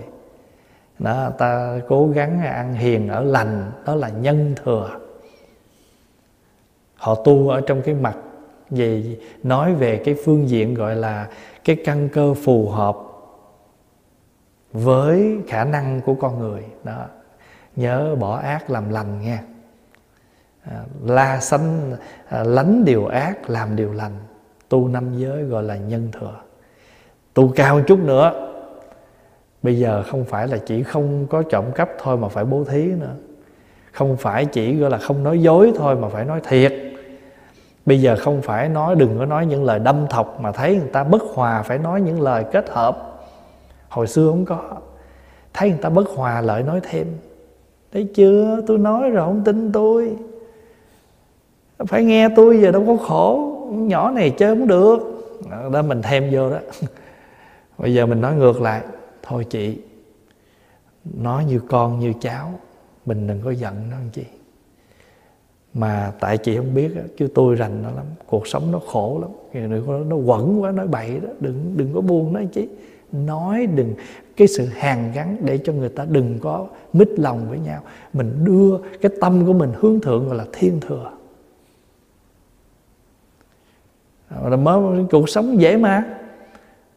đó, 0.98 1.30
ta 1.38 1.80
cố 1.88 2.08
gắng 2.08 2.40
ăn 2.40 2.74
hiền 2.74 3.08
ở 3.08 3.22
lành, 3.24 3.72
đó 3.86 3.94
là 3.94 4.08
nhân 4.08 4.54
thừa. 4.64 4.90
Họ 6.96 7.14
tu 7.14 7.48
ở 7.48 7.60
trong 7.60 7.82
cái 7.82 7.94
mặt 7.94 8.16
về, 8.70 9.18
nói 9.42 9.74
về 9.74 10.02
cái 10.04 10.16
phương 10.24 10.48
diện 10.48 10.74
gọi 10.74 10.96
là 10.96 11.28
cái 11.64 11.76
căn 11.84 12.08
cơ 12.08 12.34
phù 12.44 12.68
hợp 12.68 12.96
với 14.72 15.38
khả 15.48 15.64
năng 15.64 16.00
của 16.00 16.14
con 16.14 16.38
người. 16.38 16.64
Đó, 16.84 17.06
nhớ 17.76 18.14
bỏ 18.14 18.36
ác 18.36 18.70
làm 18.70 18.90
lành 18.90 19.22
nha. 19.22 19.42
À, 20.62 20.84
la 21.04 21.40
sanh 21.40 21.96
à, 22.28 22.42
lánh 22.42 22.84
điều 22.84 23.06
ác 23.06 23.50
làm 23.50 23.76
điều 23.76 23.92
lành, 23.92 24.12
tu 24.68 24.88
năm 24.88 25.18
giới 25.18 25.42
gọi 25.42 25.62
là 25.62 25.76
nhân 25.76 26.08
thừa. 26.12 26.40
Tu 27.34 27.52
cao 27.56 27.80
chút 27.80 27.98
nữa 27.98 28.55
bây 29.66 29.78
giờ 29.78 30.02
không 30.02 30.24
phải 30.24 30.48
là 30.48 30.58
chỉ 30.58 30.82
không 30.82 31.26
có 31.30 31.42
trộm 31.42 31.64
cắp 31.74 31.90
thôi 31.98 32.16
mà 32.16 32.28
phải 32.28 32.44
bố 32.44 32.64
thí 32.64 32.84
nữa. 32.86 33.14
Không 33.92 34.16
phải 34.16 34.44
chỉ 34.44 34.76
gọi 34.76 34.90
là 34.90 34.98
không 34.98 35.24
nói 35.24 35.42
dối 35.42 35.72
thôi 35.76 35.96
mà 35.96 36.08
phải 36.08 36.24
nói 36.24 36.40
thiệt. 36.48 36.74
Bây 37.86 38.00
giờ 38.00 38.16
không 38.20 38.42
phải 38.42 38.68
nói, 38.68 38.94
đừng 38.94 39.18
có 39.18 39.26
nói 39.26 39.46
những 39.46 39.64
lời 39.64 39.78
đâm 39.78 40.06
thọc 40.10 40.40
mà 40.40 40.52
thấy 40.52 40.76
người 40.76 40.88
ta 40.92 41.04
bất 41.04 41.22
hòa, 41.22 41.62
phải 41.62 41.78
nói 41.78 42.00
những 42.00 42.20
lời 42.20 42.44
kết 42.52 42.70
hợp. 42.70 43.20
Hồi 43.88 44.06
xưa 44.06 44.30
không 44.30 44.44
có. 44.44 44.60
Thấy 45.54 45.68
người 45.68 45.78
ta 45.82 45.88
bất 45.88 46.08
hòa 46.08 46.40
lợi 46.40 46.62
nói 46.62 46.80
thêm. 46.82 47.06
Thấy 47.92 48.08
chưa? 48.14 48.60
Tôi 48.66 48.78
nói 48.78 49.10
rồi, 49.10 49.26
không 49.26 49.44
tin 49.44 49.72
tôi. 49.72 50.16
Phải 51.86 52.04
nghe 52.04 52.28
tôi 52.36 52.60
giờ 52.60 52.70
đâu 52.70 52.84
có 52.86 52.96
khổ. 52.96 53.52
Nhỏ 53.70 54.10
này 54.10 54.30
chơi 54.30 54.56
không 54.56 54.66
được. 54.66 54.98
Đó 55.72 55.82
mình 55.82 56.02
thêm 56.02 56.28
vô 56.32 56.50
đó. 56.50 56.58
Bây 57.78 57.94
giờ 57.94 58.06
mình 58.06 58.20
nói 58.20 58.34
ngược 58.34 58.60
lại 58.60 58.80
thôi 59.26 59.46
chị 59.50 59.78
nói 61.14 61.44
như 61.44 61.60
con 61.68 61.98
như 61.98 62.12
cháu, 62.20 62.60
mình 63.06 63.26
đừng 63.26 63.40
có 63.44 63.50
giận 63.50 63.74
nó 63.90 63.96
làm 63.96 64.10
chi. 64.12 64.24
Mà 65.74 66.12
tại 66.20 66.38
chị 66.38 66.56
không 66.56 66.74
biết 66.74 66.92
chứ 67.18 67.28
tôi 67.34 67.54
rành 67.54 67.82
nó 67.82 67.90
lắm, 67.90 68.04
cuộc 68.26 68.46
sống 68.46 68.72
nó 68.72 68.78
khổ 68.78 69.18
lắm. 69.22 69.30
Đừng 69.70 69.86
có 69.86 69.98
nó 69.98 70.16
quẩn 70.16 70.62
quá 70.62 70.70
nói 70.70 70.86
bậy 70.86 71.20
đó. 71.20 71.28
Đừng 71.40 71.74
đừng 71.76 71.94
có 71.94 72.00
buông 72.00 72.32
nó 72.32 72.40
chứ 72.52 72.66
nói 73.12 73.66
đừng, 73.66 73.94
cái 74.36 74.48
sự 74.48 74.66
hàn 74.66 75.12
gắn 75.12 75.36
để 75.40 75.58
cho 75.64 75.72
người 75.72 75.88
ta 75.88 76.06
đừng 76.08 76.38
có 76.42 76.66
mít 76.92 77.08
lòng 77.16 77.48
với 77.48 77.58
nhau. 77.58 77.82
Mình 78.12 78.44
đưa 78.44 78.78
cái 79.00 79.12
tâm 79.20 79.46
của 79.46 79.52
mình 79.52 79.72
hướng 79.76 80.00
thượng 80.00 80.28
gọi 80.28 80.36
là 80.36 80.46
thiên 80.52 80.80
thừa. 80.80 81.10
Rồi 84.44 84.58
mới, 84.58 85.04
cuộc 85.10 85.28
sống 85.28 85.60
dễ 85.60 85.76
mà 85.76 86.18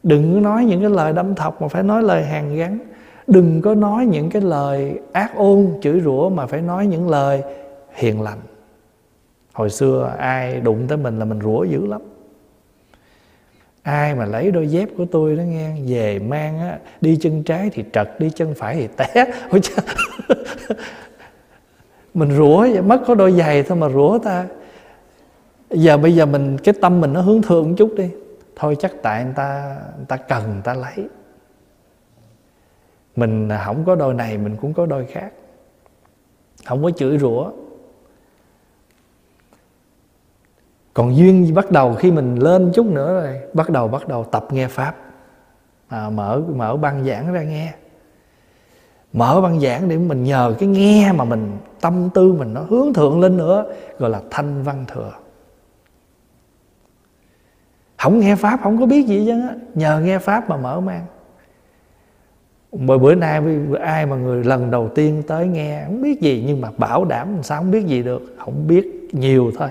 đừng 0.03 0.41
nói 0.41 0.65
những 0.65 0.81
cái 0.81 0.89
lời 0.89 1.13
đâm 1.13 1.35
thọc 1.35 1.61
mà 1.61 1.67
phải 1.67 1.83
nói 1.83 2.03
lời 2.03 2.23
hàn 2.23 2.55
gắn. 2.55 2.79
Đừng 3.27 3.61
có 3.61 3.75
nói 3.75 4.05
những 4.05 4.29
cái 4.29 4.41
lời 4.41 4.99
ác 5.11 5.35
ôn, 5.35 5.67
chửi 5.81 6.01
rủa 6.01 6.29
mà 6.29 6.45
phải 6.45 6.61
nói 6.61 6.87
những 6.87 7.09
lời 7.09 7.41
hiền 7.93 8.21
lành. 8.21 8.39
Hồi 9.53 9.69
xưa 9.69 10.15
ai 10.17 10.61
đụng 10.61 10.85
tới 10.87 10.97
mình 10.97 11.19
là 11.19 11.25
mình 11.25 11.39
rủa 11.41 11.63
dữ 11.63 11.85
lắm. 11.85 12.01
Ai 13.81 14.15
mà 14.15 14.25
lấy 14.25 14.51
đôi 14.51 14.67
dép 14.67 14.89
của 14.97 15.05
tôi 15.05 15.35
đó 15.35 15.41
nghe, 15.41 15.75
về 15.87 16.19
mang 16.19 16.59
á, 16.59 16.79
đi 17.01 17.17
chân 17.21 17.43
trái 17.43 17.69
thì 17.73 17.83
trật, 17.93 18.19
đi 18.19 18.29
chân 18.35 18.53
phải 18.57 18.75
thì 18.75 18.87
té. 18.97 19.07
Ôi 19.49 19.61
trời 19.63 19.85
mình 22.13 22.31
rủa 22.37 22.57
vậy, 22.57 22.81
mất 22.81 23.01
có 23.07 23.15
đôi 23.15 23.31
giày 23.31 23.63
thôi 23.63 23.77
mà 23.77 23.89
rủa 23.89 24.19
ta. 24.19 24.45
Giờ 25.69 25.97
bây 25.97 26.15
giờ 26.15 26.25
mình, 26.25 26.57
cái 26.57 26.73
tâm 26.81 27.01
mình 27.01 27.13
nó 27.13 27.21
hướng 27.21 27.41
thượng 27.41 27.69
một 27.69 27.75
chút 27.77 27.93
đi 27.97 28.09
thôi 28.59 28.75
chắc 28.79 28.91
tại 29.01 29.23
người 29.23 29.33
ta 29.35 29.77
người 29.97 30.05
ta 30.05 30.17
cần 30.17 30.43
người 30.53 30.61
ta 30.63 30.73
lấy. 30.73 31.07
Mình 33.15 33.49
không 33.65 33.85
có 33.85 33.95
đôi 33.95 34.13
này 34.13 34.37
mình 34.37 34.55
cũng 34.61 34.73
có 34.73 34.85
đôi 34.85 35.05
khác. 35.05 35.31
Không 36.65 36.83
có 36.83 36.91
chửi 36.91 37.17
rủa. 37.17 37.51
Còn 40.93 41.15
duyên 41.15 41.53
bắt 41.53 41.71
đầu 41.71 41.95
khi 41.95 42.11
mình 42.11 42.35
lên 42.35 42.71
chút 42.73 42.85
nữa 42.85 43.21
rồi 43.21 43.41
bắt 43.53 43.69
đầu 43.69 43.87
bắt 43.87 44.07
đầu 44.07 44.23
tập 44.23 44.45
nghe 44.51 44.67
pháp. 44.67 44.95
À, 45.87 46.09
mở 46.09 46.41
mở 46.55 46.77
băng 46.77 47.05
giảng 47.05 47.33
ra 47.33 47.43
nghe. 47.43 47.73
Mở 49.13 49.41
băng 49.41 49.59
giảng 49.59 49.89
để 49.89 49.97
mình 49.97 50.23
nhờ 50.23 50.55
cái 50.59 50.69
nghe 50.69 51.11
mà 51.11 51.23
mình 51.23 51.57
tâm 51.81 52.09
tư 52.13 52.33
mình 52.33 52.53
nó 52.53 52.61
hướng 52.61 52.93
thượng 52.93 53.19
lên 53.19 53.37
nữa 53.37 53.65
gọi 53.97 54.09
là 54.09 54.21
thanh 54.29 54.63
văn 54.63 54.85
thừa 54.87 55.11
không 57.99 58.19
nghe 58.19 58.35
pháp, 58.35 58.59
không 58.63 58.79
có 58.79 58.85
biết 58.85 59.07
gì 59.07 59.25
chứ 59.25 59.41
nhờ 59.75 59.99
nghe 59.99 60.19
pháp 60.19 60.49
mà 60.49 60.57
mở 60.57 60.79
mang. 60.79 61.05
Bởi 62.71 62.97
bữa 62.97 63.15
nay 63.15 63.41
ai 63.81 64.05
mà 64.05 64.15
người 64.15 64.43
lần 64.43 64.71
đầu 64.71 64.89
tiên 64.95 65.23
tới 65.27 65.47
nghe, 65.47 65.83
không 65.85 66.01
biết 66.01 66.21
gì, 66.21 66.43
nhưng 66.47 66.61
mà 66.61 66.69
bảo 66.77 67.05
đảm 67.05 67.27
sao 67.43 67.61
không 67.61 67.71
biết 67.71 67.85
gì 67.85 68.03
được. 68.03 68.35
Không 68.37 68.67
biết 68.67 69.09
nhiều 69.11 69.51
thôi, 69.57 69.69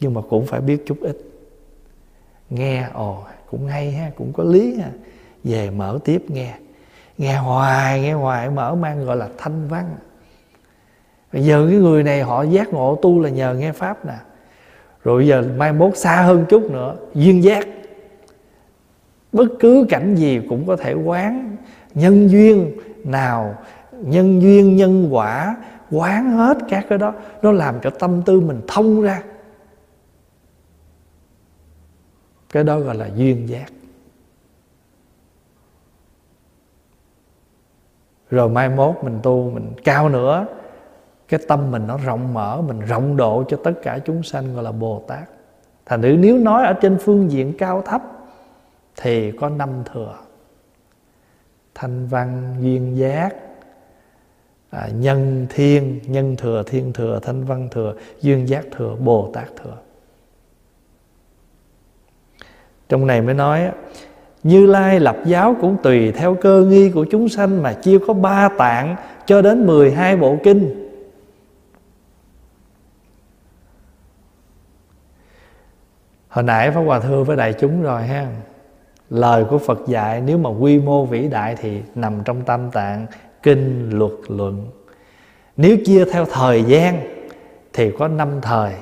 nhưng 0.00 0.14
mà 0.14 0.20
cũng 0.28 0.46
phải 0.46 0.60
biết 0.60 0.86
chút 0.86 0.98
ít. 1.00 1.18
Nghe, 2.50 2.88
ồ, 2.92 3.24
cũng 3.50 3.66
hay 3.66 3.92
ha, 3.92 4.10
cũng 4.16 4.32
có 4.32 4.44
lý 4.44 4.76
ha. 4.76 4.88
Về 5.44 5.70
mở 5.70 5.98
tiếp 6.04 6.24
nghe. 6.28 6.54
Nghe 7.18 7.36
hoài 7.36 8.00
nghe 8.00 8.12
hoài, 8.12 8.50
mở 8.50 8.74
mang 8.74 9.04
gọi 9.04 9.16
là 9.16 9.28
thanh 9.38 9.68
văn. 9.68 9.96
Bây 11.32 11.44
giờ 11.44 11.66
cái 11.70 11.78
người 11.78 12.02
này 12.02 12.22
họ 12.22 12.42
giác 12.42 12.72
ngộ 12.72 12.98
tu 13.02 13.20
là 13.22 13.30
nhờ 13.30 13.54
nghe 13.54 13.72
pháp 13.72 14.06
nè 14.06 14.16
rồi 15.04 15.26
giờ 15.26 15.44
mai 15.56 15.72
mốt 15.72 15.96
xa 15.96 16.22
hơn 16.22 16.44
chút 16.48 16.70
nữa, 16.70 16.96
duyên 17.14 17.42
giác. 17.42 17.66
Bất 19.32 19.46
cứ 19.60 19.86
cảnh 19.88 20.14
gì 20.14 20.40
cũng 20.48 20.66
có 20.66 20.76
thể 20.76 20.94
quán 20.94 21.56
nhân 21.94 22.30
duyên 22.30 22.78
nào, 23.04 23.58
nhân 23.92 24.42
duyên 24.42 24.76
nhân 24.76 25.08
quả, 25.10 25.56
quán 25.90 26.30
hết 26.30 26.58
các 26.68 26.86
cái 26.88 26.98
đó, 26.98 27.14
nó 27.42 27.52
làm 27.52 27.74
cho 27.82 27.90
tâm 27.90 28.22
tư 28.22 28.40
mình 28.40 28.60
thông 28.68 29.02
ra. 29.02 29.22
Cái 32.52 32.64
đó 32.64 32.78
gọi 32.78 32.94
là 32.94 33.10
duyên 33.16 33.48
giác. 33.48 33.72
Rồi 38.30 38.48
mai 38.48 38.68
mốt 38.68 38.94
mình 39.02 39.18
tu 39.22 39.50
mình 39.50 39.72
cao 39.84 40.08
nữa 40.08 40.46
cái 41.28 41.40
tâm 41.48 41.70
mình 41.70 41.86
nó 41.86 41.98
rộng 42.04 42.34
mở 42.34 42.62
mình 42.62 42.80
rộng 42.80 43.16
độ 43.16 43.44
cho 43.48 43.56
tất 43.64 43.72
cả 43.82 43.98
chúng 43.98 44.22
sanh 44.22 44.54
gọi 44.54 44.64
là 44.64 44.72
bồ 44.72 45.02
tát. 45.06 45.28
Thành 45.86 46.00
nữ 46.00 46.16
nếu 46.18 46.38
nói 46.38 46.64
ở 46.64 46.72
trên 46.72 46.98
phương 47.00 47.30
diện 47.30 47.52
cao 47.58 47.82
thấp 47.82 48.02
thì 48.96 49.32
có 49.32 49.48
năm 49.48 49.68
thừa. 49.92 50.14
Thanh 51.74 52.06
văn 52.06 52.56
duyên 52.60 52.96
giác 52.96 53.34
à, 54.70 54.88
nhân 54.94 55.46
thiên 55.50 56.00
nhân 56.06 56.36
thừa 56.36 56.62
thiên 56.66 56.92
thừa 56.92 57.20
thanh 57.22 57.44
văn 57.44 57.68
thừa 57.70 57.94
duyên 58.20 58.48
giác 58.48 58.64
thừa 58.76 58.96
bồ 58.96 59.30
tát 59.34 59.48
thừa. 59.62 59.76
Trong 62.88 63.06
này 63.06 63.22
mới 63.22 63.34
nói 63.34 63.70
như 64.42 64.66
lai 64.66 65.00
lập 65.00 65.16
giáo 65.26 65.56
cũng 65.60 65.76
tùy 65.82 66.12
theo 66.12 66.34
cơ 66.34 66.64
nghi 66.68 66.90
của 66.90 67.06
chúng 67.10 67.28
sanh 67.28 67.62
mà 67.62 67.72
chia 67.72 67.98
có 68.06 68.14
ba 68.14 68.48
tạng 68.58 68.96
cho 69.26 69.42
đến 69.42 69.66
12 69.66 70.16
bộ 70.16 70.36
kinh. 70.44 70.83
Hồi 76.34 76.44
nãy 76.44 76.70
pháp 76.70 76.80
hòa 76.80 77.00
thưa 77.00 77.22
với 77.22 77.36
đại 77.36 77.52
chúng 77.52 77.82
rồi 77.82 78.02
ha. 78.02 78.26
Lời 79.10 79.44
của 79.50 79.58
phật 79.58 79.78
dạy 79.86 80.20
nếu 80.20 80.38
mà 80.38 80.50
quy 80.50 80.78
mô 80.78 81.04
vĩ 81.04 81.28
đại 81.28 81.56
thì 81.56 81.82
nằm 81.94 82.22
trong 82.24 82.42
tam 82.42 82.70
tạng 82.70 83.06
kinh 83.42 83.90
luật 83.98 84.12
luận. 84.28 84.66
Nếu 85.56 85.76
chia 85.84 86.04
theo 86.04 86.24
thời 86.24 86.64
gian 86.64 87.00
thì 87.72 87.90
có 87.98 88.08
năm 88.08 88.28
thời. 88.42 88.72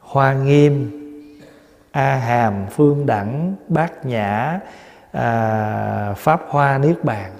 Hoa 0.00 0.34
nghiêm 0.34 0.90
a 1.90 2.14
hàm 2.14 2.66
phương 2.70 3.06
đẳng 3.06 3.54
bát 3.68 4.06
nhã 4.06 4.60
à, 5.12 6.14
pháp 6.16 6.42
hoa 6.48 6.78
niết 6.78 7.04
bàn. 7.04 7.32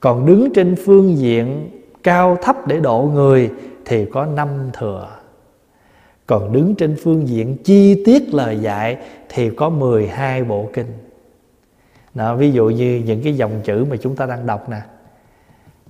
Còn 0.00 0.26
đứng 0.26 0.48
trên 0.54 0.76
phương 0.86 1.16
diện 1.16 1.70
cao 2.02 2.36
thấp 2.42 2.66
để 2.66 2.80
độ 2.80 3.10
người 3.14 3.50
thì 3.84 4.06
có 4.12 4.26
năm 4.26 4.48
thừa 4.72 5.08
còn 6.26 6.52
đứng 6.52 6.74
trên 6.74 6.96
phương 7.02 7.28
diện 7.28 7.56
chi 7.64 8.02
tiết 8.04 8.34
lời 8.34 8.58
dạy 8.58 8.96
thì 9.28 9.50
có 9.50 9.68
12 9.68 10.44
bộ 10.44 10.70
kinh. 10.72 10.92
Đó, 12.14 12.36
ví 12.36 12.52
dụ 12.52 12.68
như 12.68 13.02
những 13.06 13.22
cái 13.22 13.36
dòng 13.36 13.60
chữ 13.64 13.84
mà 13.90 13.96
chúng 13.96 14.16
ta 14.16 14.26
đang 14.26 14.46
đọc 14.46 14.68
nè 14.68 14.80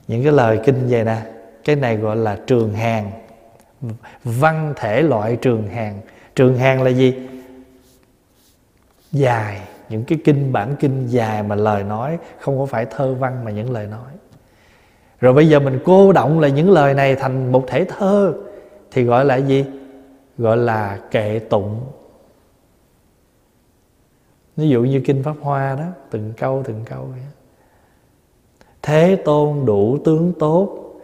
những 0.09 0.23
cái 0.23 0.33
lời 0.33 0.61
kinh 0.65 0.87
vậy 0.89 1.05
nè 1.05 1.17
cái 1.65 1.77
này 1.77 1.97
gọi 1.97 2.17
là 2.17 2.39
trường 2.47 2.75
hàng 2.75 3.11
văn 4.25 4.73
thể 4.77 5.03
loại 5.03 5.37
trường 5.37 5.69
hàng. 5.69 6.01
Trường 6.35 6.59
hàng 6.59 6.83
là 6.83 6.91
gì? 6.91 7.15
Dài 9.13 9.61
những 9.89 10.05
cái 10.05 10.19
kinh 10.25 10.53
bản 10.53 10.77
kinh 10.81 11.07
dài 11.07 11.43
mà 11.43 11.55
lời 11.55 11.83
nói 11.85 12.19
không 12.39 12.59
có 12.59 12.67
phải 12.67 12.87
thơ 12.87 13.15
văn 13.15 13.45
mà 13.45 13.51
những 13.51 13.71
lời 13.71 13.87
nói. 13.87 14.11
Rồi 15.21 15.33
bây 15.33 15.49
giờ 15.49 15.61
mình 15.61 15.79
cô 15.85 16.13
động 16.13 16.41
là 16.41 16.49
những 16.49 16.71
lời 16.71 16.95
này 16.95 17.15
thành 17.15 17.53
một 17.53 17.65
thể 17.69 17.85
thơ 17.85 18.35
thì 18.91 19.05
gọi 19.05 19.25
là 19.25 19.37
gì? 19.37 19.65
Gọi 20.39 20.57
là 20.57 21.01
kệ 21.11 21.39
tụng. 21.39 21.81
Ví 24.57 24.69
dụ 24.69 24.83
như 24.83 25.01
kinh 25.05 25.23
pháp 25.23 25.35
hoa 25.41 25.75
đó, 25.75 25.87
từng 26.11 26.33
câu 26.37 26.63
từng 26.67 26.85
câu 26.85 27.09
vậy. 27.11 27.23
Thế 28.83 29.17
tôn 29.25 29.67
đủ 29.67 29.99
tướng 30.05 30.33
tốt, 30.39 30.95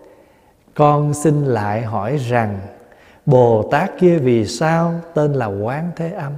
con 0.75 1.15
xin 1.15 1.45
lại 1.45 1.83
hỏi 1.83 2.17
rằng, 2.17 2.61
bồ 3.27 3.69
tát 3.71 3.91
kia 3.99 4.19
vì 4.19 4.47
sao 4.47 4.95
tên 5.15 5.33
là 5.33 5.47
quán 5.47 5.91
thế 5.97 6.13
âm? 6.13 6.33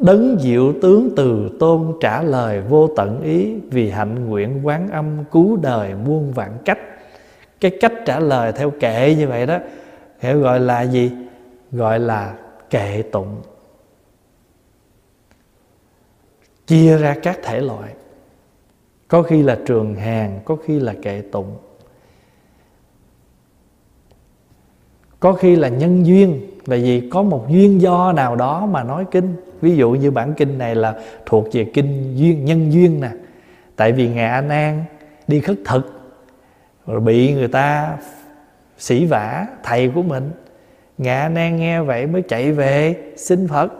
Đấng 0.00 0.38
diệu 0.40 0.72
tướng 0.82 1.10
từ 1.16 1.56
tôn 1.60 1.92
trả 2.00 2.22
lời 2.22 2.60
vô 2.60 2.88
tận 2.96 3.22
ý 3.22 3.54
Vì 3.70 3.90
hạnh 3.90 4.28
nguyện 4.28 4.66
quán 4.66 4.90
âm 4.90 5.24
cứu 5.32 5.56
đời 5.56 5.94
muôn 5.94 6.32
vạn 6.32 6.58
cách. 6.64 6.78
Cái 7.60 7.70
cách 7.80 7.92
trả 8.06 8.20
lời 8.20 8.52
theo 8.52 8.72
kệ 8.80 9.14
như 9.18 9.28
vậy 9.28 9.46
đó 9.46 9.58
Hiểu 10.18 10.40
gọi 10.40 10.60
là 10.60 10.82
gì? 10.82 11.12
Gọi 11.72 12.00
là 12.00 12.34
kệ 12.70 13.02
tụng. 13.12 13.42
Chia 16.66 16.98
ra 16.98 17.16
các 17.22 17.38
thể 17.42 17.60
loại. 17.60 17.94
Có 19.08 19.22
khi 19.22 19.42
là 19.42 19.58
trường 19.66 19.94
hàng, 19.94 20.40
Có 20.44 20.56
khi 20.56 20.80
là 20.80 20.94
kệ 21.02 21.22
tụng. 21.32 21.56
Có 25.20 25.32
khi 25.32 25.56
là 25.56 25.68
nhân 25.68 26.06
duyên. 26.06 26.40
Là 26.66 26.76
gì? 26.76 27.08
Có 27.12 27.22
một 27.22 27.46
duyên 27.48 27.80
do 27.80 28.12
nào 28.12 28.36
đó 28.36 28.66
mà 28.66 28.84
nói 28.84 29.04
kinh. 29.10 29.36
Ví 29.60 29.76
dụ 29.76 29.90
như 29.90 30.10
bản 30.10 30.34
kinh 30.36 30.58
này 30.58 30.74
là 30.74 31.00
thuộc 31.26 31.48
về 31.52 31.70
kinh 31.74 32.16
duyên, 32.16 32.44
nhân 32.44 32.72
duyên 32.72 33.00
nè. 33.00 33.10
Tại 33.76 33.92
vì 33.92 34.08
ngài 34.08 34.30
an 34.30 34.48
nan 34.48 34.84
đi 35.28 35.40
khất 35.40 35.58
thực, 35.64 36.12
rồi 36.86 37.00
bị 37.00 37.34
người 37.34 37.48
ta 37.48 37.98
sỉ 38.78 39.06
vả, 39.06 39.46
thầy 39.62 39.88
của 39.94 40.02
mình. 40.02 40.30
Ngạ 40.98 41.28
nan 41.28 41.56
nghe 41.56 41.80
vậy 41.80 42.06
mới 42.06 42.22
chạy 42.22 42.52
về, 42.52 42.96
xin 43.16 43.48
phật. 43.48 43.72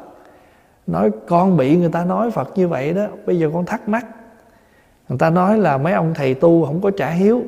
Nói, 0.87 1.11
con 1.29 1.57
bị 1.57 1.77
người 1.77 1.91
ta 1.93 2.05
nói 2.05 2.31
phật 2.31 2.59
như 2.59 2.69
vậy 2.69 2.93
đó, 2.93 3.07
bây 3.27 3.39
giờ 3.39 3.51
con 3.55 3.65
thắc 3.65 3.89
mắc. 3.89 4.07
Người 5.09 5.19
ta 5.19 5.31
nói 5.31 5.59
là, 5.59 5.79
mấy 5.79 5.93
ông 5.93 6.15
thầy 6.15 6.35
tu 6.35 6.65
không 6.65 6.81
có 6.81 6.91
trả 6.91 7.11
hiếu. 7.11 7.43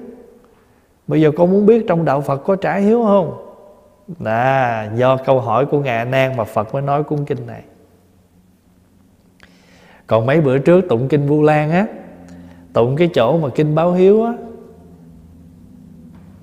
Bây 1.07 1.21
giờ 1.21 1.31
con 1.37 1.53
muốn 1.53 1.67
biết 1.67 1.85
trong 1.89 2.05
đạo 2.05 2.21
phật 2.21 2.37
có 2.37 2.57
trả 2.57 2.77
hiếu 2.77 3.03
không? 3.03 3.47
Là 4.21 4.91
do 4.97 5.17
câu 5.17 5.41
hỏi 5.41 5.67
của 5.67 5.81
ngạ 5.81 6.05
nan 6.05 6.37
mà 6.37 6.45
phật 6.45 6.75
mới 6.75 6.83
nói 6.83 7.03
cuốn 7.03 7.25
kinh 7.25 7.47
này. 7.47 7.63
Còn 10.07 10.27
mấy 10.27 10.41
bữa 10.41 10.59
trước 10.59 10.81
tụng 10.89 11.09
kinh 11.09 11.27
vu 11.27 11.43
lan 11.43 11.71
á, 11.71 11.87
tụng 12.73 12.97
cái 12.97 13.11
chỗ 13.15 13.39
mà 13.39 13.49
kinh 13.55 13.75
báo 13.75 13.93
hiếu 13.93 14.25
á 14.25 14.33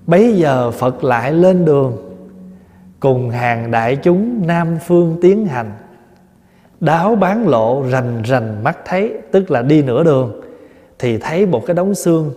bấy 0.08 0.34
giờ 0.38 0.72
phật 0.72 1.04
lại 1.04 1.32
lên 1.32 1.66
đường, 1.66 1.98
cùng 3.00 3.30
hàng 3.30 3.72
đại 3.72 3.96
chúng 3.96 4.48
nam 4.48 4.78
phương 4.88 5.18
tiến 5.22 5.46
hành. 5.46 5.72
Đáo 6.80 7.16
bán 7.16 7.48
lộ 7.48 7.84
rành 7.90 8.22
rành 8.22 8.64
mắt 8.64 8.78
thấy, 8.86 9.14
tức 9.32 9.52
là 9.52 9.62
đi 9.62 9.82
nửa 9.82 10.04
đường, 10.04 10.42
thì 11.00 11.18
thấy 11.18 11.46
một 11.46 11.66
cái 11.66 11.76
đống 11.76 11.96
xương. 11.96 12.32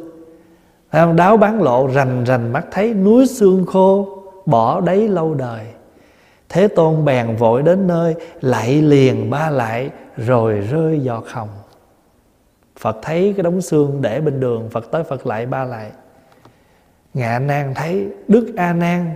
Đáo 1.16 1.36
bán 1.36 1.62
lộ 1.62 1.86
rành 1.94 2.24
rành 2.24 2.52
mắt 2.52 2.66
thấy, 2.70 2.94
núi 2.94 3.26
xương 3.26 3.66
khô, 3.66 4.08
bỏ 4.46 4.80
đấy 4.80 5.08
lâu 5.08 5.34
đời. 5.34 5.66
Thế 6.48 6.68
tôn 6.68 7.04
bèn 7.04 7.36
vội 7.36 7.62
đến 7.62 7.86
nơi, 7.86 8.14
lại 8.40 8.82
liền 8.82 9.30
ba 9.30 9.50
lại, 9.50 9.90
rồi 10.16 10.54
rơi 10.54 11.00
giọt 11.00 11.24
hồng 11.28 11.48
Phật 12.78 12.96
thấy 13.02 13.34
cái 13.36 13.42
đống 13.42 13.60
xương 13.60 13.98
để 14.00 14.20
bên 14.20 14.40
đường, 14.40 14.68
Phật 14.70 14.90
tới 14.90 15.04
Phật 15.04 15.26
lại 15.26 15.46
ba 15.46 15.64
lại. 15.64 15.90
Ngạ 17.14 17.38
nan 17.38 17.74
thấy 17.74 18.08
Đức 18.28 18.52
A 18.56 18.72
Nan 18.72 19.12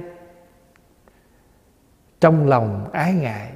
Trong 2.21 2.49
lòng 2.49 2.89
ái 2.93 3.13
ngại. 3.13 3.51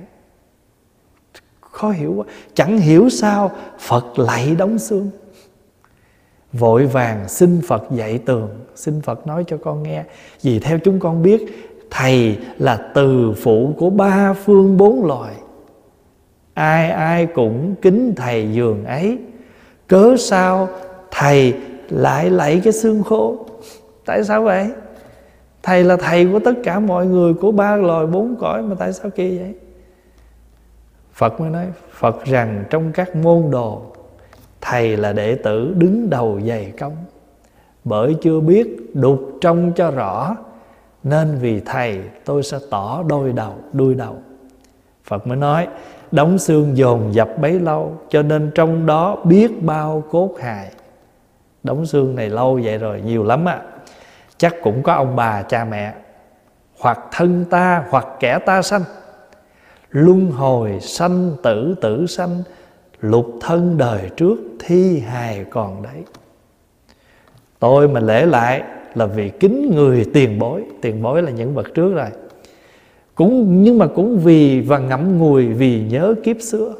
Khó 1.60 1.90
hiểu 1.90 2.14
quá. 2.16 2.24
Chẳng 2.54 2.78
hiểu 2.78 3.08
sao 3.08 3.50
Phật 3.78 4.18
lại 4.18 4.54
đóng 4.54 4.78
xương. 4.78 5.10
Vội 6.52 6.86
vàng 6.86 7.28
xin 7.28 7.60
Phật 7.66 7.82
dạy 7.90 8.18
tường. 8.18 8.48
Xin 8.74 9.00
Phật 9.00 9.26
nói 9.26 9.44
cho 9.46 9.56
con 9.56 9.82
nghe. 9.82 10.04
Vì 10.42 10.58
theo 10.58 10.78
chúng 10.78 11.00
con 11.00 11.22
biết, 11.22 11.68
Thầy 11.90 12.38
là 12.58 12.76
từ 12.94 13.32
phụ 13.42 13.74
của 13.78 13.90
ba 13.90 14.32
phương 14.32 14.76
bốn 14.76 15.06
loài. 15.06 15.34
Ai 16.54 16.90
ai 16.90 17.26
cũng 17.26 17.74
kính 17.82 18.12
thầy 18.16 18.52
giường 18.52 18.84
ấy. 18.84 19.18
Cớ 19.86 20.16
sao 20.18 20.68
thầy 21.10 21.54
lại 21.88 22.30
lạy 22.30 22.60
cái 22.64 22.72
xương 22.72 23.02
khô? 23.02 23.46
Tại 24.08 24.24
sao 24.24 24.42
vậy? 24.42 24.70
Thầy 25.62 25.84
là 25.84 25.96
thầy 25.96 26.26
của 26.32 26.38
tất 26.38 26.52
cả 26.64 26.80
mọi 26.80 27.06
người 27.06 27.34
của 27.34 27.52
ba 27.52 27.76
loài 27.76 28.06
bốn 28.06 28.36
cõi 28.36 28.62
mà 28.62 28.74
tại 28.78 28.92
sao 28.92 29.10
kỳ 29.10 29.38
vậy? 29.38 29.54
Phật 31.12 31.40
mới 31.40 31.50
nói, 31.50 31.66
phật 31.92 32.24
rằng 32.24 32.64
trong 32.70 32.92
các 32.92 33.16
môn 33.16 33.50
đồ, 33.50 33.82
thầy 34.60 34.96
là 34.96 35.12
đệ 35.12 35.34
tử 35.34 35.74
đứng 35.78 36.10
đầu 36.10 36.40
dày 36.46 36.72
công. 36.78 36.96
Bởi 37.84 38.16
chưa 38.22 38.40
biết 38.40 38.90
đục 38.94 39.20
trong 39.40 39.72
cho 39.76 39.90
rõ, 39.90 40.36
nên 41.04 41.38
vì 41.40 41.60
thầy 41.60 42.00
tôi 42.24 42.42
sẽ 42.42 42.58
tỏ 42.70 43.02
đôi 43.08 43.32
đầu, 43.32 43.54
đuôi 43.72 43.94
đầu. 43.94 44.16
Phật 45.04 45.26
mới 45.26 45.36
nói, 45.36 45.66
đóng 46.12 46.38
xương 46.38 46.76
dồn 46.76 47.14
dập 47.14 47.28
bấy 47.40 47.60
lâu, 47.60 47.92
cho 48.08 48.22
nên 48.22 48.50
trong 48.54 48.86
đó 48.86 49.16
biết 49.24 49.62
bao 49.62 50.02
cốt 50.10 50.34
hài. 50.40 50.70
Đóng 51.62 51.86
xương 51.86 52.14
này 52.14 52.30
lâu 52.30 52.60
vậy 52.64 52.78
rồi, 52.78 53.02
nhiều 53.06 53.24
lắm 53.24 53.44
á 53.44 53.62
chắc 54.38 54.54
cũng 54.62 54.82
có 54.82 54.92
ông 54.92 55.16
bà, 55.16 55.42
cha 55.42 55.64
mẹ. 55.64 55.94
Hoặc 56.78 56.98
thân 57.12 57.44
ta, 57.50 57.84
hoặc 57.90 58.06
kẻ 58.20 58.38
ta 58.38 58.62
sanh. 58.62 58.82
Luân 59.90 60.30
hồi 60.30 60.78
sanh, 60.80 61.36
tử 61.42 61.74
tử 61.80 62.06
sanh. 62.06 62.42
Lục 63.00 63.26
thân 63.40 63.78
đời 63.78 64.10
trước, 64.16 64.36
thi 64.58 65.00
hài 65.00 65.44
còn 65.50 65.82
đấy. 65.82 66.02
Tôi 67.58 67.88
mà 67.88 68.00
lễ 68.00 68.26
lại 68.26 68.62
là 68.94 69.06
vì 69.06 69.28
kính 69.28 69.72
người 69.74 70.06
tiền 70.14 70.38
bối. 70.38 70.64
Tiền 70.80 71.02
bối 71.02 71.22
là 71.22 71.30
những 71.30 71.54
bậc 71.54 71.74
trước 71.74 71.94
rồi. 71.94 72.08
Cũng, 73.14 73.62
nhưng 73.62 73.78
mà 73.78 73.86
cũng 73.86 74.18
vì 74.18 74.60
và 74.60 74.78
ngậm 74.78 75.18
ngùi 75.18 75.46
vì 75.46 75.80
nhớ 75.80 76.14
kiếp 76.24 76.36
xưa 76.40 76.74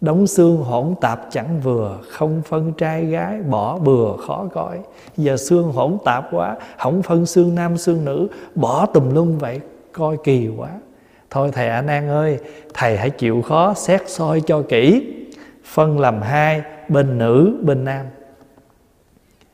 đóng 0.00 0.26
xương 0.26 0.56
hỗn 0.56 0.94
tạp 1.00 1.20
chẳng 1.30 1.60
vừa, 1.60 1.98
không 2.08 2.42
phân 2.42 2.72
trai 2.72 3.04
gái, 3.04 3.40
bỏ 3.42 3.78
bừa 3.78 4.16
khó 4.26 4.48
coi 4.52 4.78
giờ 5.16 5.36
xương 5.36 5.72
hỗn 5.72 5.98
tạp 6.04 6.28
quá 6.30 6.56
không 6.78 7.02
phân 7.02 7.26
xương 7.26 7.54
nam, 7.54 7.78
xương 7.78 8.04
nữ, 8.04 8.28
bỏ 8.54 8.86
tùm 8.86 9.14
lum 9.14 9.38
vậy, 9.38 9.60
coi 9.92 10.16
kỳ 10.24 10.48
quá. 10.56 10.68
Thôi 11.30 11.50
thầy 11.52 11.68
a 11.68 11.82
nan 11.82 12.08
ơi, 12.08 12.38
thầy 12.74 12.96
hãy 12.96 13.10
chịu 13.10 13.42
khó 13.42 13.74
xét 13.74 14.10
soi 14.10 14.40
cho 14.40 14.62
kỹ. 14.68 15.14
Phân 15.64 16.00
làm 16.00 16.22
hai, 16.22 16.62
bên 16.88 17.18
nữ, 17.18 17.60
bên 17.62 17.84
nam. 17.84 18.06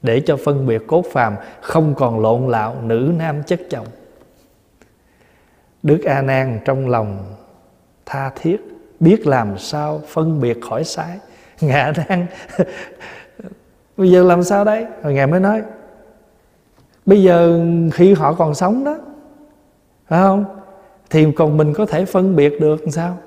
Để 0.03 0.21
cho 0.21 0.37
phân 0.45 0.67
biệt 0.67 0.83
cốt 0.87 1.05
phàm, 1.13 1.37
không 1.61 1.95
còn 1.95 2.21
lộn 2.21 2.49
lạo 2.49 2.77
nữ 2.83 3.13
nam 3.19 3.43
chất 3.43 3.61
chồng. 3.71 3.87
Đức 5.83 6.03
a 6.05 6.23
nan 6.23 6.61
trong 6.65 6.89
lòng 6.89 7.35
tha 8.07 8.31
thiết 8.37 8.76
biết 9.01 9.27
làm 9.27 9.59
sao 9.59 10.03
phân 10.09 10.41
biệt 10.41 10.59
khỏi 10.61 10.85
sai. 10.85 11.19
Ngài 11.61 11.93
đang 11.93 12.27
bây 13.97 14.11
giờ 14.11 14.23
làm 14.23 14.43
sao 14.43 14.65
đấy 14.65 14.87
rồi 15.03 15.15
ngài 15.15 15.27
mới 15.27 15.41
nói, 15.41 15.63
bây 17.07 17.23
giờ 17.23 17.61
khi 17.93 18.15
họ 18.15 18.33
còn 18.33 18.55
sống 18.55 18.85
đó, 18.85 18.99
phải 20.09 20.21
không? 20.21 20.45
Thì 21.11 21.27
còn 21.37 21.57
mình 21.57 21.75
có 21.75 21.87
thể 21.87 22.05
phân 22.05 22.37
biệt 22.37 22.61
được 22.61 22.81
làm 22.81 22.91
sao? 22.91 23.19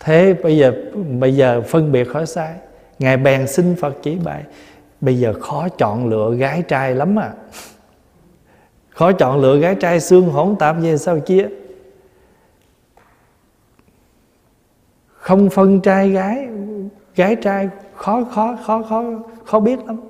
Thế 0.00 0.34
bây 0.42 0.56
giờ 0.56 0.72
bây 1.20 1.36
giờ 1.36 1.62
phân 1.68 1.92
biệt 1.92 2.08
khỏi 2.08 2.26
sai. 2.26 2.54
Ngài 2.98 3.16
bèn 3.16 3.46
xin 3.46 3.76
phật 3.80 3.94
chỉ 4.02 4.16
bài 4.24 4.44
bây 5.00 5.18
giờ 5.18 5.32
khó 5.40 5.68
chọn 5.68 6.08
lựa 6.08 6.34
gái 6.34 6.62
trai 6.62 6.94
lắm 6.94 7.18
à. 7.18 7.32
Khó 8.90 9.12
chọn 9.12 9.40
lựa 9.40 9.58
gái 9.58 9.74
trai 9.74 10.00
xương 10.00 10.30
hỗn 10.30 10.56
tạp 10.58 10.76
về 10.82 10.96
sao 10.96 11.20
chia 11.20 11.48
không 15.28 15.50
phân 15.50 15.80
trai 15.80 16.10
gái 16.10 16.48
gái 17.16 17.36
trai 17.36 17.68
khó 17.94 18.24
khó 18.34 18.58
khó 18.66 18.82
khó 18.82 19.04
khó 19.44 19.60
biết 19.60 19.78
lắm. 19.86 20.00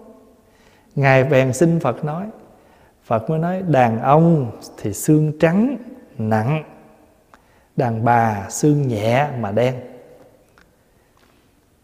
Ngài 0.94 1.24
bèn 1.24 1.52
xin 1.52 1.80
phật 1.80 2.04
nói. 2.04 2.26
Phật 3.04 3.30
mới 3.30 3.38
nói, 3.38 3.62
đàn 3.62 4.02
ông 4.02 4.50
thì 4.76 4.92
xương 4.92 5.38
trắng, 5.40 5.76
nặng, 6.18 6.64
đàn 7.76 8.04
bà 8.04 8.46
xương 8.50 8.88
nhẹ 8.88 9.28
mà 9.40 9.52
đen. 9.52 9.74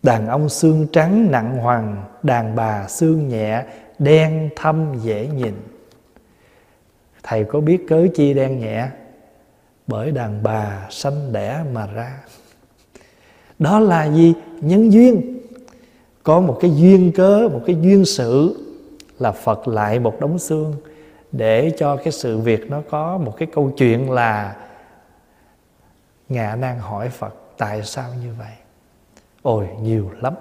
Đàn 0.03 0.27
ông 0.27 0.49
xương 0.49 0.87
trắng, 0.93 1.31
nặng 1.31 1.57
hoàng 1.57 2.05
đàn 2.23 2.57
bà 2.57 2.89
xương 2.89 3.29
nhẹ, 3.29 3.63
đen 3.99 4.51
thâm, 4.57 4.95
dễ 5.03 5.27
nhìn. 5.27 5.55
Thầy 7.23 7.45
có 7.45 7.61
biết 7.61 7.87
cớ 7.89 8.07
chi 8.15 8.35
đen 8.35 8.59
nhẹ? 8.59 8.89
Bởi 9.87 10.11
đàn 10.11 10.43
bà 10.43 10.87
sanh 10.91 11.33
đẻ 11.33 11.61
mà 11.73 11.87
ra 11.87 12.19
đó 13.59 13.81
là 13.81 14.11
gì? 14.11 14.35
Nhân 14.61 14.93
duyên. 14.93 15.39
Có 16.23 16.41
một 16.41 16.59
cái 16.61 16.77
duyên 16.77 17.13
cớ, 17.13 17.49
một 17.53 17.61
cái 17.67 17.77
duyên 17.83 18.05
sự 18.05 18.57
là 19.19 19.33
phật 19.33 19.69
lại 19.69 19.99
một 19.99 20.21
đống 20.21 20.39
xương 20.39 20.75
để 21.33 21.73
cho 21.79 21.97
cái 21.97 22.13
sự 22.13 22.39
việc 22.39 22.71
nó 22.71 22.83
có 22.91 23.19
một 23.19 23.37
cái 23.37 23.49
câu 23.55 23.71
chuyện 23.77 24.11
là 24.11 24.57
ngạ 26.29 26.57
nan 26.57 26.79
hỏi 26.79 27.09
phật, 27.09 27.35
tại 27.59 27.83
sao 27.83 28.11
như 28.23 28.29
vậy? 28.39 28.53
Ôi, 29.43 29.69
nhiều 29.83 30.11
lắm. 30.21 30.35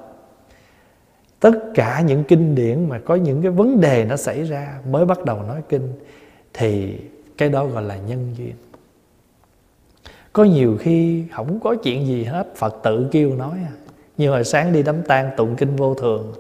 Tất 1.40 1.52
cả 1.76 2.02
những 2.02 2.24
kinh 2.24 2.56
điển 2.56 2.90
mà 2.90 3.00
có 3.06 3.16
những 3.16 3.42
cái 3.42 3.52
vấn 3.52 3.82
đề 3.82 4.06
nó 4.06 4.18
xảy 4.18 4.44
ra 4.44 4.80
mới 4.90 5.06
bắt 5.06 5.26
đầu 5.26 5.44
nói 5.44 5.62
kinh 5.70 5.94
thì 6.54 6.98
cái 7.38 7.50
đó 7.50 7.66
gọi 7.66 7.84
là 7.84 7.98
nhân 7.98 8.34
duyên 8.38 8.54
có 10.34 10.44
nhiều 10.44 10.78
khi 10.80 11.24
không 11.32 11.60
có 11.60 11.76
chuyện 11.76 12.08
gì 12.08 12.24
hết, 12.24 12.56
phật 12.56 12.80
tự 12.84 13.08
kêu 13.12 13.36
nói 13.36 13.58
à. 13.66 13.74
như 14.18 14.30
hồi 14.30 14.44
sáng 14.44 14.74
đi 14.74 14.84
đám 14.84 15.02
tang 15.02 15.30
tụng 15.38 15.56
kinh 15.56 15.76
vô 15.76 15.96
thường. 15.96 16.34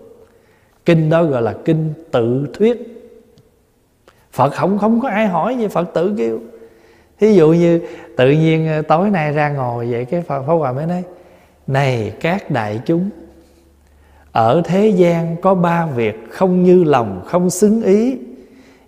Kinh 0.85 1.09
đó 1.09 1.23
gọi 1.23 1.41
là 1.41 1.53
kinh 1.65 1.93
tự 2.11 2.47
thuyết. 2.53 3.03
Phật 4.31 4.53
không 4.53 4.77
không 4.77 5.01
có 5.01 5.09
ai 5.09 5.27
hỏi 5.27 5.57
gì, 5.57 5.67
phật 5.67 5.89
tự 5.93 6.13
kêu. 6.17 6.39
Thí 7.19 7.33
dụ 7.33 7.51
như 7.51 7.81
tự 8.17 8.31
nhiên 8.31 8.67
ờ, 8.67 8.81
tối 8.81 9.09
nay 9.09 9.31
ra 9.31 9.49
ngồi 9.49 9.91
vậy, 9.91 10.05
cái 10.05 10.21
phật, 10.21 10.43
pháp 10.47 10.53
hòa 10.53 10.73
mới 10.73 10.85
nói, 10.85 11.03
này 11.67 12.13
các 12.21 12.51
đại 12.51 12.79
chúng, 12.85 13.09
ở 14.31 14.61
thế 14.65 14.87
gian 14.87 15.35
có 15.41 15.55
ba 15.55 15.85
việc 15.85 16.15
không 16.29 16.63
như 16.63 16.83
lòng, 16.83 17.21
không 17.25 17.49
xứng 17.49 17.83
ý. 17.83 18.17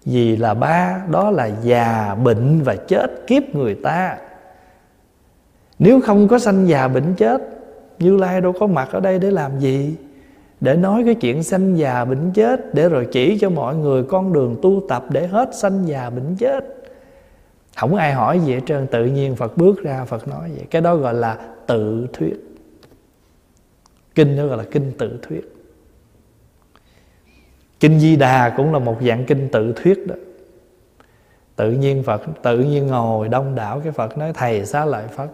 Vì 0.06 0.38
là 0.38 0.54
ba, 0.54 1.02
đó 1.12 1.32
là 1.32 1.50
già 1.64 2.16
bệnh 2.24 2.62
và 2.64 2.76
chết 2.76 3.28
kiếp 3.28 3.56
người 3.56 3.76
ta 3.76 4.18
nếu 5.80 6.02
không 6.02 6.28
có 6.28 6.40
sanh 6.40 6.68
già 6.68 6.88
bệnh 6.88 7.14
chết, 7.18 7.42
như 8.00 8.18
lai 8.18 8.42
đâu 8.42 8.54
có 8.60 8.68
mặt 8.68 8.90
ở 8.92 9.00
đây 9.00 9.20
để 9.20 9.32
làm 9.32 9.60
gì? 9.60 9.96
Để 10.62 10.76
nói 10.76 11.04
cái 11.06 11.16
chuyện 11.16 11.44
sanh 11.44 11.78
già 11.78 12.06
bệnh 12.06 12.32
chết, 12.32 12.74
để 12.74 12.90
rồi 12.90 13.08
chỉ 13.12 13.38
cho 13.40 13.50
mọi 13.50 13.76
người 13.76 14.04
con 14.04 14.34
đường 14.34 14.56
tu 14.62 14.82
tập 14.90 15.06
để 15.10 15.28
hết 15.28 15.56
sanh 15.56 15.88
già 15.88 16.10
bệnh 16.10 16.36
chết. 16.36 16.66
Không 17.76 17.96
ai 17.96 18.14
hỏi 18.14 18.40
gì 18.40 18.54
hết 18.54 18.62
trơn, 18.66 18.88
tự 18.88 19.06
nhiên 19.06 19.36
phật 19.36 19.58
bước 19.58 19.84
ra, 19.84 20.06
phật 20.06 20.28
nói 20.28 20.52
vậy. 20.56 20.66
Cái 20.72 20.82
đó 20.82 20.96
gọi 20.96 21.14
là 21.14 21.38
tự 21.68 22.08
thuyết. 22.14 22.34
Kinh 24.16 24.38
đó 24.38 24.46
gọi 24.46 24.58
là 24.58 24.64
kinh 24.72 24.92
tự 24.98 25.20
thuyết. 25.22 25.52
Kinh 27.80 28.00
di 28.00 28.16
đà 28.16 28.54
cũng 28.58 28.74
là 28.74 28.80
một 28.80 28.98
dạng 29.02 29.26
kinh 29.26 29.50
tự 29.52 29.74
thuyết 29.76 30.08
đó. 30.08 30.16
Tự 31.56 31.72
nhiên 31.72 32.04
phật, 32.04 32.22
tự 32.44 32.60
nhiên 32.60 32.88
ngồi 32.88 33.30
đông 33.30 33.56
đảo, 33.56 33.82
cái 33.84 33.92
phật 33.92 34.18
nói, 34.18 34.34
thầy, 34.34 34.66
xá 34.66 34.86
lợi 34.86 35.08
phật 35.08 35.28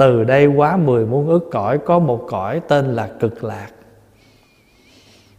từ 0.00 0.24
đây 0.24 0.46
quá 0.46 0.76
mười 0.76 1.06
muôn 1.06 1.28
ức 1.28 1.48
cõi, 1.52 1.78
có 1.78 1.98
một 1.98 2.24
cõi 2.28 2.60
tên 2.68 2.94
là 2.94 3.10
cực 3.20 3.44
lạc. 3.44 3.68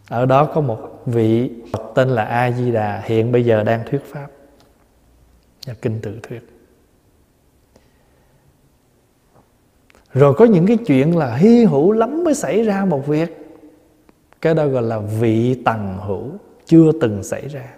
Ở 0.09 0.25
đó 0.25 0.45
có 0.45 0.61
một 0.61 1.01
vị 1.05 1.51
Phật 1.73 1.91
tên 1.95 2.09
là 2.09 2.23
A 2.23 2.51
Di 2.51 2.71
Đà 2.71 3.01
hiện 3.05 3.31
bây 3.31 3.45
giờ 3.45 3.63
đang 3.63 3.83
thuyết 3.89 4.05
pháp. 4.05 4.27
Và 5.67 5.73
kinh 5.81 5.99
tự 6.01 6.19
thuyết. 6.23 6.49
Rồi 10.13 10.33
có 10.33 10.45
những 10.45 10.65
cái 10.65 10.77
chuyện 10.77 11.17
là 11.17 11.35
hy 11.35 11.65
hữu 11.65 11.91
lắm 11.91 12.23
mới 12.23 12.33
xảy 12.33 12.63
ra 12.63 12.85
một 12.85 13.07
việc. 13.07 13.37
Cái 14.41 14.53
đó 14.53 14.67
gọi 14.67 14.83
là 14.83 14.99
vị 14.99 15.61
tầng 15.65 15.97
hữu, 16.07 16.29
chưa 16.65 16.91
từng 17.01 17.23
xảy 17.23 17.47
ra 17.47 17.73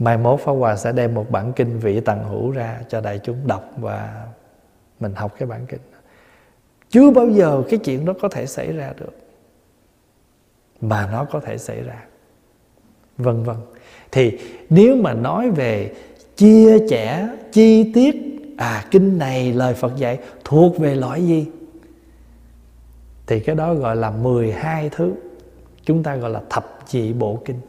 mai 0.00 0.18
mốt 0.18 0.40
Pháp 0.40 0.52
Hòa 0.52 0.76
sẽ 0.76 0.92
đem 0.92 1.14
một 1.14 1.30
bản 1.30 1.52
kinh 1.52 1.78
vị 1.78 2.00
tầng 2.00 2.24
hữu 2.24 2.50
ra 2.50 2.80
cho 2.88 3.00
đại 3.00 3.20
chúng 3.22 3.46
đọc 3.46 3.70
và 3.76 4.26
mình 5.00 5.14
học 5.14 5.34
cái 5.38 5.46
bản 5.48 5.66
kinh 5.66 5.80
chưa 6.90 7.10
bao 7.10 7.28
giờ 7.28 7.62
cái 7.70 7.78
chuyện 7.78 8.04
đó 8.04 8.12
có 8.20 8.28
thể 8.28 8.46
xảy 8.46 8.72
ra 8.72 8.92
được, 9.00 9.12
mà 10.80 11.08
nó 11.12 11.24
có 11.24 11.40
thể 11.40 11.58
xảy 11.58 11.82
ra. 11.82 12.04
Vân 13.18 13.42
vân. 13.42 13.56
Thì 14.12 14.38
nếu 14.70 14.96
mà 14.96 15.14
nói 15.14 15.50
về 15.50 15.94
chia 16.36 16.78
sẻ, 16.90 17.28
chi 17.52 17.92
tiết 17.92 18.16
à 18.56 18.84
kinh 18.90 19.18
này 19.18 19.52
lời 19.52 19.74
Phật 19.74 19.96
dạy 19.96 20.18
thuộc 20.44 20.78
về 20.78 20.94
loại 20.94 21.26
gì, 21.26 21.46
thì 23.26 23.40
cái 23.40 23.54
đó 23.54 23.74
gọi 23.74 23.96
là 23.96 24.10
12 24.10 24.88
thứ. 24.88 25.12
Chúng 25.84 26.02
ta 26.02 26.16
gọi 26.16 26.30
là 26.30 26.42
thập 26.50 26.78
dị 26.86 27.12
bộ 27.12 27.38
kinh 27.44 27.60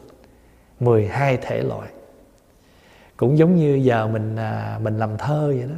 12 0.80 1.36
thể 1.36 1.62
loại 1.62 1.88
cũng 3.22 3.38
giống 3.38 3.56
như 3.56 3.74
giờ 3.74 4.08
mình 4.12 4.36
à, 4.36 4.78
mình 4.82 4.98
làm 4.98 5.10
thơ 5.18 5.46
vậy 5.46 5.64
đó. 5.68 5.74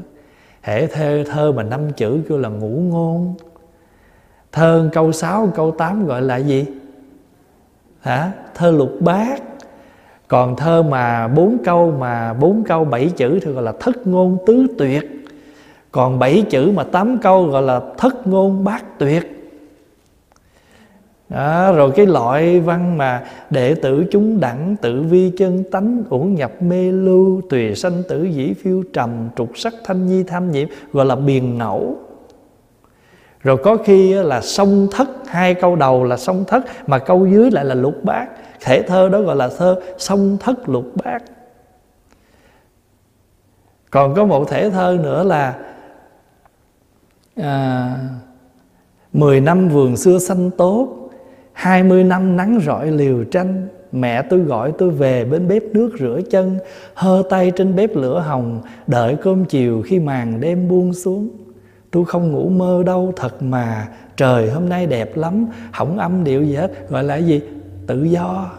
Hệ 0.62 0.86
thơ 0.86 1.24
thơ 1.30 1.52
mà 1.52 1.62
năm 1.62 1.92
chữ 1.92 2.20
kêu 2.28 2.38
là 2.38 2.48
ngũ 2.48 2.68
ngôn 2.68 3.34
thơ 4.52 4.88
câu 4.92 5.12
6 5.12 5.48
câu 5.54 5.70
8 5.70 6.06
gọi 6.06 6.22
là 6.22 6.36
gì? 6.36 6.66
Hả? 8.00 8.32
Thơ 8.54 8.70
lục 8.70 8.90
bát. 9.00 9.42
Còn 10.28 10.56
thơ 10.56 10.82
mà 10.82 11.28
bốn 11.28 11.56
câu 11.64 11.90
mà 11.90 12.32
bốn 12.32 12.64
câu 12.64 12.84
bảy 12.84 13.10
chữ 13.16 13.40
thì 13.42 13.52
gọi 13.52 13.62
là 13.62 13.72
thất 13.80 14.06
ngôn 14.06 14.38
tứ 14.46 14.66
tuyệt. 14.78 15.04
Còn 15.92 16.18
bảy 16.18 16.44
chữ 16.50 16.72
mà 16.74 16.84
tám 16.84 17.18
câu 17.18 17.46
gọi 17.46 17.62
là 17.62 17.80
thất 17.98 18.26
ngôn 18.26 18.64
bát 18.64 18.98
tuyệt 18.98 19.33
đó, 21.28 21.72
rồi 21.72 21.90
cái 21.96 22.06
loại 22.06 22.60
văn 22.60 22.98
mà 22.98 23.24
đệ 23.50 23.74
tử 23.74 24.04
chúng 24.10 24.40
đẳng 24.40 24.76
tự 24.82 25.02
vi 25.02 25.32
chân 25.38 25.64
tánh 25.70 26.02
uổng 26.10 26.34
nhập 26.34 26.62
mê 26.62 26.92
lưu 26.92 27.40
tùy 27.50 27.74
sanh 27.74 28.02
tử 28.08 28.24
dĩ 28.24 28.54
phiêu 28.54 28.82
trầm 28.92 29.28
trục 29.36 29.58
sắc 29.58 29.74
thanh 29.84 30.06
nhi 30.06 30.22
tham 30.22 30.50
nhiễm 30.50 30.68
gọi 30.92 31.06
là 31.06 31.16
biền 31.16 31.58
ngẫu. 31.58 31.96
Rồi 33.42 33.56
có 33.56 33.76
khi 33.76 34.14
là 34.14 34.40
song 34.40 34.88
thất 34.92 35.08
hai 35.26 35.54
câu 35.54 35.76
đầu 35.76 36.04
là 36.04 36.16
song 36.16 36.44
thất 36.46 36.64
mà 36.86 36.98
câu 36.98 37.26
dưới 37.26 37.50
lại 37.50 37.64
là 37.64 37.74
lục 37.74 38.04
bát. 38.04 38.28
Thể 38.60 38.82
thơ 38.82 39.08
đó 39.08 39.20
gọi 39.20 39.36
là 39.36 39.48
thơ 39.58 39.80
song 39.98 40.36
thất 40.40 40.68
lục 40.68 40.84
bát. 41.04 41.22
Còn 43.90 44.14
có 44.14 44.24
một 44.24 44.48
thể 44.50 44.70
thơ 44.70 44.98
nữa 45.02 45.22
là 45.22 45.58
à, 47.36 47.96
Mười 49.12 49.40
năm 49.40 49.68
vườn 49.68 49.96
xưa 49.96 50.18
xanh 50.18 50.50
tốt 50.50 51.03
hai 51.54 51.82
mươi 51.82 52.04
năm 52.04 52.36
nắng 52.36 52.60
rọi 52.64 52.90
liều 52.90 53.24
tranh, 53.24 53.68
Mẹ 53.92 54.22
tôi 54.22 54.40
gọi 54.40 54.72
tôi 54.78 54.90
về 54.90 55.24
bên 55.24 55.48
bếp 55.48 55.62
nước 55.62 55.90
rửa 55.98 56.20
chân, 56.30 56.58
Hơ 56.94 57.22
tay 57.30 57.52
trên 57.56 57.76
bếp 57.76 57.96
lửa 57.96 58.20
hồng, 58.20 58.60
Đợi 58.86 59.16
cơm 59.22 59.44
chiều 59.44 59.82
khi 59.86 59.98
màn 59.98 60.40
đêm 60.40 60.68
buông 60.68 60.94
xuống. 60.94 61.28
Tôi 61.90 62.04
không 62.04 62.32
ngủ 62.32 62.48
mơ 62.48 62.82
đâu, 62.86 63.12
thật 63.16 63.42
mà, 63.42 63.88
Trời 64.16 64.50
hôm 64.50 64.68
nay 64.68 64.86
đẹp 64.86 65.16
lắm 65.16 65.46
Không 65.72 65.98
âm 65.98 66.24
điệu 66.24 66.42
gì 66.42 66.54
hết, 66.54 66.90
Gọi 66.90 67.04
là 67.04 67.16
gì? 67.16 67.40
Tự 67.86 68.04
do. 68.04 68.50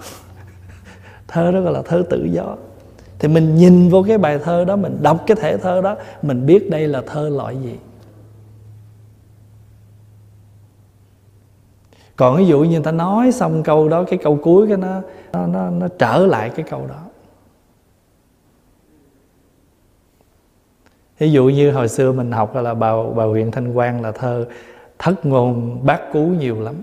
Thơ 1.27 1.51
đó 1.51 1.61
gọi 1.61 1.73
là 1.73 1.81
thơ 1.81 2.03
tự 2.09 2.23
do. 2.31 2.55
Thì 3.19 3.27
mình 3.27 3.55
nhìn 3.55 3.89
vô 3.89 4.03
cái 4.07 4.17
bài 4.17 4.39
thơ 4.43 4.65
đó, 4.65 4.75
Mình 4.75 4.97
đọc 5.01 5.23
cái 5.27 5.37
thể 5.41 5.57
thơ 5.57 5.81
đó, 5.81 5.95
Mình 6.21 6.45
biết 6.45 6.69
đây 6.69 6.87
là 6.87 7.01
thơ 7.07 7.29
loại 7.29 7.55
gì. 7.63 7.75
Còn 12.15 12.37
ví 12.37 12.45
dụ 12.45 12.63
như 12.63 12.79
ta 12.79 12.91
nói 12.91 13.31
xong 13.31 13.63
câu 13.63 13.89
đó 13.89 14.03
cái 14.03 14.19
câu 14.23 14.39
cuối 14.41 14.67
cái 14.67 14.77
nó 14.77 15.01
nó 15.33 15.47
nó, 15.47 15.69
nó 15.69 15.87
trở 15.99 16.17
lại 16.17 16.49
cái 16.49 16.65
câu 16.69 16.87
đó. 16.87 17.01
Ví 21.17 21.31
dụ 21.31 21.45
như 21.45 21.71
hồi 21.71 21.87
xưa 21.87 22.11
mình 22.11 22.31
học 22.31 22.55
là 22.55 22.73
bà 22.73 22.93
bà 23.15 23.23
huyện 23.23 23.51
thanh 23.51 23.73
quang 23.73 24.01
là 24.01 24.11
thơ 24.11 24.45
thất 24.99 25.25
ngôn 25.25 25.79
bát 25.85 26.01
cú 26.13 26.19
nhiều 26.19 26.61
lắm 26.61 26.75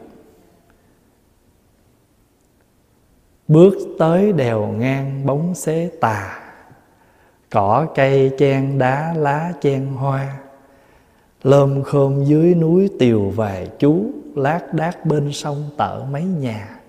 bước 3.49 3.75
tới 3.99 4.33
đèo 4.33 4.67
ngang 4.67 5.27
bóng 5.27 5.55
xế 5.55 5.91
tà 6.01 6.39
cỏ 7.51 7.87
cây 7.95 8.31
chen 8.39 8.79
đá 8.79 9.15
lá 9.17 9.53
chen 9.61 9.87
hoa 9.87 10.39
lơm 11.43 11.83
khôm 11.83 12.25
dưới 12.25 12.55
núi 12.55 12.91
tiều 12.99 13.31
vài 13.31 13.69
chú 13.79 14.11
lác 14.37 14.75
đác 14.75 15.07
bên 15.07 15.33
sông 15.33 15.71
tợ 15.77 16.05
mấy 16.11 16.25
nhà. 16.25 16.81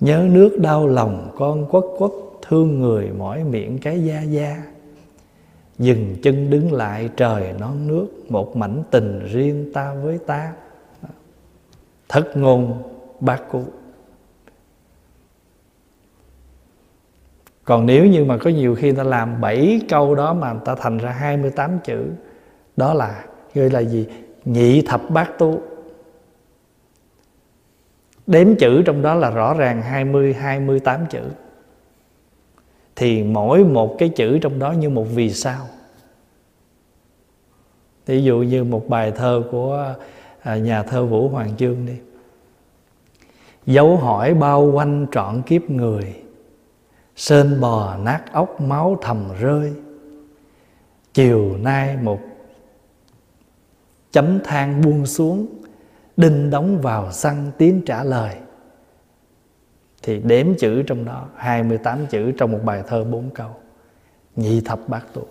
Nhớ 0.00 0.26
nước 0.30 0.58
đau 0.60 0.88
lòng 0.88 1.30
con 1.36 1.66
quất 1.66 1.84
quất, 1.98 2.10
thương 2.42 2.80
người 2.80 3.10
mỏi 3.18 3.44
miệng 3.44 3.78
cái 3.78 4.04
da 4.04 4.22
da. 4.22 4.62
Dừng 5.78 6.16
chân 6.22 6.50
đứng 6.50 6.72
lại, 6.72 7.10
trời 7.16 7.52
non 7.60 7.88
nước, 7.88 8.06
một 8.28 8.56
mảnh 8.56 8.82
tình 8.90 9.26
riêng 9.32 9.72
ta 9.74 9.94
với 9.94 10.18
ta. 10.18 10.52
Thất 12.08 12.36
ngôn, 12.36 12.82
bác 13.20 13.50
cụ 13.50 13.64
còn 17.68 17.86
nếu 17.86 18.06
như 18.06 18.24
mà 18.24 18.38
có 18.38 18.50
nhiều 18.50 18.74
khi 18.74 18.92
ta 18.92 19.02
làm 19.02 19.40
7 19.40 19.80
câu 19.88 20.14
đó 20.14 20.34
mà 20.34 20.54
ta 20.64 20.74
thành 20.74 20.98
ra 20.98 21.10
28 21.10 21.78
chữ, 21.84 22.04
đó 22.76 22.94
là, 22.94 23.24
gọi 23.54 23.70
là 23.70 23.80
gì? 23.80 24.06
Nhị 24.44 24.82
thập 24.82 25.10
bát 25.10 25.38
tu 25.38 25.60
đếm 28.28 28.56
chữ 28.56 28.82
trong 28.82 29.02
đó 29.02 29.14
là 29.14 29.30
rõ 29.30 29.54
ràng 29.54 29.82
20 29.82 30.34
28 30.34 31.06
chữ. 31.10 31.22
Thì 32.96 33.22
mỗi 33.22 33.64
một 33.64 33.96
cái 33.98 34.08
chữ 34.08 34.38
trong 34.38 34.58
đó 34.58 34.72
như 34.72 34.90
một 34.90 35.06
vì 35.14 35.32
sao. 35.32 35.66
Ví 38.06 38.22
dụ 38.22 38.38
như 38.38 38.64
một 38.64 38.88
bài 38.88 39.12
thơ 39.16 39.42
của 39.50 39.94
à, 40.42 40.56
nhà 40.56 40.82
thơ 40.82 41.06
Vũ 41.06 41.28
Hoàng 41.28 41.56
Chương 41.56 41.86
đi. 41.86 41.96
Dấu 43.66 43.96
hỏi 43.96 44.34
bao 44.34 44.62
quanh 44.74 45.06
trọn 45.12 45.42
kiếp 45.42 45.70
người, 45.70 46.14
Sên 47.16 47.60
bò 47.60 47.96
nát 47.96 48.32
ốc 48.32 48.60
máu 48.60 48.98
thầm 49.02 49.28
rơi. 49.40 49.72
Chiều 51.14 51.56
nay 51.56 51.96
một 52.02 52.20
chấm 54.12 54.38
than 54.44 54.80
buông 54.80 55.06
xuống 55.06 55.46
Đinh 56.18 56.50
đóng 56.50 56.80
vào 56.80 57.12
xăng 57.12 57.50
tiếng 57.58 57.82
trả 57.86 58.04
lời. 58.04 58.34
Thì 60.02 60.20
đếm 60.20 60.46
chữ 60.58 60.82
trong 60.82 61.04
đó 61.04 61.28
28 61.36 62.06
chữ 62.06 62.32
trong 62.32 62.52
một 62.52 62.60
bài 62.64 62.82
thơ 62.86 63.04
bốn 63.04 63.30
câu. 63.30 63.50
Nhị 64.36 64.60
thập 64.60 64.88
bát 64.88 65.06
tụ. 65.12 65.22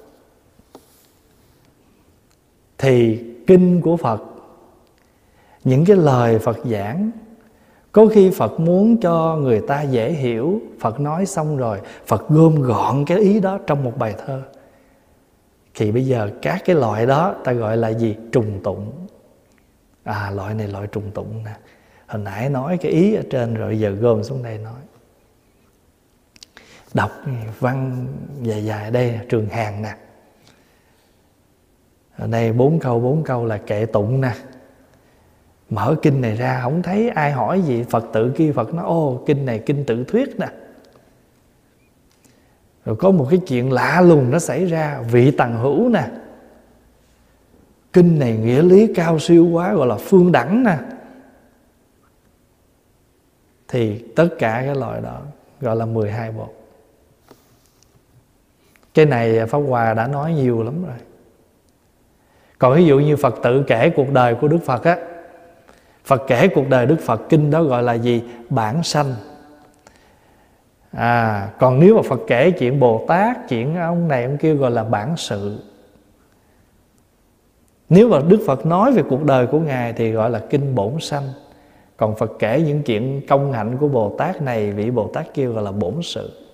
Thì 2.77 3.23
kinh 3.47 3.81
của 3.81 3.97
Phật, 3.97 4.21
Những 5.63 5.85
cái 5.85 5.97
lời 5.97 6.39
Phật 6.39 6.57
giảng, 6.65 7.11
có 7.91 8.07
khi 8.07 8.29
phật 8.29 8.59
muốn 8.59 8.97
cho 8.97 9.35
người 9.35 9.61
ta 9.67 9.81
dễ 9.81 10.11
hiểu, 10.11 10.61
phật 10.79 10.99
nói 10.99 11.25
xong 11.25 11.57
rồi, 11.57 11.81
phật 12.05 12.29
gom 12.29 12.61
gọn 12.61 13.05
cái 13.05 13.17
ý 13.17 13.39
đó 13.39 13.59
trong 13.67 13.83
một 13.83 13.93
bài 13.97 14.15
thơ. 14.25 14.41
Thì 15.75 15.91
bây 15.91 16.05
giờ 16.05 16.31
các 16.41 16.61
cái 16.65 16.75
loại 16.75 17.05
đó 17.05 17.35
ta 17.43 17.53
gọi 17.53 17.77
là 17.77 17.89
gì? 17.89 18.15
Trùng 18.31 18.59
tụng 18.63 19.07
à 20.08 20.32
loại 20.32 20.53
này 20.53 20.68
loại 20.68 20.88
trùng 20.88 21.12
tụng 21.12 21.43
nè. 21.43 21.51
Hồi 22.08 22.22
nãy 22.22 22.49
nói 22.49 22.78
cái 22.82 22.91
ý 22.91 23.14
ở 23.16 23.22
trên 23.30 23.53
rồi 23.53 23.80
giờ 23.80 23.89
gom 23.89 24.24
xuống 24.24 24.43
đây 24.43 24.58
nói. 24.58 24.82
Đọc 26.93 27.12
văn 27.60 28.08
dài 28.41 28.66
dài 28.66 28.91
đây, 28.91 29.20
trường 29.30 29.49
hàng 29.49 29.82
nè. 29.82 29.95
Ở 32.18 32.28
đây 32.28 32.53
bốn 32.53 32.80
câu 32.80 32.99
bốn 32.99 33.24
câu 33.24 33.45
là 33.45 33.58
kệ 33.58 33.86
tụng 33.86 34.22
nè. 34.22 34.32
Mở 35.70 35.95
kinh 36.01 36.22
này 36.22 36.36
ra, 36.36 36.60
không 36.64 36.84
thấy 36.84 37.10
ai 37.10 37.32
hỏi 37.32 37.62
gì. 37.62 37.84
Phật 37.84 38.05
tự 38.14 38.34
kia 38.38 38.51
phật 38.51 38.74
nói, 38.74 38.86
ô, 38.86 39.24
kinh 39.26 39.45
này 39.45 39.60
kinh 39.60 39.86
tự 39.86 40.03
thuyết 40.03 40.39
nè. 40.39 40.47
Rồi 42.86 42.95
có 42.95 43.12
một 43.12 43.28
cái 43.30 43.39
chuyện 43.47 43.72
lạ 43.72 44.01
lùng 44.01 44.32
nó 44.32 44.39
xảy 44.39 44.66
ra, 44.66 45.01
vị 45.12 45.32
tầng 45.32 45.58
hữu 45.58 45.89
nè 45.89 46.08
kinh 47.93 48.19
này 48.19 48.38
nghĩa 48.38 48.61
lý 48.61 48.93
cao 48.95 49.19
siêu 49.19 49.45
quá 49.45 49.73
gọi 49.73 49.88
là 49.88 49.95
phương 49.95 50.31
đẳng 50.31 50.63
nè 50.63 50.77
thì 53.67 54.05
tất 54.15 54.27
cả 54.39 54.61
cái 54.65 54.75
loại 54.75 55.01
đó 55.01 55.21
gọi 55.61 55.75
là 55.75 55.85
12 55.85 56.31
bộ 56.31 56.49
cái 58.93 59.05
này 59.05 59.45
Pháp 59.45 59.57
Hòa 59.57 59.93
đã 59.93 60.07
nói 60.07 60.33
nhiều 60.33 60.63
lắm 60.63 60.85
rồi 60.85 60.97
còn 62.57 62.75
ví 62.75 62.85
dụ 62.85 62.99
như 62.99 63.15
Phật 63.15 63.35
tự 63.43 63.63
kể 63.67 63.89
cuộc 63.95 64.11
đời 64.13 64.35
của 64.35 64.47
Đức 64.47 64.59
Phật 64.65 64.83
á 64.83 64.97
Phật 66.07 66.23
kể 66.27 66.47
cuộc 66.47 66.69
đời 66.69 66.85
Đức 66.85 66.97
Phật 67.05 67.21
kinh 67.29 67.51
đó 67.51 67.63
gọi 67.63 67.83
là 67.83 67.93
gì? 67.93 68.23
Bản 68.49 68.83
sanh. 68.83 69.15
À, 70.91 71.49
còn 71.59 71.79
nếu 71.79 71.95
mà 71.95 72.01
Phật 72.09 72.19
kể 72.27 72.51
chuyện 72.51 72.79
Bồ 72.79 73.05
Tát, 73.07 73.38
chuyện 73.49 73.75
ông 73.75 74.07
này 74.07 74.23
ông 74.23 74.38
kia 74.38 74.53
gọi 74.53 74.71
là 74.71 74.83
bản 74.83 75.17
sự. 75.17 75.59
Nếu 77.89 78.09
mà 78.09 78.19
Đức 78.27 78.39
Phật 78.47 78.65
nói 78.65 78.91
về 78.91 79.03
cuộc 79.09 79.23
đời 79.23 79.47
của 79.47 79.59
Ngài 79.59 79.93
thì 79.93 80.11
gọi 80.11 80.29
là 80.29 80.39
kinh 80.49 80.75
bổn 80.75 80.93
sanh. 80.99 81.23
Còn 81.97 82.15
Phật 82.15 82.31
kể 82.39 82.61
những 82.61 82.83
chuyện 82.83 83.21
công 83.27 83.51
hạnh 83.51 83.77
của 83.79 83.88
Bồ 83.88 84.15
Tát 84.17 84.41
này, 84.41 84.71
vị 84.71 84.91
Bồ 84.91 85.07
Tát 85.07 85.33
kia 85.33 85.45
gọi 85.45 85.63
là 85.63 85.71
bổn 85.71 85.93
sự. 86.01 86.47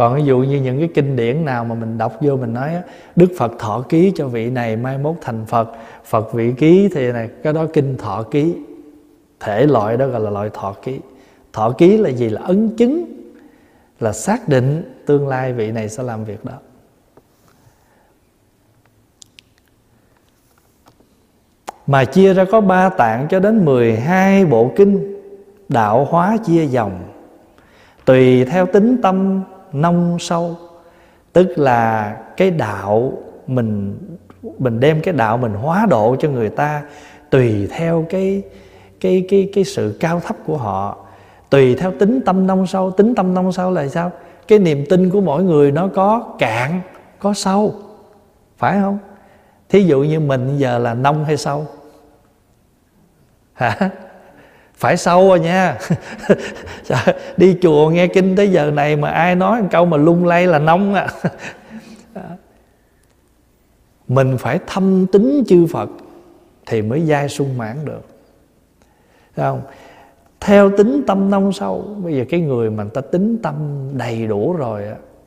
còn 0.00 0.16
ví 0.16 0.24
dụ 0.24 0.38
như 0.38 0.60
những 0.60 0.78
cái 0.78 0.88
kinh 0.94 1.16
điển 1.16 1.44
nào 1.44 1.64
mà 1.64 1.74
mình 1.74 1.98
đọc 1.98 2.16
vô 2.20 2.36
mình 2.36 2.54
nói 2.54 2.70
đức 3.16 3.26
phật 3.38 3.52
thọ 3.58 3.84
ký 3.88 4.12
cho 4.14 4.28
vị 4.28 4.50
này 4.50 4.76
mai 4.76 4.98
mốt 4.98 5.14
thành 5.20 5.46
phật 5.46 5.68
phật 6.04 6.32
vị 6.32 6.52
ký 6.52 6.88
thì 6.94 7.12
này 7.12 7.28
cái 7.42 7.52
đó 7.52 7.66
kinh 7.72 7.96
thọ 7.96 8.22
ký 8.22 8.54
thể 9.40 9.66
loại 9.66 9.96
đó 9.96 10.06
gọi 10.06 10.20
là 10.20 10.30
loại 10.30 10.50
thọ 10.52 10.74
ký 10.82 11.00
thọ 11.52 11.70
ký 11.70 11.96
là 11.96 12.10
gì? 12.10 12.28
Là 12.28 12.40
ấn 12.40 12.76
chứng, 12.76 13.04
là 14.00 14.12
xác 14.12 14.48
định 14.48 14.94
tương 15.06 15.28
lai 15.28 15.52
vị 15.52 15.72
này 15.72 15.88
sẽ 15.88 16.02
làm 16.02 16.24
việc 16.24 16.44
đó. 16.44 16.54
Mà 21.86 22.04
chia 22.04 22.34
ra 22.34 22.44
có 22.50 22.60
ba 22.60 22.88
tạng 22.88 23.26
cho 23.30 23.40
đến 23.40 23.64
12 23.64 24.44
bộ 24.44 24.72
kinh, 24.76 25.20
đạo 25.68 26.04
hóa 26.04 26.36
chia 26.44 26.66
dòng. 26.66 27.02
Tùy 28.04 28.44
theo 28.44 28.66
tính 28.66 28.96
tâm 29.02 29.42
nông 29.72 30.18
sâu, 30.20 30.56
tức 31.32 31.58
là 31.58 32.16
cái 32.36 32.50
đạo 32.50 33.12
mình 33.46 33.98
mình 34.58 34.80
đem 34.80 35.00
cái 35.00 35.14
đạo 35.14 35.38
mình 35.38 35.52
hóa 35.52 35.86
độ 35.90 36.16
cho 36.20 36.28
người 36.28 36.48
ta 36.48 36.82
tùy 37.30 37.68
theo 37.70 38.06
cái 38.10 38.42
cái 39.00 39.26
cái 39.28 39.50
cái 39.54 39.64
sự 39.64 39.96
cao 40.00 40.20
thấp 40.20 40.36
của 40.46 40.56
họ 40.56 41.06
tùy 41.50 41.74
theo 41.74 41.92
tính 41.98 42.20
tâm 42.26 42.46
nông 42.46 42.66
sâu. 42.66 42.90
Tính 42.90 43.14
tâm 43.14 43.34
nông 43.34 43.52
sâu 43.52 43.70
là 43.70 43.88
sao? 43.88 44.12
Cái 44.48 44.58
niềm 44.58 44.84
tin 44.88 45.10
của 45.10 45.20
mỗi 45.20 45.42
người 45.42 45.72
nó 45.72 45.88
có 45.94 46.34
cạn, 46.38 46.80
có 47.18 47.34
sâu. 47.34 47.74
Phải 48.56 48.80
không? 48.80 48.98
Thí 49.68 49.84
dụ 49.84 50.02
như 50.02 50.20
mình 50.20 50.58
giờ 50.58 50.78
là 50.78 50.94
nông 50.94 51.24
hay 51.24 51.36
sâu? 51.36 51.66
Hả? 53.52 53.90
Phải 54.74 54.96
sâu 54.96 55.28
rồi 55.28 55.40
nha. 55.40 55.78
Đi 57.36 57.56
chùa 57.62 57.90
nghe 57.90 58.06
kinh 58.06 58.36
tới 58.36 58.50
giờ 58.50 58.70
này 58.70 58.96
mà 58.96 59.10
ai 59.10 59.34
nói 59.34 59.62
một 59.62 59.68
câu 59.70 59.86
mà 59.86 59.96
lung 59.96 60.26
lay 60.26 60.46
là 60.46 60.58
nông 60.58 60.94
à. 60.94 61.08
Mình 64.08 64.38
phải 64.38 64.58
thâm 64.66 65.06
tính 65.06 65.44
chư 65.48 65.66
Phật 65.66 65.90
thì 66.66 66.82
mới 66.82 67.06
giai 67.06 67.28
sung 67.28 67.58
mãn 67.58 67.84
được. 67.84 68.02
Thấy 69.36 69.46
không? 69.46 69.62
Theo 70.40 70.70
tính 70.70 71.02
tâm 71.06 71.30
nông 71.30 71.52
sâu 71.52 71.96
bây 72.04 72.16
giờ 72.16 72.24
cái 72.30 72.40
người 72.40 72.70
mà 72.70 72.84
ta 72.94 73.00
tính 73.00 73.38
tâm 73.42 73.54
đầy 73.92 74.26
đủ 74.26 74.52
rồi 74.52 74.84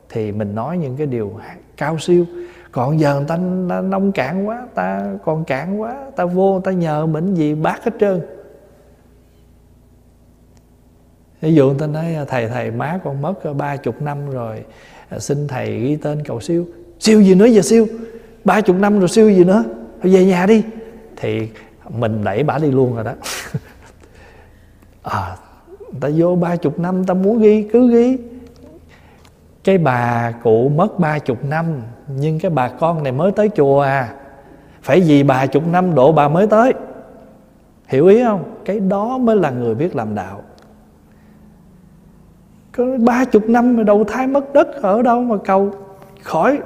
thì 0.08 0.32
mình 0.32 0.54
nói 0.54 0.78
những 0.78 0.96
cái 0.96 1.06
điều 1.06 1.32
cao 1.76 1.98
siêu. 1.98 2.26
Còn 2.72 3.00
giờ 3.00 3.14
người 3.14 3.24
ta, 3.28 3.38
ta 3.68 3.80
nông 3.80 4.12
cạn 4.12 4.48
quá 4.48 4.66
ta 4.74 5.12
còn 5.24 5.44
cạn 5.44 5.80
quá 5.80 5.96
ta 6.16 6.24
vô 6.24 6.60
ta 6.64 6.72
nhờ 6.72 7.06
mình 7.06 7.34
gì 7.34 7.54
bác 7.54 7.84
hết 7.84 7.92
trơn. 8.00 8.20
Ví 11.40 11.54
dụ 11.54 11.66
người 11.66 11.78
ta 11.78 11.86
nói 11.86 12.14
à, 12.14 12.24
thầy 12.28 12.48
thầy 12.48 12.70
má 12.70 12.98
con 13.04 13.22
mất 13.22 13.54
ba 13.56 13.76
chục 13.76 14.02
năm 14.02 14.30
rồi 14.30 14.64
à, 15.08 15.18
xin 15.18 15.48
thầy 15.48 15.80
ghi 15.80 15.96
tên 15.96 16.24
cầu 16.24 16.40
siêu. 16.40 16.66
Siêu 17.00 17.20
gì 17.20 17.34
nữa 17.34 17.46
giờ 17.46 17.62
siêu? 17.62 17.86
Ba 18.44 18.60
chục 18.60 18.76
năm 18.76 18.98
rồi 18.98 19.08
siêu 19.08 19.30
gì 19.30 19.44
nữa? 19.44 19.64
Thôi 20.02 20.12
về 20.12 20.24
nhà 20.24 20.46
đi. 20.46 20.62
Thì 21.16 21.48
mình 21.88 22.24
đẩy 22.24 22.42
bả 22.42 22.58
đi 22.58 22.70
luôn 22.70 22.94
rồi 22.94 23.04
đó. 23.04 23.12
à 25.04 25.36
ta 26.00 26.08
vô 26.16 26.36
ba 26.36 26.56
chục 26.56 26.78
năm, 26.78 27.04
ta 27.04 27.14
muốn 27.14 27.38
ghi, 27.42 27.68
cứ 27.72 27.90
ghi. 27.90 28.18
Cái 29.64 29.78
bà 29.78 30.32
cụ 30.42 30.68
mất 30.68 30.98
ba 30.98 31.18
chục 31.18 31.44
năm, 31.44 31.66
nhưng 32.16 32.38
cái 32.38 32.50
bà 32.50 32.68
con 32.68 33.02
này 33.02 33.12
mới 33.12 33.32
tới 33.32 33.50
chùa 33.56 33.80
à. 33.80 34.14
Phải 34.82 35.00
vì 35.00 35.22
bà 35.22 35.46
chục 35.46 35.66
năm 35.66 35.94
độ 35.94 36.12
bà 36.12 36.28
mới 36.28 36.46
tới. 36.46 36.72
Hiểu 37.86 38.06
ý 38.06 38.24
không? 38.24 38.44
Cái 38.64 38.80
đó 38.80 39.18
mới 39.18 39.36
là 39.36 39.50
người 39.50 39.74
biết 39.74 39.96
làm 39.96 40.14
đạo. 40.14 40.42
Có 42.72 42.84
ba 42.98 43.24
chục 43.24 43.48
năm 43.48 43.76
mà 43.76 43.82
đầu 43.82 44.04
thai 44.04 44.26
mất 44.26 44.52
đất 44.52 44.82
ở 44.82 45.02
đâu 45.02 45.22
mà 45.22 45.36
cầu 45.44 45.70
khỏi. 46.22 46.58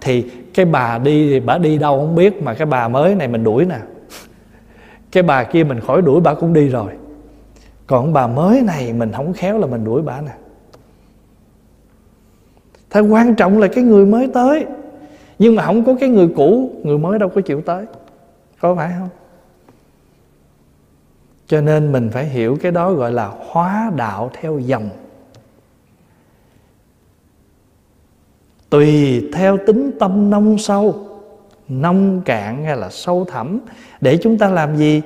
Thì 0.00 0.30
cái 0.54 0.66
bà 0.66 0.98
đi 0.98 1.30
thì 1.30 1.40
bà 1.40 1.58
đi 1.58 1.78
đâu 1.78 1.98
không 1.98 2.14
biết, 2.14 2.42
mà 2.42 2.54
cái 2.54 2.66
bà 2.66 2.88
mới 2.88 3.14
này 3.14 3.28
mình 3.28 3.44
đuổi 3.44 3.64
nè. 3.64 3.78
Cái 5.12 5.22
bà 5.22 5.44
kia 5.44 5.64
mình 5.64 5.80
khỏi 5.80 6.02
đuổi, 6.02 6.20
bà 6.20 6.34
cũng 6.34 6.52
đi 6.52 6.68
rồi 6.68 6.92
còn 7.86 8.12
bà 8.12 8.26
mới 8.26 8.60
này, 8.60 8.92
mình 8.92 9.12
không 9.12 9.32
khéo 9.32 9.58
là 9.58 9.66
mình 9.66 9.84
đuổi 9.84 10.02
bà 10.02 10.20
nè. 10.20 10.32
Thật 12.90 13.02
quan 13.10 13.34
trọng 13.34 13.58
là 13.58 13.68
cái 13.68 13.84
người 13.84 14.06
mới 14.06 14.28
tới. 14.34 14.66
Nhưng 15.38 15.54
mà 15.54 15.62
không 15.62 15.84
có 15.84 15.94
cái 16.00 16.08
người 16.08 16.28
cũ, 16.36 16.70
Người 16.82 16.98
mới 16.98 17.18
đâu 17.18 17.28
có 17.28 17.40
chịu 17.40 17.60
tới. 17.60 17.86
Có 18.60 18.74
phải 18.74 18.92
không? 18.98 19.08
Cho 21.46 21.60
nên 21.60 21.92
mình 21.92 22.10
phải 22.12 22.24
hiểu 22.24 22.56
cái 22.62 22.72
đó 22.72 22.92
gọi 22.92 23.12
là 23.12 23.30
hóa 23.48 23.92
đạo 23.96 24.30
theo 24.32 24.58
dòng. 24.58 24.90
Tùy 28.70 29.22
theo 29.32 29.58
tính 29.66 29.90
tâm 30.00 30.30
nông 30.30 30.58
sâu, 30.58 30.94
Nông 31.68 32.22
cạn 32.24 32.64
hay 32.64 32.76
là 32.76 32.90
sâu 32.90 33.24
thẳm, 33.24 33.60
Để 34.00 34.18
chúng 34.22 34.38
ta 34.38 34.48
làm 34.48 34.76
gì? 34.76 35.02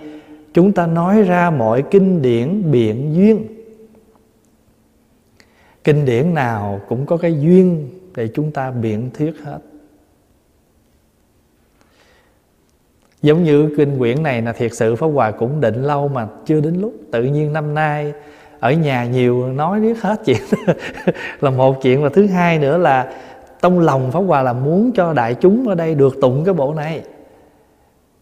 Chúng 0.59 0.73
ta 0.73 0.87
nói 0.87 1.23
ra 1.23 1.51
mọi 1.51 1.83
kinh 1.91 2.23
điển 2.23 2.71
biện 2.71 3.15
duyên. 3.15 3.47
Kinh 5.85 6.05
điển 6.05 6.35
nào 6.35 6.81
cũng 6.89 7.07
có 7.07 7.17
cái 7.17 7.41
duyên 7.41 7.89
để 8.17 8.29
chúng 8.35 8.51
ta 8.51 8.71
biện 8.71 9.11
thuyết 9.15 9.35
hết. 9.45 9.59
Giống 13.23 13.45
như 13.45 13.75
kinh 13.77 13.99
quyển 13.99 14.23
này 14.23 14.43
là 14.43 14.53
thiệt 14.53 14.75
sự 14.75 14.97
pháp 14.97 15.07
hòa 15.07 15.31
cũng 15.31 15.61
định 15.61 15.83
lâu 15.83 16.09
mà 16.09 16.27
chưa 16.47 16.61
đến 16.61 16.81
lúc. 16.81 16.95
Tự 17.13 17.23
nhiên 17.23 17.53
năm 17.53 17.75
nay 17.75 18.13
ở 18.61 18.73
nhà 18.73 19.05
nhiều 19.05 19.53
nói 19.53 19.81
biết 19.81 20.03
hết 20.03 20.21
chuyện. 20.25 20.43
Là 21.41 21.51
một 21.51 21.83
chuyện, 21.83 22.03
và 22.03 22.09
thứ 22.09 22.27
hai 22.27 22.59
nữa 22.59 22.79
là 22.79 23.13
trong 23.63 23.79
lòng 23.79 24.13
pháp 24.13 24.21
hòa 24.21 24.43
là 24.43 24.53
muốn 24.53 24.93
cho 24.93 25.13
đại 25.13 25.35
chúng 25.35 25.69
ở 25.69 25.75
đây 25.75 25.95
được 25.95 26.21
tụng 26.21 26.45
cái 26.45 26.55
bộ 26.55 26.75
này 26.75 27.03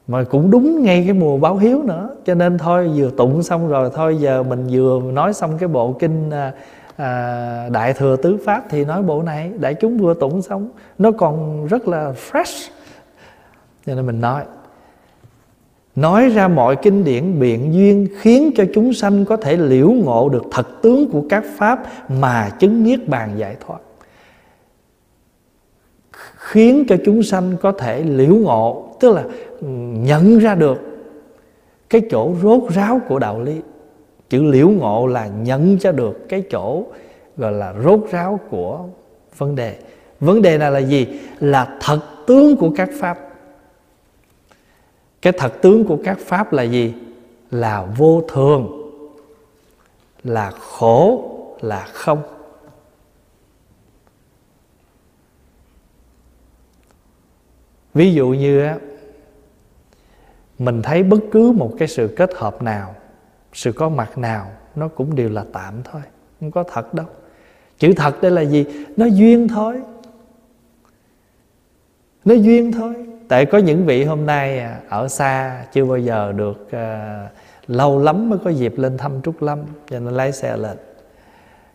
mà 0.06 0.24
cũng 0.24 0.50
đúng 0.50 0.82
ngay 0.82 1.02
cái 1.04 1.12
mùa 1.12 1.38
báo 1.38 1.56
hiếu 1.56 1.82
nữa. 1.82 2.10
Cho 2.24 2.34
nên 2.34 2.58
thôi 2.58 2.90
vừa 2.96 3.10
tụng 3.10 3.42
xong 3.42 3.68
rồi 3.68 3.90
thôi 3.94 4.16
giờ 4.20 4.42
mình 4.42 4.66
vừa 4.70 5.00
nói 5.12 5.32
xong 5.34 5.58
cái 5.58 5.68
bộ 5.68 5.92
kinh 5.92 6.30
à, 6.30 6.52
à, 6.96 7.68
đại 7.72 7.92
thừa 7.92 8.16
tứ 8.16 8.38
pháp 8.44 8.64
thì 8.70 8.84
nói 8.84 9.02
bộ 9.02 9.22
này. 9.22 9.50
Đại 9.58 9.74
chúng 9.74 9.98
vừa 9.98 10.14
tụng 10.14 10.42
xong 10.42 10.68
nó 10.98 11.10
còn 11.10 11.66
rất 11.66 11.88
là 11.88 12.12
fresh. 12.30 12.68
Cho 13.86 13.94
nên 13.94 14.06
mình 14.06 14.20
nói 14.20 14.42
nói 15.96 16.28
ra 16.28 16.48
mọi 16.48 16.76
kinh 16.76 17.04
điển 17.04 17.38
biện 17.40 17.74
duyên 17.74 18.08
khiến 18.20 18.50
cho 18.56 18.64
chúng 18.74 18.92
sanh 18.92 19.24
có 19.24 19.36
thể 19.36 19.56
liễu 19.56 19.90
ngộ 19.90 20.28
được 20.28 20.42
thật 20.50 20.66
tướng 20.82 21.10
của 21.10 21.22
các 21.28 21.44
pháp 21.56 21.82
mà 22.08 22.50
chứng 22.58 22.84
niết 22.84 23.08
bàn 23.08 23.30
giải 23.36 23.56
thoát. 23.66 23.78
Khiến 26.36 26.84
cho 26.88 26.96
chúng 27.04 27.22
sanh 27.22 27.56
có 27.62 27.72
thể 27.72 28.02
liễu 28.02 28.34
ngộ 28.34 28.96
tức 29.00 29.12
là 29.12 29.24
nhận 29.60 30.38
ra 30.38 30.54
được 30.54 30.78
cái 31.90 32.02
chỗ 32.10 32.34
rốt 32.42 32.62
ráo 32.74 33.00
của 33.08 33.18
đạo 33.18 33.42
lý. 33.42 33.60
Chữ 34.28 34.42
liễu 34.42 34.68
ngộ 34.68 35.06
là 35.06 35.26
nhận 35.26 35.76
ra 35.76 35.92
được 35.92 36.28
cái 36.28 36.42
chỗ 36.50 36.84
gọi 37.36 37.52
là 37.52 37.74
rốt 37.84 38.00
ráo 38.10 38.40
của 38.50 38.84
vấn 39.36 39.54
đề. 39.54 39.78
Vấn 40.20 40.42
đề 40.42 40.58
này 40.58 40.70
là 40.70 40.78
gì? 40.78 41.20
Là 41.40 41.76
thật 41.80 42.00
tướng 42.26 42.56
của 42.56 42.70
các 42.76 42.90
pháp. 43.00 43.18
Cái 45.22 45.32
thật 45.32 45.52
tướng 45.62 45.84
của 45.84 45.98
các 46.04 46.18
pháp 46.18 46.52
là 46.52 46.62
gì? 46.62 46.94
Là 47.50 47.86
vô 47.96 48.22
thường, 48.28 48.90
là 50.24 50.50
khổ, 50.50 51.24
là 51.60 51.86
không. 51.92 52.22
Ví 57.94 58.14
dụ 58.14 58.28
như 58.28 58.68
mình 60.58 60.82
thấy 60.82 61.02
bất 61.02 61.20
cứ 61.32 61.52
một 61.52 61.72
cái 61.78 61.88
sự 61.88 62.14
kết 62.16 62.30
hợp 62.34 62.62
nào 62.62 62.94
sự 63.52 63.72
có 63.72 63.88
mặt 63.88 64.18
nào 64.18 64.50
nó 64.74 64.88
cũng 64.88 65.14
đều 65.14 65.28
là 65.28 65.44
tạm 65.52 65.74
thôi 65.84 66.02
không 66.40 66.50
có 66.50 66.62
thật 66.62 66.94
đâu. 66.94 67.06
Chữ 67.78 67.92
thật 67.96 68.22
đây 68.22 68.30
là 68.30 68.42
gì? 68.42 68.66
Nó 68.96 69.06
duyên 69.06 69.48
thôi. 69.48 69.80
Nó 72.24 72.34
duyên 72.34 72.72
thôi. 72.72 72.94
Tại 73.28 73.46
có 73.46 73.58
những 73.58 73.86
vị 73.86 74.04
hôm 74.04 74.26
nay 74.26 74.58
à, 74.58 74.80
ở 74.88 75.08
xa 75.08 75.64
chưa 75.72 75.84
bao 75.84 75.98
giờ 75.98 76.32
được 76.32 76.66
uh, 76.66 77.30
lâu 77.66 78.02
lắm 78.02 78.30
mới 78.30 78.38
có 78.44 78.50
dịp 78.50 78.74
lên 78.76 78.98
thăm 78.98 79.22
trúc 79.22 79.42
lâm 79.42 79.58
cho 79.90 80.00
nên 80.00 80.14
lái 80.14 80.32
xe 80.32 80.56
lên. 80.56 80.76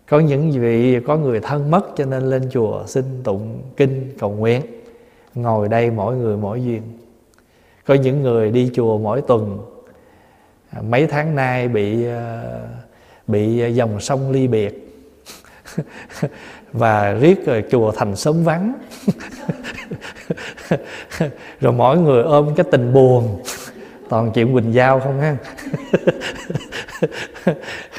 Có 0.10 0.20
những 0.20 0.52
vị 0.52 1.00
có 1.08 1.18
người 1.18 1.40
thân 1.40 1.72
mất 1.72 1.82
cho 1.96 2.06
nên 2.06 2.24
lên 2.24 2.50
chùa 2.52 2.84
xin 2.88 3.06
tụng 3.24 3.62
kinh 3.78 4.14
cầu 4.20 4.32
nguyện. 4.32 4.62
Ngồi 5.36 5.70
đây 5.70 5.92
mỗi 5.92 6.16
người 6.16 6.38
mỗi 6.38 6.64
duyên 6.64 6.82
có 7.86 7.94
những 7.94 8.22
người 8.22 8.52
đi 8.52 8.72
chùa 8.74 8.98
mỗi 8.98 9.22
tuần 9.22 9.60
à, 10.70 10.82
mấy 10.82 11.08
tháng 11.08 11.36
nay 11.36 11.68
bị 11.68 12.06
à, 12.06 12.44
bị 13.28 13.74
dòng 13.74 14.00
sông 14.00 14.32
ly 14.32 14.48
biệt. 14.48 14.88
Và 16.74 17.14
riết 17.14 17.46
rồi 17.46 17.64
chùa 17.72 17.92
thành 17.92 18.16
sớm 18.16 18.44
vắng. 18.44 18.74
Rồi 21.62 21.74
mỗi 21.74 21.98
người 21.98 22.24
ôm 22.24 22.56
cái 22.56 22.66
tình 22.72 22.94
buồn. 22.94 23.44
Toàn 24.10 24.32
chuyện 24.34 24.54
quỳnh 24.54 24.74
giao 24.74 25.00
không 25.00 25.22
ha? 25.22 25.38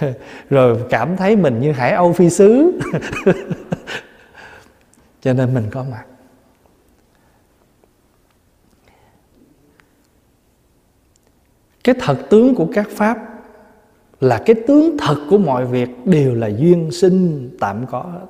Rồi 0.50 0.78
cảm 0.90 1.16
thấy 1.16 1.36
mình 1.36 1.60
như 1.60 1.72
hải 1.72 1.92
âu 1.92 2.12
phi 2.12 2.30
sứ 2.30 2.80
cho 5.22 5.32
nên 5.32 5.54
mình 5.54 5.64
có 5.70 5.84
mặt. 5.90 6.04
Cái 11.84 11.94
thật 12.00 12.16
tướng 12.30 12.54
của 12.54 12.66
các 12.72 12.88
pháp 12.90 13.18
là 14.20 14.42
cái 14.46 14.56
tướng 14.66 14.96
thật 14.98 15.16
của 15.30 15.38
mọi 15.38 15.66
việc 15.66 15.88
đều 16.04 16.34
là 16.34 16.46
duyên 16.46 16.90
sinh 16.90 17.50
tạm 17.60 17.86
có 17.90 18.00
hết. 18.00 18.26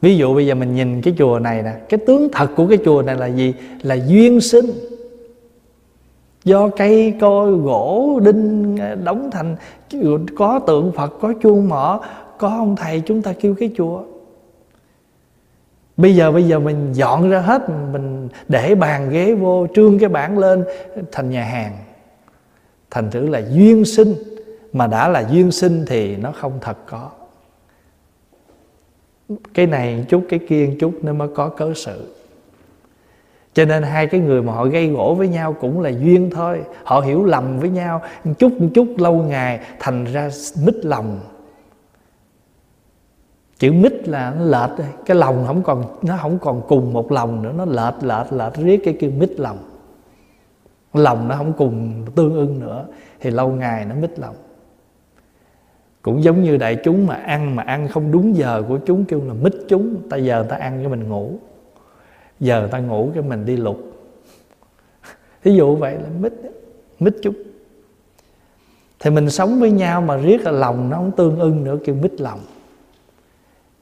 Ví 0.00 0.16
dụ 0.16 0.34
bây 0.34 0.46
giờ 0.46 0.54
mình 0.54 0.74
nhìn 0.74 1.02
cái 1.02 1.14
chùa 1.18 1.38
này 1.38 1.62
nè, 1.62 1.72
cái 1.88 2.00
tướng 2.06 2.28
thật 2.32 2.48
của 2.56 2.66
cái 2.66 2.78
chùa 2.84 3.02
này 3.02 3.16
là 3.16 3.26
gì? 3.26 3.54
Là 3.82 3.94
duyên 3.94 4.40
sinh. 4.40 4.66
Do 6.44 6.68
cây 6.68 7.14
coi 7.20 7.52
gỗ 7.52 8.20
đinh 8.24 8.76
ờ, 8.80 8.94
đóng 8.94 9.30
thành 9.32 9.56
có 10.36 10.58
tượng 10.66 10.92
phật, 10.92 11.12
có 11.20 11.34
chuông 11.42 11.68
mỏ 11.68 12.00
có 12.38 12.48
ông 12.48 12.76
thầy 12.76 13.02
chúng 13.06 13.22
ta 13.22 13.32
kêu 13.40 13.54
cái 13.54 13.70
chùa. 13.76 14.02
Bây 15.96 16.16
giờ 16.16 16.32
bây 16.32 16.42
giờ 16.42 16.58
mình 16.58 16.92
dọn 16.92 17.30
ra 17.30 17.40
hết, 17.40 17.62
mình 17.92 18.28
để 18.48 18.74
bàn 18.74 19.10
ghế 19.10 19.34
vô, 19.34 19.66
trương 19.74 19.98
cái 19.98 20.08
bảng 20.08 20.38
lên, 20.38 20.64
thành 21.12 21.30
nhà 21.30 21.44
hàng 21.44 21.72
thành 22.90 23.10
thử 23.10 23.28
là 23.28 23.42
duyên 23.50 23.84
sinh, 23.84 24.14
mà 24.72 24.86
đã 24.86 25.08
là 25.08 25.28
duyên 25.30 25.50
sinh 25.50 25.84
thì 25.86 26.16
nó 26.16 26.32
không 26.32 26.52
thật 26.60 26.76
có. 26.86 27.10
Cái 29.54 29.66
này 29.66 30.04
chút, 30.08 30.22
cái 30.28 30.40
kia 30.48 30.70
chút 30.80 30.94
nó 31.02 31.12
mới 31.12 31.28
có 31.34 31.48
cớ 31.48 31.72
sự. 31.74 32.14
Cho 33.54 33.64
nên 33.64 33.82
hai 33.82 34.06
cái 34.06 34.20
người 34.20 34.42
mà 34.42 34.52
họ 34.52 34.64
gây 34.64 34.88
gỗ 34.88 35.14
với 35.18 35.28
nhau 35.28 35.52
cũng 35.52 35.80
là 35.80 35.90
duyên 35.90 36.30
thôi. 36.30 36.60
Họ 36.84 37.00
hiểu 37.00 37.24
lầm 37.24 37.58
với 37.58 37.70
nhau 37.70 38.02
chút 38.38 38.52
chút 38.74 38.88
lâu 38.98 39.14
ngày 39.14 39.60
thành 39.78 40.04
ra 40.04 40.30
mít 40.64 40.84
lòng. 40.84 41.20
Chữ 43.58 43.72
mít 43.72 44.08
là 44.08 44.34
nó 44.38 44.44
lệch 44.44 44.86
cái 45.06 45.16
lòng 45.16 45.44
không 45.46 45.62
còn, 45.62 45.84
nó 46.02 46.16
không 46.22 46.38
còn 46.38 46.62
cùng 46.68 46.92
một 46.92 47.12
lòng 47.12 47.42
nữa, 47.42 47.52
nó 47.56 47.64
lệch 47.64 48.04
lệch 48.04 48.32
lệch 48.32 48.54
riết 48.54 48.80
cái 48.84 48.96
kêu 49.00 49.10
mít 49.10 49.40
lòng 49.40 49.58
lòng 50.96 51.28
nó 51.28 51.36
không 51.36 51.52
cùng 51.52 52.04
tương 52.14 52.34
ưng 52.34 52.60
nữa, 52.60 52.86
thì 53.20 53.30
lâu 53.30 53.48
ngày 53.48 53.84
nó 53.84 53.94
mít 53.94 54.18
lòng. 54.18 54.34
Cũng 56.02 56.22
giống 56.22 56.42
như 56.42 56.56
đại 56.56 56.76
chúng 56.84 57.06
mà 57.06 57.14
ăn 57.14 57.56
mà 57.56 57.62
ăn 57.62 57.88
không 57.88 58.12
đúng 58.12 58.36
giờ 58.36 58.62
của 58.68 58.78
chúng, 58.86 59.04
kêu 59.04 59.22
là 59.26 59.34
mít 59.34 59.54
chúng, 59.68 60.08
ta 60.10 60.16
giờ 60.16 60.46
ta 60.48 60.56
ăn 60.56 60.78
cái 60.78 60.88
mình 60.88 61.08
ngủ. 61.08 61.32
Giờ 62.40 62.68
ta 62.70 62.78
ngủ 62.78 63.10
cái 63.14 63.22
mình 63.22 63.46
đi 63.46 63.56
lục. 63.56 63.78
Thí 65.44 65.56
dụ 65.56 65.76
vậy 65.76 65.94
là 65.94 66.08
mít 66.20 66.32
mít 66.98 67.14
chúng. 67.22 67.34
Thì 69.00 69.10
mình 69.10 69.30
sống 69.30 69.60
với 69.60 69.70
nhau 69.70 70.00
mà 70.00 70.16
riết 70.16 70.40
là 70.40 70.50
lòng 70.50 70.90
nó 70.90 70.96
không 70.96 71.12
tương 71.12 71.38
ưng 71.38 71.64
nữa, 71.64 71.78
kêu 71.84 71.94
mít 71.94 72.20
lòng. 72.20 72.40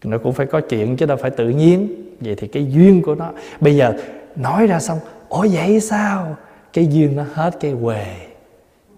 Nó 0.04 0.18
cũng 0.18 0.32
phải 0.32 0.46
có 0.46 0.60
chuyện 0.60 0.96
chứ 0.96 1.06
đâu 1.06 1.16
phải 1.16 1.30
tự 1.30 1.48
nhiên. 1.48 1.88
Vậy 2.20 2.34
thì 2.34 2.48
cái 2.48 2.66
duyên 2.72 3.02
của 3.02 3.14
nó, 3.14 3.30
bây 3.60 3.76
giờ 3.76 3.92
nói 4.36 4.66
ra 4.66 4.80
xong, 4.80 4.98
ủa 5.28 5.46
vậy 5.52 5.80
sao? 5.80 6.36
Cái 6.74 6.86
duyên 6.86 7.16
nó 7.16 7.24
hết 7.32 7.56
cái 7.60 7.74
què 7.82 8.16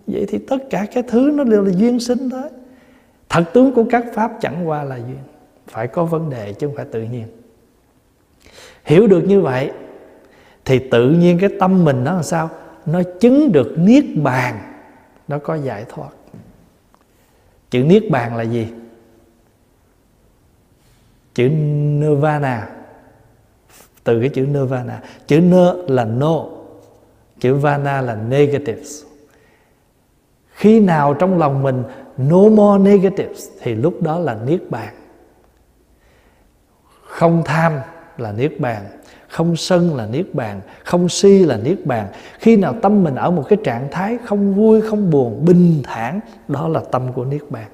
vậy 0.06 0.26
thì 0.28 0.38
tất 0.38 0.56
cả 0.70 0.86
cái 0.94 1.02
thứ 1.02 1.30
nó 1.34 1.44
đều 1.44 1.62
là 1.62 1.72
duyên 1.76 2.00
sinh 2.00 2.30
thôi. 2.30 2.50
Thật 3.28 3.44
tướng 3.52 3.74
của 3.74 3.84
các 3.90 4.04
pháp 4.14 4.32
chẳng 4.40 4.68
qua 4.68 4.84
là 4.84 4.96
duyên. 4.96 5.18
Phải 5.68 5.86
có 5.86 6.04
vấn 6.04 6.30
đề 6.30 6.52
chứ 6.52 6.66
không 6.66 6.76
phải 6.76 6.84
tự 6.92 7.02
nhiên. 7.02 7.26
Hiểu 8.84 9.06
được 9.06 9.24
như 9.26 9.40
vậy, 9.40 9.70
thì 10.64 10.78
tự 10.90 11.10
nhiên 11.10 11.38
cái 11.40 11.50
tâm 11.60 11.84
mình 11.84 12.04
nó 12.04 12.12
làm 12.12 12.22
sao? 12.22 12.50
Nó 12.86 13.02
chứng 13.20 13.52
được 13.52 13.74
niết 13.78 14.04
bàn. 14.22 14.58
Nó 15.28 15.38
có 15.38 15.54
giải 15.54 15.84
thoát. 15.88 16.10
Chữ 17.70 17.82
niết 17.82 18.10
bàn 18.10 18.36
là 18.36 18.42
gì? 18.42 18.66
Chữ 21.34 21.48
nirvana. 21.98 22.68
Từ 24.04 24.20
cái 24.20 24.28
chữ 24.28 24.46
nirvana. 24.46 25.02
Chữ 25.26 25.40
nơ 25.40 25.84
là 25.88 26.04
no 26.04 26.44
chữ 27.40 27.54
vana 27.54 28.00
là 28.00 28.14
negatives. 28.14 29.04
Khi 30.50 30.80
nào 30.80 31.14
trong 31.14 31.38
lòng 31.38 31.62
mình 31.62 31.82
no 32.16 32.48
more 32.48 32.90
negatives, 32.90 33.48
thì 33.60 33.74
lúc 33.74 34.02
đó 34.02 34.18
là 34.18 34.38
niết 34.46 34.70
bàn. 34.70 34.94
Không 37.02 37.42
tham 37.44 37.72
là 38.16 38.32
niết 38.32 38.60
bàn, 38.60 38.84
không 39.28 39.56
sân 39.56 39.96
là 39.96 40.06
niết 40.06 40.34
bàn, 40.34 40.60
không 40.84 41.08
si 41.08 41.38
là 41.38 41.56
niết 41.56 41.86
bàn. 41.86 42.08
Khi 42.38 42.56
nào 42.56 42.74
tâm 42.82 43.04
mình 43.04 43.14
ở 43.14 43.30
một 43.30 43.44
cái 43.48 43.58
trạng 43.64 43.88
thái 43.90 44.18
không 44.24 44.54
vui, 44.54 44.80
không 44.80 45.10
buồn, 45.10 45.44
bình 45.44 45.80
thản, 45.84 46.20
đó 46.48 46.68
là 46.68 46.80
tâm 46.92 47.12
của 47.12 47.24
niết 47.24 47.50
bàn. 47.50 47.68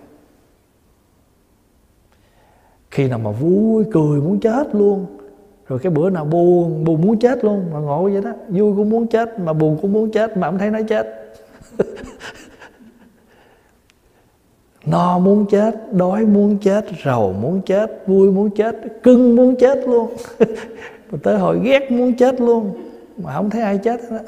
Khi 2.90 3.08
nào 3.08 3.18
mà 3.18 3.30
vui, 3.30 3.84
cười 3.92 4.20
muốn 4.20 4.40
chết 4.40 4.74
luôn 4.74 5.06
rồi 5.68 5.78
cái 5.78 5.92
bữa 5.92 6.10
nào 6.10 6.24
buồn 6.24 6.84
buồn 6.84 7.00
muốn 7.02 7.18
chết 7.18 7.44
luôn, 7.44 7.70
mà 7.72 7.78
ngộ 7.78 8.02
vậy 8.12 8.22
đó. 8.22 8.30
Vui 8.48 8.76
cũng 8.76 8.90
muốn 8.90 9.06
chết, 9.06 9.38
mà 9.38 9.52
buồn 9.52 9.78
cũng 9.82 9.92
muốn 9.92 10.10
chết, 10.10 10.36
mà 10.36 10.46
không 10.46 10.58
thấy 10.58 10.70
nó 10.70 10.78
chết. 10.88 11.34
No 14.86 15.18
muốn 15.18 15.46
chết, 15.50 15.92
đói 15.92 16.24
muốn 16.24 16.58
chết, 16.58 16.84
rầu 17.04 17.32
muốn 17.32 17.60
chết, 17.66 18.02
vui 18.06 18.30
muốn 18.30 18.50
chết, 18.50 18.76
cưng 19.02 19.36
muốn 19.36 19.56
chết 19.56 19.78
luôn. 19.88 20.10
Mà 21.10 21.18
tới 21.22 21.38
hồi 21.38 21.60
ghét 21.62 21.90
muốn 21.90 22.14
chết 22.16 22.40
luôn, 22.40 22.74
mà 23.18 23.34
không 23.34 23.50
thấy 23.50 23.62
ai 23.62 23.78
chết 23.78 24.00
đó 24.10 24.18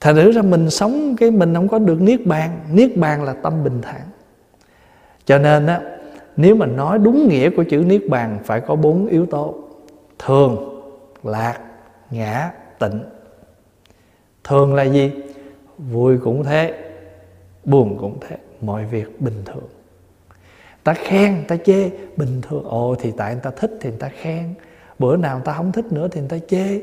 thành 0.00 0.14
thử 0.14 0.32
ra 0.32 0.42
mình 0.42 0.70
sống 0.70 1.16
cái 1.16 1.30
mình 1.30 1.54
không 1.54 1.68
có 1.68 1.78
được 1.78 2.00
niết 2.00 2.26
bàn. 2.26 2.60
Niết 2.72 2.96
bàn 2.96 3.24
là 3.24 3.32
tâm 3.32 3.64
bình 3.64 3.78
thản. 3.82 4.00
Cho 5.24 5.38
nên 5.38 5.66
á 5.66 5.80
nếu 6.38 6.54
mà 6.54 6.66
nói 6.66 6.98
đúng 6.98 7.28
nghĩa 7.28 7.50
của 7.50 7.64
chữ 7.64 7.84
niết 7.86 8.02
bàn 8.08 8.38
phải 8.44 8.60
có 8.60 8.76
bốn 8.76 9.06
yếu 9.06 9.26
tố. 9.26 9.54
Thường, 10.18 10.82
lạc, 11.24 11.58
ngã, 12.10 12.50
tịnh. 12.78 13.00
Thường 14.44 14.74
là 14.74 14.82
gì? 14.82 15.12
Vui 15.78 16.18
cũng 16.18 16.44
thế, 16.44 16.74
buồn 17.64 17.96
cũng 18.00 18.18
thế, 18.28 18.36
mọi 18.60 18.84
việc 18.84 19.20
bình 19.20 19.42
thường. 19.44 19.68
Ta 20.84 20.94
khen, 20.94 21.44
ta 21.48 21.56
chê, 21.56 21.90
bình 22.16 22.40
thường. 22.42 22.64
Ồ, 22.64 22.94
thì 23.00 23.12
tại 23.16 23.32
người 23.32 23.42
ta 23.42 23.50
thích 23.50 23.78
thì 23.80 23.90
người 23.90 23.98
ta 23.98 24.08
khen. 24.08 24.54
Bữa 24.98 25.16
nào 25.16 25.36
người 25.36 25.44
ta 25.44 25.52
không 25.52 25.72
thích 25.72 25.92
nữa 25.92 26.08
thì 26.10 26.20
người 26.20 26.28
ta 26.28 26.38
chê. 26.48 26.80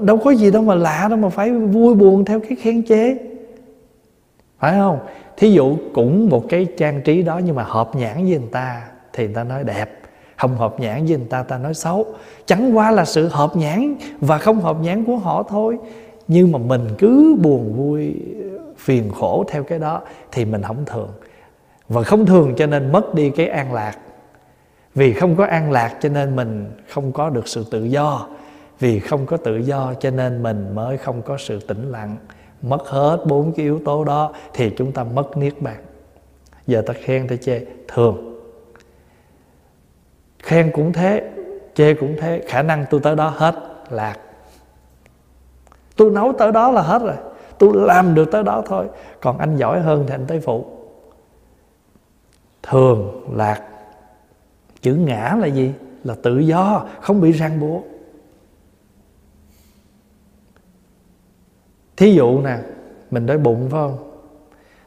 Đâu 0.00 0.18
có 0.24 0.30
gì 0.30 0.50
đâu 0.50 0.62
mà 0.62 0.74
lạ 0.74 1.06
đâu 1.10 1.18
mà 1.18 1.28
phải 1.28 1.50
vui 1.50 1.94
buồn 1.94 2.24
theo 2.24 2.40
cái 2.40 2.56
khen 2.56 2.84
chê 2.86 3.14
phải 4.64 4.78
không? 4.78 4.98
Thí 5.36 5.52
dụ 5.52 5.76
cũng 5.94 6.28
một 6.28 6.44
cái 6.48 6.66
trang 6.76 7.02
trí 7.02 7.22
đó 7.22 7.40
nhưng 7.44 7.56
mà 7.56 7.62
hợp 7.62 7.96
nhãn 7.96 8.14
với 8.14 8.38
người 8.38 8.48
ta 8.52 8.82
thì 9.12 9.24
người 9.26 9.34
ta 9.34 9.44
nói 9.44 9.64
đẹp. 9.64 9.90
Không 10.36 10.56
hợp 10.56 10.80
nhãn 10.80 11.06
với 11.06 11.16
người 11.18 11.26
ta 11.30 11.42
ta 11.42 11.58
nói 11.58 11.74
xấu. 11.74 12.06
Chẳng 12.46 12.76
qua 12.76 12.90
là 12.90 13.04
sự 13.04 13.28
hợp 13.28 13.56
nhãn 13.56 13.94
và 14.20 14.38
không 14.38 14.60
hợp 14.60 14.76
nhãn 14.80 15.04
của 15.04 15.16
họ 15.16 15.42
thôi. 15.42 15.78
Nhưng 16.28 16.52
mà 16.52 16.58
mình 16.58 16.88
cứ 16.98 17.36
buồn 17.42 17.74
vui, 17.76 18.14
phiền 18.76 19.10
khổ 19.10 19.44
theo 19.48 19.64
cái 19.64 19.78
đó 19.78 20.00
thì 20.32 20.44
mình 20.44 20.62
không 20.62 20.84
thường. 20.84 21.08
Và 21.88 22.02
không 22.02 22.26
thường 22.26 22.54
cho 22.56 22.66
nên 22.66 22.92
mất 22.92 23.14
đi 23.14 23.30
cái 23.30 23.46
an 23.46 23.72
lạc. 23.72 23.98
Vì 24.94 25.12
không 25.12 25.36
có 25.36 25.44
an 25.44 25.72
lạc 25.72 25.96
cho 26.00 26.08
nên 26.08 26.36
mình 26.36 26.70
không 26.88 27.12
có 27.12 27.30
được 27.30 27.48
sự 27.48 27.64
tự 27.70 27.84
do. 27.84 28.26
Vì 28.80 29.00
không 29.00 29.26
có 29.26 29.36
tự 29.36 29.56
do 29.56 29.94
cho 30.00 30.10
nên 30.10 30.42
mình 30.42 30.74
mới 30.74 30.96
không 30.96 31.22
có 31.22 31.36
sự 31.38 31.60
tĩnh 31.60 31.90
lặng 31.92 32.16
mất 32.68 32.88
hết 32.88 33.18
bốn 33.26 33.52
cái 33.52 33.64
yếu 33.64 33.80
tố 33.84 34.04
đó 34.04 34.32
thì 34.52 34.70
chúng 34.70 34.92
ta 34.92 35.04
mất 35.04 35.36
niết 35.36 35.62
bàn. 35.62 35.84
Giờ 36.66 36.82
ta 36.86 36.94
khen 36.94 37.28
ta 37.28 37.36
chê 37.36 37.66
thường. 37.88 38.40
Khen 40.38 40.70
cũng 40.74 40.92
thế, 40.92 41.30
chê 41.74 41.94
cũng 41.94 42.16
thế, 42.20 42.42
khả 42.48 42.62
năng 42.62 42.84
tôi 42.90 43.00
tới 43.00 43.16
đó 43.16 43.28
hết 43.36 43.54
lạc 43.90 44.18
tôi 45.96 46.10
nấu 46.10 46.32
tới 46.32 46.52
đó 46.52 46.70
là 46.70 46.82
hết 46.82 47.02
rồi. 47.02 47.16
Tôi 47.58 47.72
làm 47.74 48.14
được 48.14 48.30
tới 48.32 48.42
đó 48.42 48.62
thôi. 48.66 48.86
Còn 49.20 49.38
anh 49.38 49.56
giỏi 49.56 49.80
hơn 49.80 50.04
thì 50.08 50.14
anh 50.14 50.26
tới 50.26 50.40
phụ. 50.40 50.66
Thường 52.62 53.24
lạc 53.36 53.62
chữ 54.82 54.94
ngã 54.94 55.36
là 55.40 55.46
gì? 55.46 55.72
Là 56.04 56.14
tự 56.22 56.38
do, 56.38 56.84
không 57.00 57.20
bị 57.20 57.32
ràng 57.32 57.60
buộc. 57.60 57.84
Thí 61.96 62.14
dụ 62.14 62.40
nè, 62.40 62.58
mình 63.10 63.26
đói 63.26 63.38
bụng, 63.38 63.68
phải 63.70 63.80
không? 63.80 63.96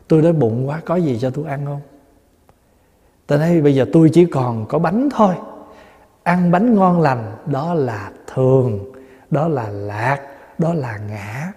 Tôi 0.07 0.21
đói 0.21 0.33
bụng 0.33 0.69
quá, 0.69 0.81
có 0.85 0.95
gì 0.95 1.17
cho 1.21 1.29
tôi 1.29 1.45
ăn 1.45 1.65
không? 1.65 1.81
Ta 3.27 3.37
đây 3.37 3.61
bây 3.61 3.75
giờ 3.75 3.85
tôi 3.93 4.09
chỉ 4.13 4.25
còn 4.25 4.65
có 4.65 4.79
bánh 4.79 5.09
thôi. 5.15 5.35
Ăn 6.23 6.51
bánh 6.51 6.75
ngon 6.75 7.01
lành, 7.01 7.31
đó 7.45 7.73
là 7.73 8.11
thường, 8.33 8.79
đó 9.31 9.47
là 9.47 9.69
lạc, 9.69 10.21
đó 10.57 10.73
là 10.73 10.99
ngã. 11.09 11.51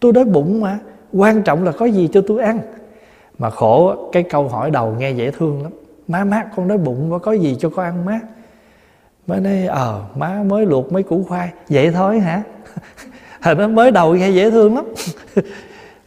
Tôi 0.00 0.12
đói 0.12 0.24
bụng 0.24 0.60
mà, 0.60 0.78
quan 1.12 1.42
trọng 1.42 1.64
là 1.64 1.72
có 1.72 1.86
gì 1.86 2.08
cho 2.12 2.22
tôi 2.26 2.42
ăn. 2.42 2.60
Mà 3.38 3.50
khổ, 3.50 4.08
cái 4.12 4.22
câu 4.22 4.48
hỏi 4.48 4.70
đầu 4.70 4.94
nghe 4.98 5.10
dễ 5.10 5.30
thương 5.30 5.62
lắm. 5.62 5.72
Má 6.08 6.24
má, 6.24 6.44
con 6.56 6.68
đói 6.68 6.78
bụng 6.78 7.12
quá, 7.12 7.18
có 7.18 7.32
gì 7.32 7.56
cho 7.60 7.70
con 7.70 7.84
ăn, 7.84 8.04
má? 8.04 8.20
Mới 9.26 9.40
nói 9.40 9.66
ờ 9.66 10.04
má 10.14 10.42
mới 10.46 10.66
luộc 10.66 10.92
mấy 10.92 11.02
củ 11.02 11.24
khoai. 11.28 11.50
Vậy 11.68 11.90
thôi 11.90 12.20
hả? 12.20 12.42
hình 13.40 13.58
nó 13.58 13.68
mới 13.68 13.90
đầu 13.90 14.14
nghe 14.14 14.30
dễ 14.30 14.50
thương 14.50 14.76
lắm. 14.76 14.84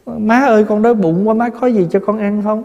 Má 0.06 0.40
ơi 0.40 0.64
con 0.68 0.82
đói 0.82 0.94
bụng 0.94 1.28
quá 1.28 1.34
má 1.34 1.48
có 1.60 1.66
gì 1.66 1.86
cho 1.90 2.00
con 2.06 2.18
ăn 2.18 2.42
không? 2.42 2.62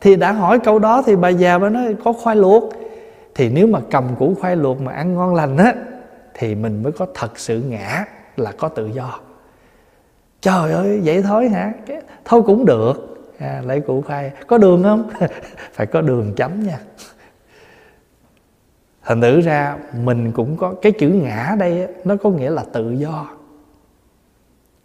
Thì 0.00 0.16
đã 0.16 0.32
hỏi 0.32 0.58
câu 0.58 0.78
đó 0.78 1.02
thì 1.06 1.16
bà 1.16 1.28
già 1.28 1.58
bà 1.58 1.68
nói 1.68 1.94
có 2.04 2.12
khoai 2.12 2.36
luộc. 2.36 2.72
Thì 3.34 3.48
nếu 3.48 3.66
mà 3.66 3.80
cầm 3.90 4.04
củ 4.18 4.34
khoai 4.40 4.56
luộc 4.56 4.80
mà 4.80 4.92
ăn 4.92 5.14
ngon 5.14 5.34
lành 5.34 5.56
á 5.56 5.74
Thì 6.34 6.54
mình 6.54 6.82
mới 6.82 6.92
có 6.92 7.06
thật 7.14 7.38
sự 7.38 7.62
ngã 7.68 8.04
là 8.36 8.52
có 8.58 8.68
tự 8.68 8.86
do. 8.86 9.18
Trời 10.40 10.72
ơi 10.72 11.00
vậy 11.04 11.22
thôi 11.22 11.48
hả? 11.48 11.72
Thôi 12.24 12.42
cũng 12.46 12.64
được. 12.64 13.26
À, 13.38 13.62
lấy 13.66 13.80
củ 13.80 14.02
khoai. 14.02 14.30
Có 14.46 14.58
đường 14.58 14.82
không? 14.82 15.10
Phải 15.72 15.86
có 15.86 16.00
đường 16.00 16.32
chấm 16.36 16.66
nha. 16.66 16.78
Thành 19.04 19.20
thử 19.20 19.40
ra 19.40 19.76
mình 20.04 20.32
cũng 20.32 20.56
có 20.56 20.74
cái 20.82 20.92
chữ 20.92 21.08
ngã 21.08 21.56
đây 21.58 21.88
nó 22.04 22.16
có 22.16 22.30
nghĩa 22.30 22.50
là 22.50 22.64
tự 22.72 22.90
do 22.90 23.26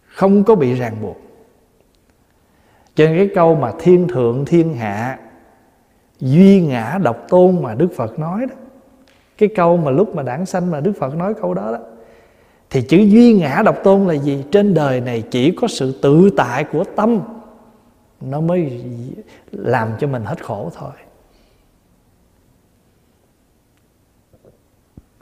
không 0.09 0.43
có 0.43 0.55
bị 0.55 0.73
ràng 0.73 0.95
buộc. 1.01 1.17
Cho 2.95 3.05
nên 3.05 3.17
cái 3.17 3.29
câu 3.35 3.55
mà 3.55 3.71
thiên 3.79 4.07
thượng, 4.07 4.45
thiên 4.45 4.73
hạ, 4.73 5.19
duy 6.19 6.61
ngã 6.61 6.99
độc 7.03 7.25
tôn 7.29 7.63
mà 7.63 7.75
đức 7.75 7.89
phật 7.95 8.19
nói 8.19 8.45
đó, 8.49 8.55
cái 9.37 9.49
câu 9.55 9.77
mà 9.77 9.91
lúc 9.91 10.15
mà 10.15 10.23
đảng 10.23 10.45
sanh 10.45 10.71
mà 10.71 10.79
đức 10.79 10.93
phật 10.99 11.15
nói 11.15 11.33
câu 11.41 11.53
đó 11.53 11.71
đó, 11.71 11.79
thì 12.69 12.81
chữ 12.81 12.97
duy 12.97 13.33
ngã 13.33 13.61
độc 13.65 13.75
tôn 13.83 14.07
là 14.07 14.13
gì? 14.13 14.43
Trên 14.51 14.73
đời 14.73 15.01
này 15.01 15.23
chỉ 15.31 15.51
có 15.51 15.67
sự 15.67 15.99
tự 16.01 16.29
tại 16.37 16.63
của 16.63 16.83
tâm. 16.95 17.19
Nó 18.21 18.41
mới 18.41 18.83
làm 19.51 19.91
cho 19.99 20.07
mình 20.07 20.23
hết 20.23 20.43
khổ 20.43 20.71
thôi. 20.75 20.91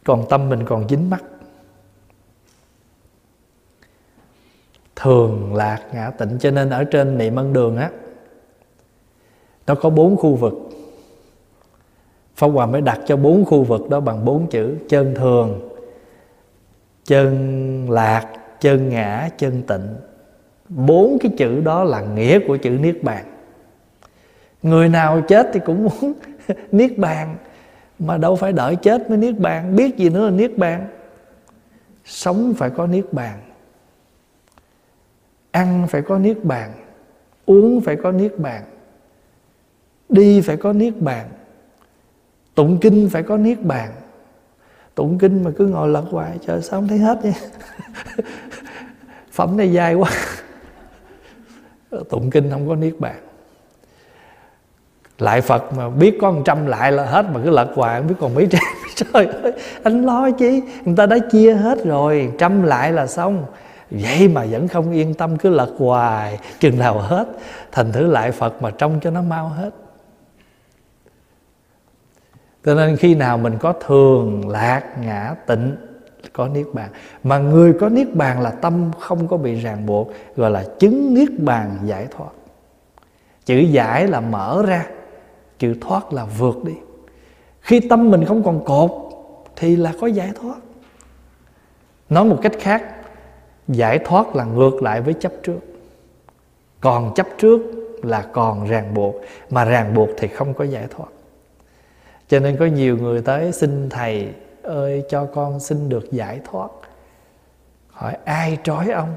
Còn 0.04 0.26
tâm 0.30 0.50
mình 0.50 0.66
còn 0.66 0.90
dính 0.90 1.10
mắc. 1.10 1.24
Thường 5.02 5.56
lạc 5.56 5.82
ngã 5.94 6.10
tịnh 6.10 6.38
cho 6.40 6.52
nên 6.52 6.70
ở 6.70 6.84
trên 6.84 7.18
niệm 7.18 7.36
ân 7.36 7.54
đường 7.54 7.78
á, 7.78 7.90
nó 9.68 9.76
có 9.76 9.90
bốn 9.90 10.18
khu 10.18 10.36
vực. 10.36 10.54
Pháp 12.36 12.48
Hòa 12.48 12.66
mới 12.66 12.82
đặt 12.82 13.00
cho 13.06 13.18
bốn 13.18 13.46
khu 13.46 13.64
vực 13.64 13.90
đó 13.90 14.00
bằng 14.00 14.26
bốn 14.26 14.48
chữ, 14.48 14.76
chân 14.90 15.16
thường, 15.16 15.70
chân 17.06 17.92
lạc, 17.92 18.26
chân 18.62 18.90
ngã, 18.90 19.30
chân 19.38 19.62
tịnh. 19.68 19.96
Bốn 20.70 21.18
cái 21.22 21.32
chữ 21.38 21.62
đó 21.62 21.84
là 21.84 22.02
nghĩa 22.02 22.40
của 22.48 22.58
chữ 22.58 22.70
niết 22.70 23.04
bàn. 23.04 23.26
Người 24.64 24.90
nào 24.90 25.22
chết 25.28 25.48
thì 25.54 25.60
cũng 25.66 25.84
muốn 25.84 26.14
niết 26.72 26.98
bàn, 26.98 27.36
mà 28.00 28.18
đâu 28.18 28.36
phải 28.36 28.52
đợi 28.54 28.76
chết 28.76 29.10
mới 29.10 29.18
niết 29.18 29.40
bàn. 29.40 29.76
Biết 29.76 29.98
gì 29.98 30.10
nữa 30.10 30.26
là 30.26 30.32
niết 30.32 30.58
bàn? 30.58 30.88
Sống 32.06 32.54
phải 32.58 32.70
có 32.70 32.88
niết 32.88 33.14
bàn 33.14 33.40
ăn 35.58 35.88
phải 35.88 36.02
có 36.02 36.18
niết 36.18 36.44
bàn, 36.44 36.72
uống 37.46 37.82
phải 37.82 37.96
có 37.96 38.12
niết 38.12 38.40
bàn, 38.40 38.64
đi 40.10 40.42
phải 40.42 40.58
có 40.58 40.74
niết 40.74 41.02
bàn, 41.02 41.30
tụng 42.56 42.78
kinh 42.82 43.10
phải 43.10 43.24
có 43.24 43.38
niết 43.38 43.62
bàn. 43.62 43.92
Tụng 44.96 45.18
kinh 45.18 45.44
mà 45.44 45.52
cứ 45.58 45.68
ngồi 45.68 45.88
lật 45.88 46.04
hoài, 46.12 46.38
trời 46.48 46.62
sao 46.62 46.80
không 46.80 46.88
thấy 46.88 46.98
hết 46.98 47.20
vậy 47.24 47.34
phẩm 49.32 49.58
này 49.58 49.72
dài 49.72 49.94
quá. 49.94 50.12
Tụng 52.10 52.30
kinh 52.30 52.50
không 52.52 52.68
có 52.68 52.76
niết 52.76 53.00
bàn. 53.00 53.16
Lại 55.20 55.42
phật 55.42 55.74
mà 55.74 55.90
biết 55.90 56.18
có 56.22 56.32
một 56.32 56.42
trăm 56.46 56.66
lại 56.66 56.92
là 56.92 57.06
hết 57.06 57.26
mà 57.34 57.40
cứ 57.44 57.50
lật 57.50 57.70
hoài, 57.76 58.00
không 58.00 58.08
biết 58.08 58.16
còn 58.20 58.36
mấy 58.36 58.48
trang 58.52 58.74
trời 58.96 59.26
ơi, 59.44 59.54
anh 59.84 60.06
lo 60.06 60.32
chi 60.32 60.62
người 60.86 60.96
ta 60.98 61.06
đã 61.06 61.18
chia 61.32 61.54
hết 61.54 61.86
rồi, 61.86 62.32
trăm 62.38 62.64
lại 62.64 62.92
là 62.92 63.08
xong 63.08 63.46
vậy 63.92 64.28
mà 64.28 64.46
vẫn 64.52 64.68
không 64.68 64.92
yên 64.92 65.14
tâm, 65.14 65.38
cứ 65.38 65.50
lật 65.50 65.74
hoài, 65.78 66.40
chừng 66.60 66.80
nào 66.80 67.00
hết, 67.00 67.28
thành 67.72 67.92
thử 67.92 68.08
lại 68.08 68.32
phật 68.32 68.62
mà 68.62 68.72
trông 68.72 69.00
cho 69.00 69.12
nó 69.12 69.22
mau 69.22 69.50
hết. 69.50 69.70
Cho 72.66 72.76
nên 72.76 72.98
khi 72.98 73.16
nào 73.16 73.38
mình 73.38 73.58
có 73.60 73.74
thường 73.74 74.50
lạc 74.50 74.84
ngã 75.02 75.36
tịnh, 75.48 75.76
có 76.34 76.48
niết 76.48 76.66
bàn. 76.74 76.90
Mà 77.24 77.38
người 77.38 77.74
có 77.74 77.90
niết 77.90 78.16
bàn 78.16 78.42
là 78.42 78.52
tâm 78.52 78.92
không 79.00 79.28
có 79.28 79.38
bị 79.38 79.56
ràng 79.56 79.86
buộc, 79.86 80.12
gọi 80.36 80.52
là 80.52 80.66
chứng 80.80 81.14
niết 81.14 81.30
bàn 81.40 81.78
giải 81.86 82.08
thoát. 82.12 82.30
Chữ 83.46 83.58
giải 83.58 84.08
là 84.08 84.20
mở 84.20 84.64
ra, 84.68 84.86
chữ 85.60 85.76
thoát 85.82 86.14
là 86.14 86.26
vượt 86.26 86.64
đi. 86.64 86.74
Khi 87.62 87.80
tâm 87.80 88.12
mình 88.12 88.26
không 88.26 88.44
còn 88.44 88.66
cột, 88.66 88.92
thì 89.56 89.76
là 89.76 89.94
có 90.02 90.08
giải 90.08 90.32
thoát. 90.42 90.58
Nói 92.10 92.26
một 92.26 92.40
cách 92.42 92.54
khác 92.60 92.84
giải 93.68 94.00
thoát 94.00 94.36
là 94.36 94.44
ngược 94.44 94.84
lại 94.84 95.02
với 95.02 95.14
chấp 95.14 95.32
trước. 95.44 95.60
Còn 96.82 97.14
chấp 97.16 97.28
trước 97.38 97.62
là 98.04 98.22
còn 98.34 98.68
ràng 98.68 98.94
buộc, 98.94 99.16
mà 99.50 99.66
ràng 99.66 99.94
buộc 99.94 100.10
thì 100.18 100.28
không 100.28 100.54
có 100.54 100.64
giải 100.64 100.88
thoát. 100.90 101.08
Cho 102.28 102.40
nên 102.40 102.58
có 102.58 102.66
nhiều 102.66 102.98
người 102.98 103.22
tới 103.22 103.52
xin 103.52 103.90
thầy 103.90 104.28
ơi, 104.64 105.04
cho 105.10 105.26
con 105.26 105.60
xin 105.60 105.90
được 105.90 106.12
giải 106.12 106.42
thoát. 106.52 106.70
Hỏi, 107.90 108.18
ai 108.26 108.58
trói 108.64 108.90
ông? 108.90 109.16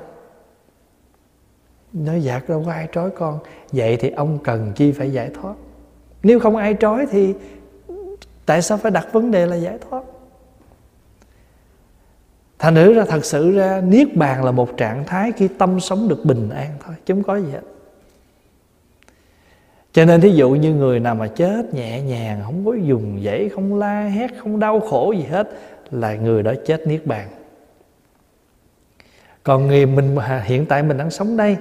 Nói 1.92 2.22
dạ 2.22 2.40
đâu 2.48 2.62
có 2.66 2.72
ai 2.72 2.88
trói 2.92 3.10
con. 3.10 3.38
Vậy 3.72 3.96
thì 3.96 4.10
ông 4.10 4.38
cần 4.44 4.72
chi 4.76 4.92
phải 4.92 5.12
giải 5.12 5.30
thoát? 5.40 5.54
Nếu 6.22 6.40
không 6.40 6.56
ai 6.56 6.76
trói 6.80 7.06
thì 7.10 7.34
tại 8.46 8.62
sao 8.62 8.78
phải 8.78 8.90
đặt 8.90 9.08
vấn 9.12 9.30
đề 9.30 9.46
là 9.46 9.56
giải 9.56 9.78
thoát? 9.90 10.02
Thành 12.60 12.74
nữ 12.74 12.94
ra, 12.94 13.04
thật 13.04 13.24
sự 13.24 13.52
ra, 13.52 13.80
niết 13.80 14.16
bàn 14.16 14.44
là 14.44 14.50
một 14.50 14.76
trạng 14.76 15.04
thái 15.04 15.32
khi 15.32 15.48
tâm 15.48 15.80
sống 15.80 16.08
được 16.08 16.24
bình 16.24 16.50
an 16.50 16.70
thôi, 16.84 16.94
chứ 17.06 17.14
không 17.14 17.22
có 17.22 17.36
gì 17.36 17.50
hết. 17.52 17.60
Cho 19.92 20.04
nên 20.04 20.20
thí 20.20 20.30
dụ 20.30 20.50
như 20.50 20.74
người 20.74 21.00
nào 21.00 21.14
mà 21.14 21.26
chết 21.26 21.74
nhẹ 21.74 22.02
nhàng, 22.02 22.40
không 22.44 22.64
có 22.66 22.74
dùng 22.74 23.22
dãy 23.24 23.48
không 23.54 23.78
la 23.78 24.02
hét, 24.02 24.30
không 24.38 24.60
đau 24.60 24.80
khổ 24.80 25.12
gì 25.12 25.22
hết, 25.22 25.48
là 25.90 26.14
người 26.14 26.42
đó 26.42 26.52
chết 26.66 26.86
niết 26.86 27.06
bàn. 27.06 27.28
Còn 29.42 29.66
người 29.66 29.86
mình 29.86 30.16
hiện 30.44 30.66
tại 30.66 30.82
mình 30.82 30.98
đang 30.98 31.10
sống 31.10 31.36
đây, 31.36 31.56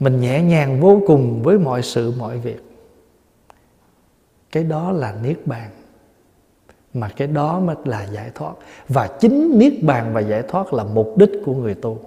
mình 0.00 0.20
nhẹ 0.20 0.42
nhàng 0.42 0.80
vô 0.80 1.02
cùng 1.06 1.42
với 1.42 1.58
mọi 1.58 1.82
sự, 1.82 2.12
mọi 2.18 2.38
việc. 2.38 2.62
Cái 4.52 4.64
đó 4.64 4.92
là 4.92 5.14
niết 5.22 5.46
bàn 5.46 5.70
mà 6.96 7.08
cái 7.16 7.28
đó 7.28 7.60
mới 7.60 7.76
là 7.84 8.06
giải 8.12 8.30
thoát. 8.34 8.52
Và 8.88 9.08
chính 9.20 9.58
niết 9.58 9.72
bàn 9.82 10.10
và 10.12 10.20
giải 10.20 10.42
thoát 10.48 10.72
là 10.72 10.84
mục 10.84 11.14
đích 11.18 11.30
của 11.44 11.54
người 11.54 11.74
tu. 11.74 12.00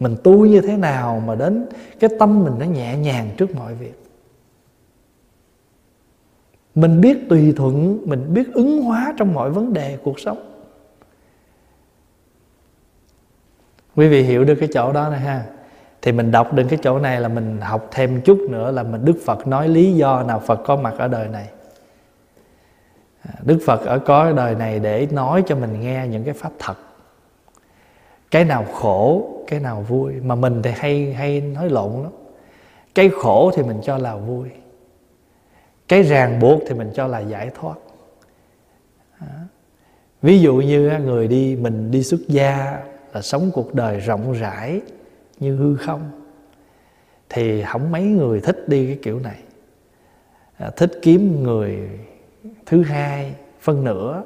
Mình 0.00 0.16
tu 0.24 0.46
như 0.46 0.60
thế 0.60 0.76
nào 0.76 1.22
mà 1.26 1.34
đến 1.34 1.66
cái 2.00 2.10
tâm 2.18 2.44
mình 2.44 2.54
nó 2.58 2.66
nhẹ 2.66 2.96
nhàng 2.96 3.30
trước 3.36 3.54
mọi 3.54 3.74
việc? 3.74 4.02
Mình 6.74 7.00
biết 7.00 7.28
tùy 7.28 7.54
thuận, 7.56 7.98
mình 8.04 8.34
biết 8.34 8.54
ứng 8.54 8.82
hóa 8.82 9.14
trong 9.16 9.34
mọi 9.34 9.50
vấn 9.50 9.72
đề 9.72 9.98
cuộc 10.02 10.20
sống. 10.20 10.52
Quý 13.96 14.08
vị 14.08 14.22
hiểu 14.22 14.44
được 14.44 14.54
cái 14.60 14.68
chỗ 14.72 14.92
đó 14.92 15.08
này 15.08 15.20
ha? 15.20 15.44
Thì 16.02 16.12
mình 16.12 16.30
đọc 16.30 16.52
được 16.52 16.64
cái 16.68 16.78
chỗ 16.82 16.98
này 16.98 17.20
là 17.20 17.28
mình 17.28 17.60
học 17.60 17.88
thêm 17.90 18.20
chút 18.20 18.38
nữa 18.50 18.70
là 18.70 18.82
mình 18.82 19.04
đức 19.04 19.16
phật 19.24 19.46
nói 19.46 19.68
lý 19.68 19.92
do 19.92 20.22
nào 20.22 20.40
phật 20.40 20.60
có 20.64 20.76
mặt 20.76 20.94
ở 20.98 21.08
đời 21.08 21.28
này 21.28 21.48
đức 23.42 23.58
phật 23.66 23.86
ở 23.86 23.98
có 23.98 24.32
đời 24.32 24.54
này 24.54 24.78
để 24.78 25.08
nói 25.10 25.42
cho 25.46 25.56
mình 25.56 25.80
nghe 25.80 26.06
những 26.10 26.24
cái 26.24 26.34
pháp 26.34 26.52
thật. 26.58 26.74
Cái 28.30 28.44
nào 28.44 28.66
khổ, 28.72 29.30
cái 29.46 29.60
nào 29.60 29.82
vui. 29.88 30.12
Mà 30.12 30.34
mình 30.34 30.62
thì 30.62 30.70
hay 30.76 31.12
hay 31.12 31.40
nói 31.40 31.70
lộn 31.70 32.02
lắm. 32.02 32.12
Cái 32.94 33.10
khổ 33.22 33.50
thì 33.54 33.62
mình 33.62 33.80
cho 33.82 33.98
là 33.98 34.16
vui. 34.16 34.48
Cái 35.88 36.02
ràng 36.02 36.40
buộc 36.40 36.62
thì 36.68 36.74
mình 36.74 36.90
cho 36.94 37.06
là 37.06 37.18
giải 37.18 37.50
thoát. 37.54 37.74
Ví 40.22 40.40
dụ 40.40 40.56
như 40.56 40.92
người 41.04 41.28
đi, 41.28 41.56
mình 41.56 41.90
đi 41.90 42.02
xuất 42.02 42.20
gia 42.28 42.82
là 43.12 43.22
sống 43.22 43.50
cuộc 43.54 43.74
đời 43.74 44.00
rộng 44.00 44.32
rãi 44.32 44.80
như 45.40 45.56
hư 45.56 45.76
không, 45.76 46.10
thì 47.28 47.62
không 47.62 47.92
mấy 47.92 48.02
người 48.02 48.40
thích 48.40 48.68
đi 48.68 48.86
cái 48.86 48.98
kiểu 49.02 49.20
này. 49.20 49.38
À, 50.56 50.70
thích 50.76 50.92
kiếm 51.02 51.42
người 51.42 51.88
thứ 52.68 52.82
hai, 52.82 53.34
phân 53.60 53.84
nửa, 53.84 54.22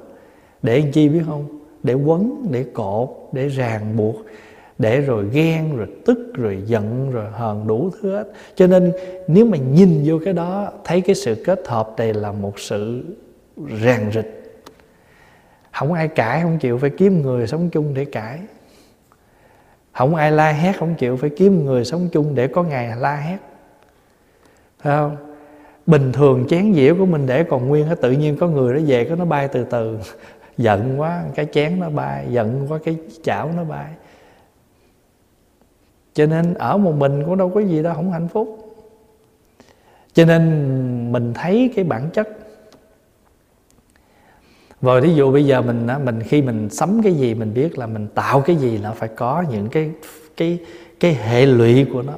để 0.63 0.81
làm 0.81 0.93
chi 0.93 1.09
biết 1.09 1.23
không? 1.27 1.59
Để 1.83 1.95
quấn, 1.95 2.47
để 2.51 2.65
cột, 2.75 3.09
để 3.33 3.49
ràng 3.49 3.97
buộc, 3.97 4.17
để 4.79 5.01
rồi 5.01 5.25
ghen, 5.33 5.77
rồi 5.77 5.87
tức, 6.07 6.19
rồi 6.35 6.63
giận, 6.67 7.11
rồi 7.11 7.31
hờn 7.33 7.67
đủ 7.67 7.91
thứ 8.03 8.13
hết. 8.13 8.25
Cho 8.55 8.67
nên 8.67 8.93
nếu 9.27 9.45
mà 9.45 9.59
nhìn 9.59 10.03
vô 10.05 10.19
cái 10.25 10.35
đó, 10.35 10.73
thấy 10.85 11.01
cái 11.01 11.15
sự 11.15 11.43
kết 11.47 11.61
hợp 11.67 11.95
này 11.97 12.15
là 12.15 12.33
một 12.33 12.59
sự 12.59 13.05
ràng 13.69 14.11
rịch. 14.15 14.63
Không 15.73 15.93
ai 15.93 16.09
cãi, 16.09 16.41
không 16.43 16.59
chịu 16.59 16.79
phải 16.79 16.91
kiếm 16.91 17.23
người 17.23 17.47
sống 17.47 17.71
chung 17.71 17.95
để 17.95 18.05
cãi. 18.05 18.41
Không 19.93 20.15
ai 20.15 20.33
la 20.33 20.53
hét, 20.53 20.73
không 20.79 20.95
chịu 20.95 21.17
phải 21.17 21.31
kiếm 21.31 21.65
người 21.65 21.85
sống 21.85 22.09
chung 22.13 22.35
để 22.35 22.47
có 22.47 22.63
ngày 22.63 22.97
la 22.99 23.17
hét. 23.17 23.39
Thấy 24.83 24.97
không? 24.97 25.32
Bình 25.87 26.13
thường 26.13 26.47
chén 26.49 26.75
dĩa 26.75 26.95
của 26.95 27.07
mình 27.07 27.27
để 27.27 27.45
còn 27.45 27.69
nguyên 27.69 27.87
hết 27.87 28.01
tự 28.01 28.11
nhiên 28.11 28.37
có 28.37 28.49
người 28.49 28.75
nó 28.75 28.81
về 28.87 29.05
cái 29.05 29.17
nó 29.17 29.25
bay 29.25 29.49
từ 29.49 29.65
từ. 29.65 29.99
Giận 30.59 31.01
quá, 31.01 31.25
cái 31.35 31.47
chén 31.53 31.81
nó 31.81 31.91
bay, 31.91 32.27
giận 32.31 32.67
quá, 32.69 32.79
cái 32.85 32.97
chảo 33.23 33.51
nó 33.57 33.65
bay. 33.65 33.87
Cho 36.15 36.27
nên 36.27 36.55
ở 36.55 36.77
một 36.77 36.93
mình 36.93 37.23
cũng 37.25 37.39
đâu 37.39 37.51
có 37.51 37.61
gì 37.61 37.83
đâu, 37.83 37.95
không 37.95 38.13
hạnh 38.13 38.29
phúc. 38.29 38.75
Cho 40.13 40.25
nên 40.25 41.13
mình 41.13 41.35
thấy 41.35 41.73
cái 41.77 41.85
bản 41.85 42.11
chất. 42.13 42.29
Rồi 44.83 45.01
ví 45.01 45.15
dụ 45.15 45.33
bây 45.33 45.47
giờ 45.47 45.63
mình 45.63 45.87
mình 46.05 46.23
khi 46.23 46.43
mình 46.43 46.71
sắm 46.71 47.03
cái 47.03 47.15
gì, 47.15 47.35
mình 47.35 47.55
biết 47.55 47.79
là 47.79 47.87
mình 47.87 48.09
tạo 48.15 48.41
cái 48.41 48.57
gì 48.57 48.79
là 48.79 48.91
phải 48.91 49.09
có 49.09 49.45
những 49.51 49.69
cái 49.69 49.91
cái 50.37 50.59
cái 51.01 51.15
hệ 51.15 51.47
lụy 51.47 51.87
của 51.93 52.03
nó 52.03 52.13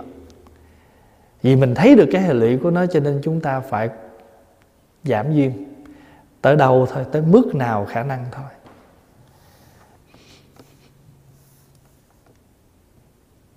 vì 1.45 1.57
mình 1.57 1.74
thấy 1.74 1.95
được 1.95 2.09
cái 2.12 2.22
hệ 2.22 2.34
lụy 2.34 2.57
của 2.57 2.70
nó 2.70 2.86
cho 2.86 3.01
nên 3.01 3.20
chúng 3.22 3.40
ta 3.40 3.61
phải 3.61 3.88
giảm 5.04 5.34
duyên. 5.34 5.53
Tới 6.41 6.57
đâu 6.57 6.87
thôi, 6.92 7.04
tới 7.12 7.22
mức 7.22 7.54
nào 7.54 7.84
khả 7.84 8.03
năng 8.03 8.25
thôi. 8.33 8.45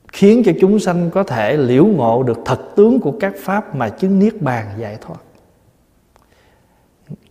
Khiến 0.07 0.43
cho 0.45 0.51
chúng 0.61 0.79
sanh 0.79 1.09
có 1.13 1.23
thể 1.23 1.57
liễu 1.57 1.85
ngộ 1.85 2.23
được 2.23 2.37
thật 2.45 2.59
tướng 2.75 2.99
của 2.99 3.13
các 3.19 3.33
pháp 3.37 3.75
mà 3.75 3.89
chứng 3.89 4.19
niết 4.19 4.41
bàn 4.41 4.75
giải 4.79 4.97
thoát. 5.01 5.19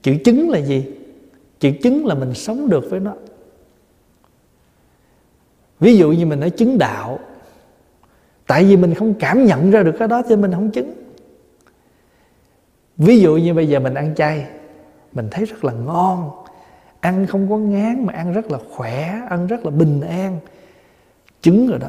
Chữ 0.02 0.16
chứng 0.24 0.50
là 0.50 0.58
gì? 0.58 0.86
Chữ 1.60 1.70
chứng 1.82 2.06
là 2.06 2.14
mình 2.14 2.34
sống 2.34 2.68
được 2.68 2.90
với 2.90 3.00
nó. 3.00 3.14
Ví 5.80 5.96
dụ 5.96 6.12
như 6.12 6.26
mình 6.26 6.40
nói 6.40 6.50
chứng 6.50 6.78
đạo 6.78 7.18
tại 8.46 8.64
vì 8.64 8.76
mình 8.76 8.94
không 8.94 9.14
cảm 9.14 9.44
nhận 9.44 9.70
ra 9.70 9.82
được 9.82 9.94
cái 9.98 10.08
đó 10.08 10.22
cho 10.28 10.36
mình 10.36 10.52
không 10.52 10.70
chứng. 10.70 10.94
Ví 12.96 13.20
dụ 13.20 13.36
như 13.36 13.54
bây 13.54 13.68
giờ 13.68 13.80
mình 13.80 13.94
ăn 13.94 14.14
chay, 14.14 14.46
mình 15.12 15.28
thấy 15.30 15.44
rất 15.44 15.64
là 15.64 15.72
ngon. 15.72 16.30
Ăn 17.00 17.26
không 17.26 17.50
có 17.50 17.56
ngán 17.56 18.06
mà 18.06 18.12
ăn 18.12 18.32
rất 18.32 18.50
là 18.50 18.58
khỏe, 18.70 19.20
ăn 19.28 19.46
rất 19.46 19.64
là 19.64 19.70
bình 19.70 20.00
an. 20.00 20.38
Chứng 21.42 21.68
rồi 21.68 21.78
đó. 21.78 21.88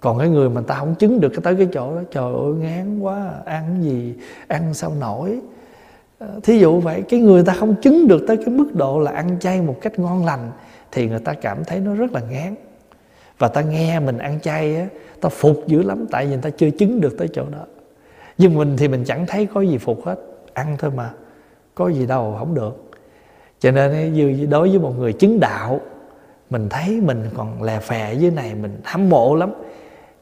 Còn 0.00 0.18
cái 0.18 0.28
người 0.28 0.50
mà 0.50 0.60
ta 0.66 0.74
không 0.74 0.94
chứng 0.94 1.20
được, 1.20 1.28
cái 1.28 1.40
tới 1.42 1.56
cái 1.56 1.68
chỗ 1.72 1.94
đó, 1.96 2.02
trời 2.10 2.34
ơi, 2.34 2.52
ngán 2.58 3.00
quá, 3.00 3.30
ăn 3.44 3.82
gì, 3.82 4.14
ăn 4.48 4.74
sao 4.74 4.92
nổi. 5.00 5.40
Ờ, 6.18 6.40
thí 6.42 6.58
dụ 6.58 6.80
vậy, 6.80 7.02
cái 7.08 7.20
người 7.20 7.44
ta 7.44 7.54
không 7.54 7.74
chứng 7.82 8.08
được 8.08 8.24
tới 8.28 8.36
cái 8.36 8.48
mức 8.48 8.74
độ 8.74 9.00
là 9.00 9.10
ăn 9.10 9.36
chay 9.40 9.62
một 9.62 9.76
cách 9.80 9.98
ngon 9.98 10.24
lành, 10.24 10.50
thì 10.92 11.08
người 11.08 11.18
ta 11.18 11.32
cảm 11.32 11.64
thấy 11.64 11.80
nó 11.80 11.94
rất 11.94 12.12
là 12.12 12.20
ngán 12.30 12.54
và 13.38 13.48
ta 13.48 13.60
nghe 13.60 14.00
mình 14.00 14.18
ăn 14.18 14.40
chay 14.40 14.76
á, 14.76 14.86
ta 15.20 15.28
phục 15.28 15.62
dữ 15.66 15.82
lắm, 15.82 16.06
tại 16.10 16.24
vì 16.24 16.30
người 16.30 16.42
ta 16.42 16.50
chưa 16.50 16.70
chứng 16.70 17.00
được 17.00 17.18
tới 17.18 17.28
chỗ 17.32 17.44
đó. 17.52 17.66
Nhưng 18.38 18.54
mình 18.54 18.76
thì 18.76 18.88
mình 18.88 19.04
chẳng 19.04 19.26
thấy 19.26 19.46
có 19.46 19.60
gì 19.60 19.78
phục 19.78 20.06
hết, 20.06 20.16
ăn 20.54 20.76
thôi 20.78 20.90
mà, 20.96 21.10
có 21.74 21.88
gì 21.88 22.06
đâu, 22.06 22.36
không 22.38 22.54
được. 22.54 22.90
Cho 23.60 23.70
nên 23.70 24.50
đối 24.50 24.68
với 24.68 24.78
một 24.78 24.92
người 24.98 25.12
chứng 25.12 25.40
đạo, 25.40 25.80
mình 26.50 26.68
thấy 26.68 27.00
mình 27.00 27.24
còn 27.36 27.62
lè 27.62 27.80
phè 27.80 28.14
dưới 28.14 28.30
này, 28.30 28.54
mình 28.54 28.80
hâm 28.84 29.08
mộ 29.08 29.36
lắm. 29.36 29.52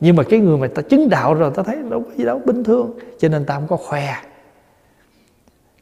Nhưng 0.01 0.16
mà 0.16 0.22
cái 0.22 0.40
người 0.40 0.59
mà 0.59 0.68
ta 0.74 0.82
chứng 0.82 1.09
đạo 1.09 1.34
rồi, 1.34 1.51
ta 1.55 1.62
thấy 1.62 1.76
đâu 1.90 2.01
có 2.01 2.10
gì 2.16 2.24
đâu, 2.24 2.40
bình 2.44 2.64
thường. 2.64 2.90
Cho 3.18 3.28
nên 3.28 3.44
ta 3.44 3.55
không 3.55 3.66
có 3.68 3.76
khoe. 3.76 4.14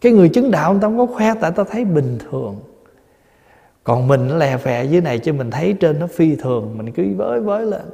Cái 0.01 0.13
người 0.13 0.29
chứng 0.29 0.51
đạo 0.51 0.75
ta 0.75 0.81
không 0.81 0.99
có 0.99 1.07
khoe, 1.07 1.35
tại 1.41 1.51
ta 1.51 1.65
thấy 1.71 1.85
bình 1.85 2.19
thường 2.31 2.57
còn 3.85 4.09
mình 4.09 4.29
nó 4.29 4.37
lè 4.37 4.57
phè 4.57 4.85
dưới 4.85 5.01
này 5.01 5.19
chứ 5.19 5.33
mình 5.33 5.51
thấy 5.51 5.73
trên 5.81 5.99
nó 5.99 6.07
phi 6.07 6.37
thường 6.37 6.79
mình 6.79 6.93
cứ 6.93 7.05
với 7.17 7.41
với 7.41 7.67
lên. 7.67 7.85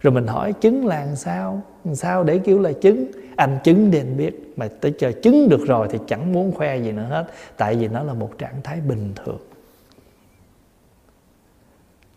Rồi 0.00 0.12
mình 0.12 0.26
hỏi 0.26 0.52
chứng 0.52 0.86
là 0.86 1.04
làm 1.04 1.16
sao? 1.16 1.62
Làm 1.84 1.94
sao 1.94 2.24
để 2.24 2.38
kêu 2.38 2.60
là 2.60 2.72
chứng? 2.72 3.06
Anh 3.36 3.58
chứng 3.64 3.90
thì 3.90 3.98
anh 3.98 4.16
biết 4.16 4.52
mà 4.56 4.68
tới 4.80 4.92
chờ 4.98 5.12
chứng 5.12 5.48
được 5.48 5.66
rồi 5.66 5.88
thì 5.90 5.98
chẳng 6.06 6.32
muốn 6.32 6.52
khoe 6.52 6.76
gì 6.76 6.92
nữa 6.92 7.06
hết 7.10 7.26
tại 7.56 7.76
vì 7.76 7.88
nó 7.88 8.02
là 8.02 8.14
một 8.14 8.38
trạng 8.38 8.62
thái 8.64 8.80
bình 8.80 9.12
thường. 9.24 9.38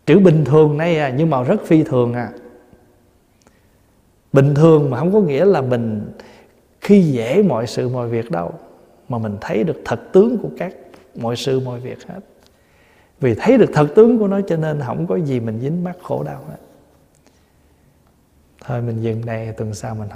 Chữ 0.06 0.18
bình 0.18 0.44
thường 0.44 0.76
này 0.76 0.98
à, 0.98 1.14
nhưng 1.16 1.30
mà 1.30 1.42
rất 1.42 1.66
phi 1.66 1.82
thường 1.82 2.14
à. 2.14 2.30
Bình 4.32 4.54
thường 4.54 4.90
mà 4.90 4.98
không 4.98 5.12
có 5.12 5.20
nghĩa 5.20 5.44
là 5.44 5.60
mình 5.60 6.10
khi 6.80 7.00
dễ 7.02 7.42
mọi 7.42 7.66
sự 7.66 7.88
mọi 7.88 8.08
việc 8.08 8.30
đâu 8.30 8.52
mà 9.08 9.18
mình 9.18 9.36
thấy 9.40 9.64
được 9.64 9.82
thật 9.84 10.00
tướng 10.12 10.38
của 10.38 10.48
các 10.58 10.74
mọi 11.14 11.36
sự 11.36 11.60
mọi 11.60 11.80
việc 11.80 11.98
hết 12.06 12.20
vì 13.20 13.34
thấy 13.34 13.58
được 13.58 13.70
thật 13.72 13.86
tướng 13.94 14.18
của 14.18 14.28
nó 14.28 14.40
cho 14.40 14.56
nên 14.56 14.80
không 14.86 15.06
có 15.06 15.16
gì 15.16 15.40
mình 15.40 15.60
dính 15.60 15.84
mắc 15.84 15.96
khổ 16.02 16.22
đau 16.22 16.44
hết. 16.48 16.56
Thôi 18.64 18.82
mình 18.82 19.02
dừng 19.02 19.26
đây, 19.26 19.52
tuần 19.52 19.74
sau 19.74 19.94
mình 19.94 20.04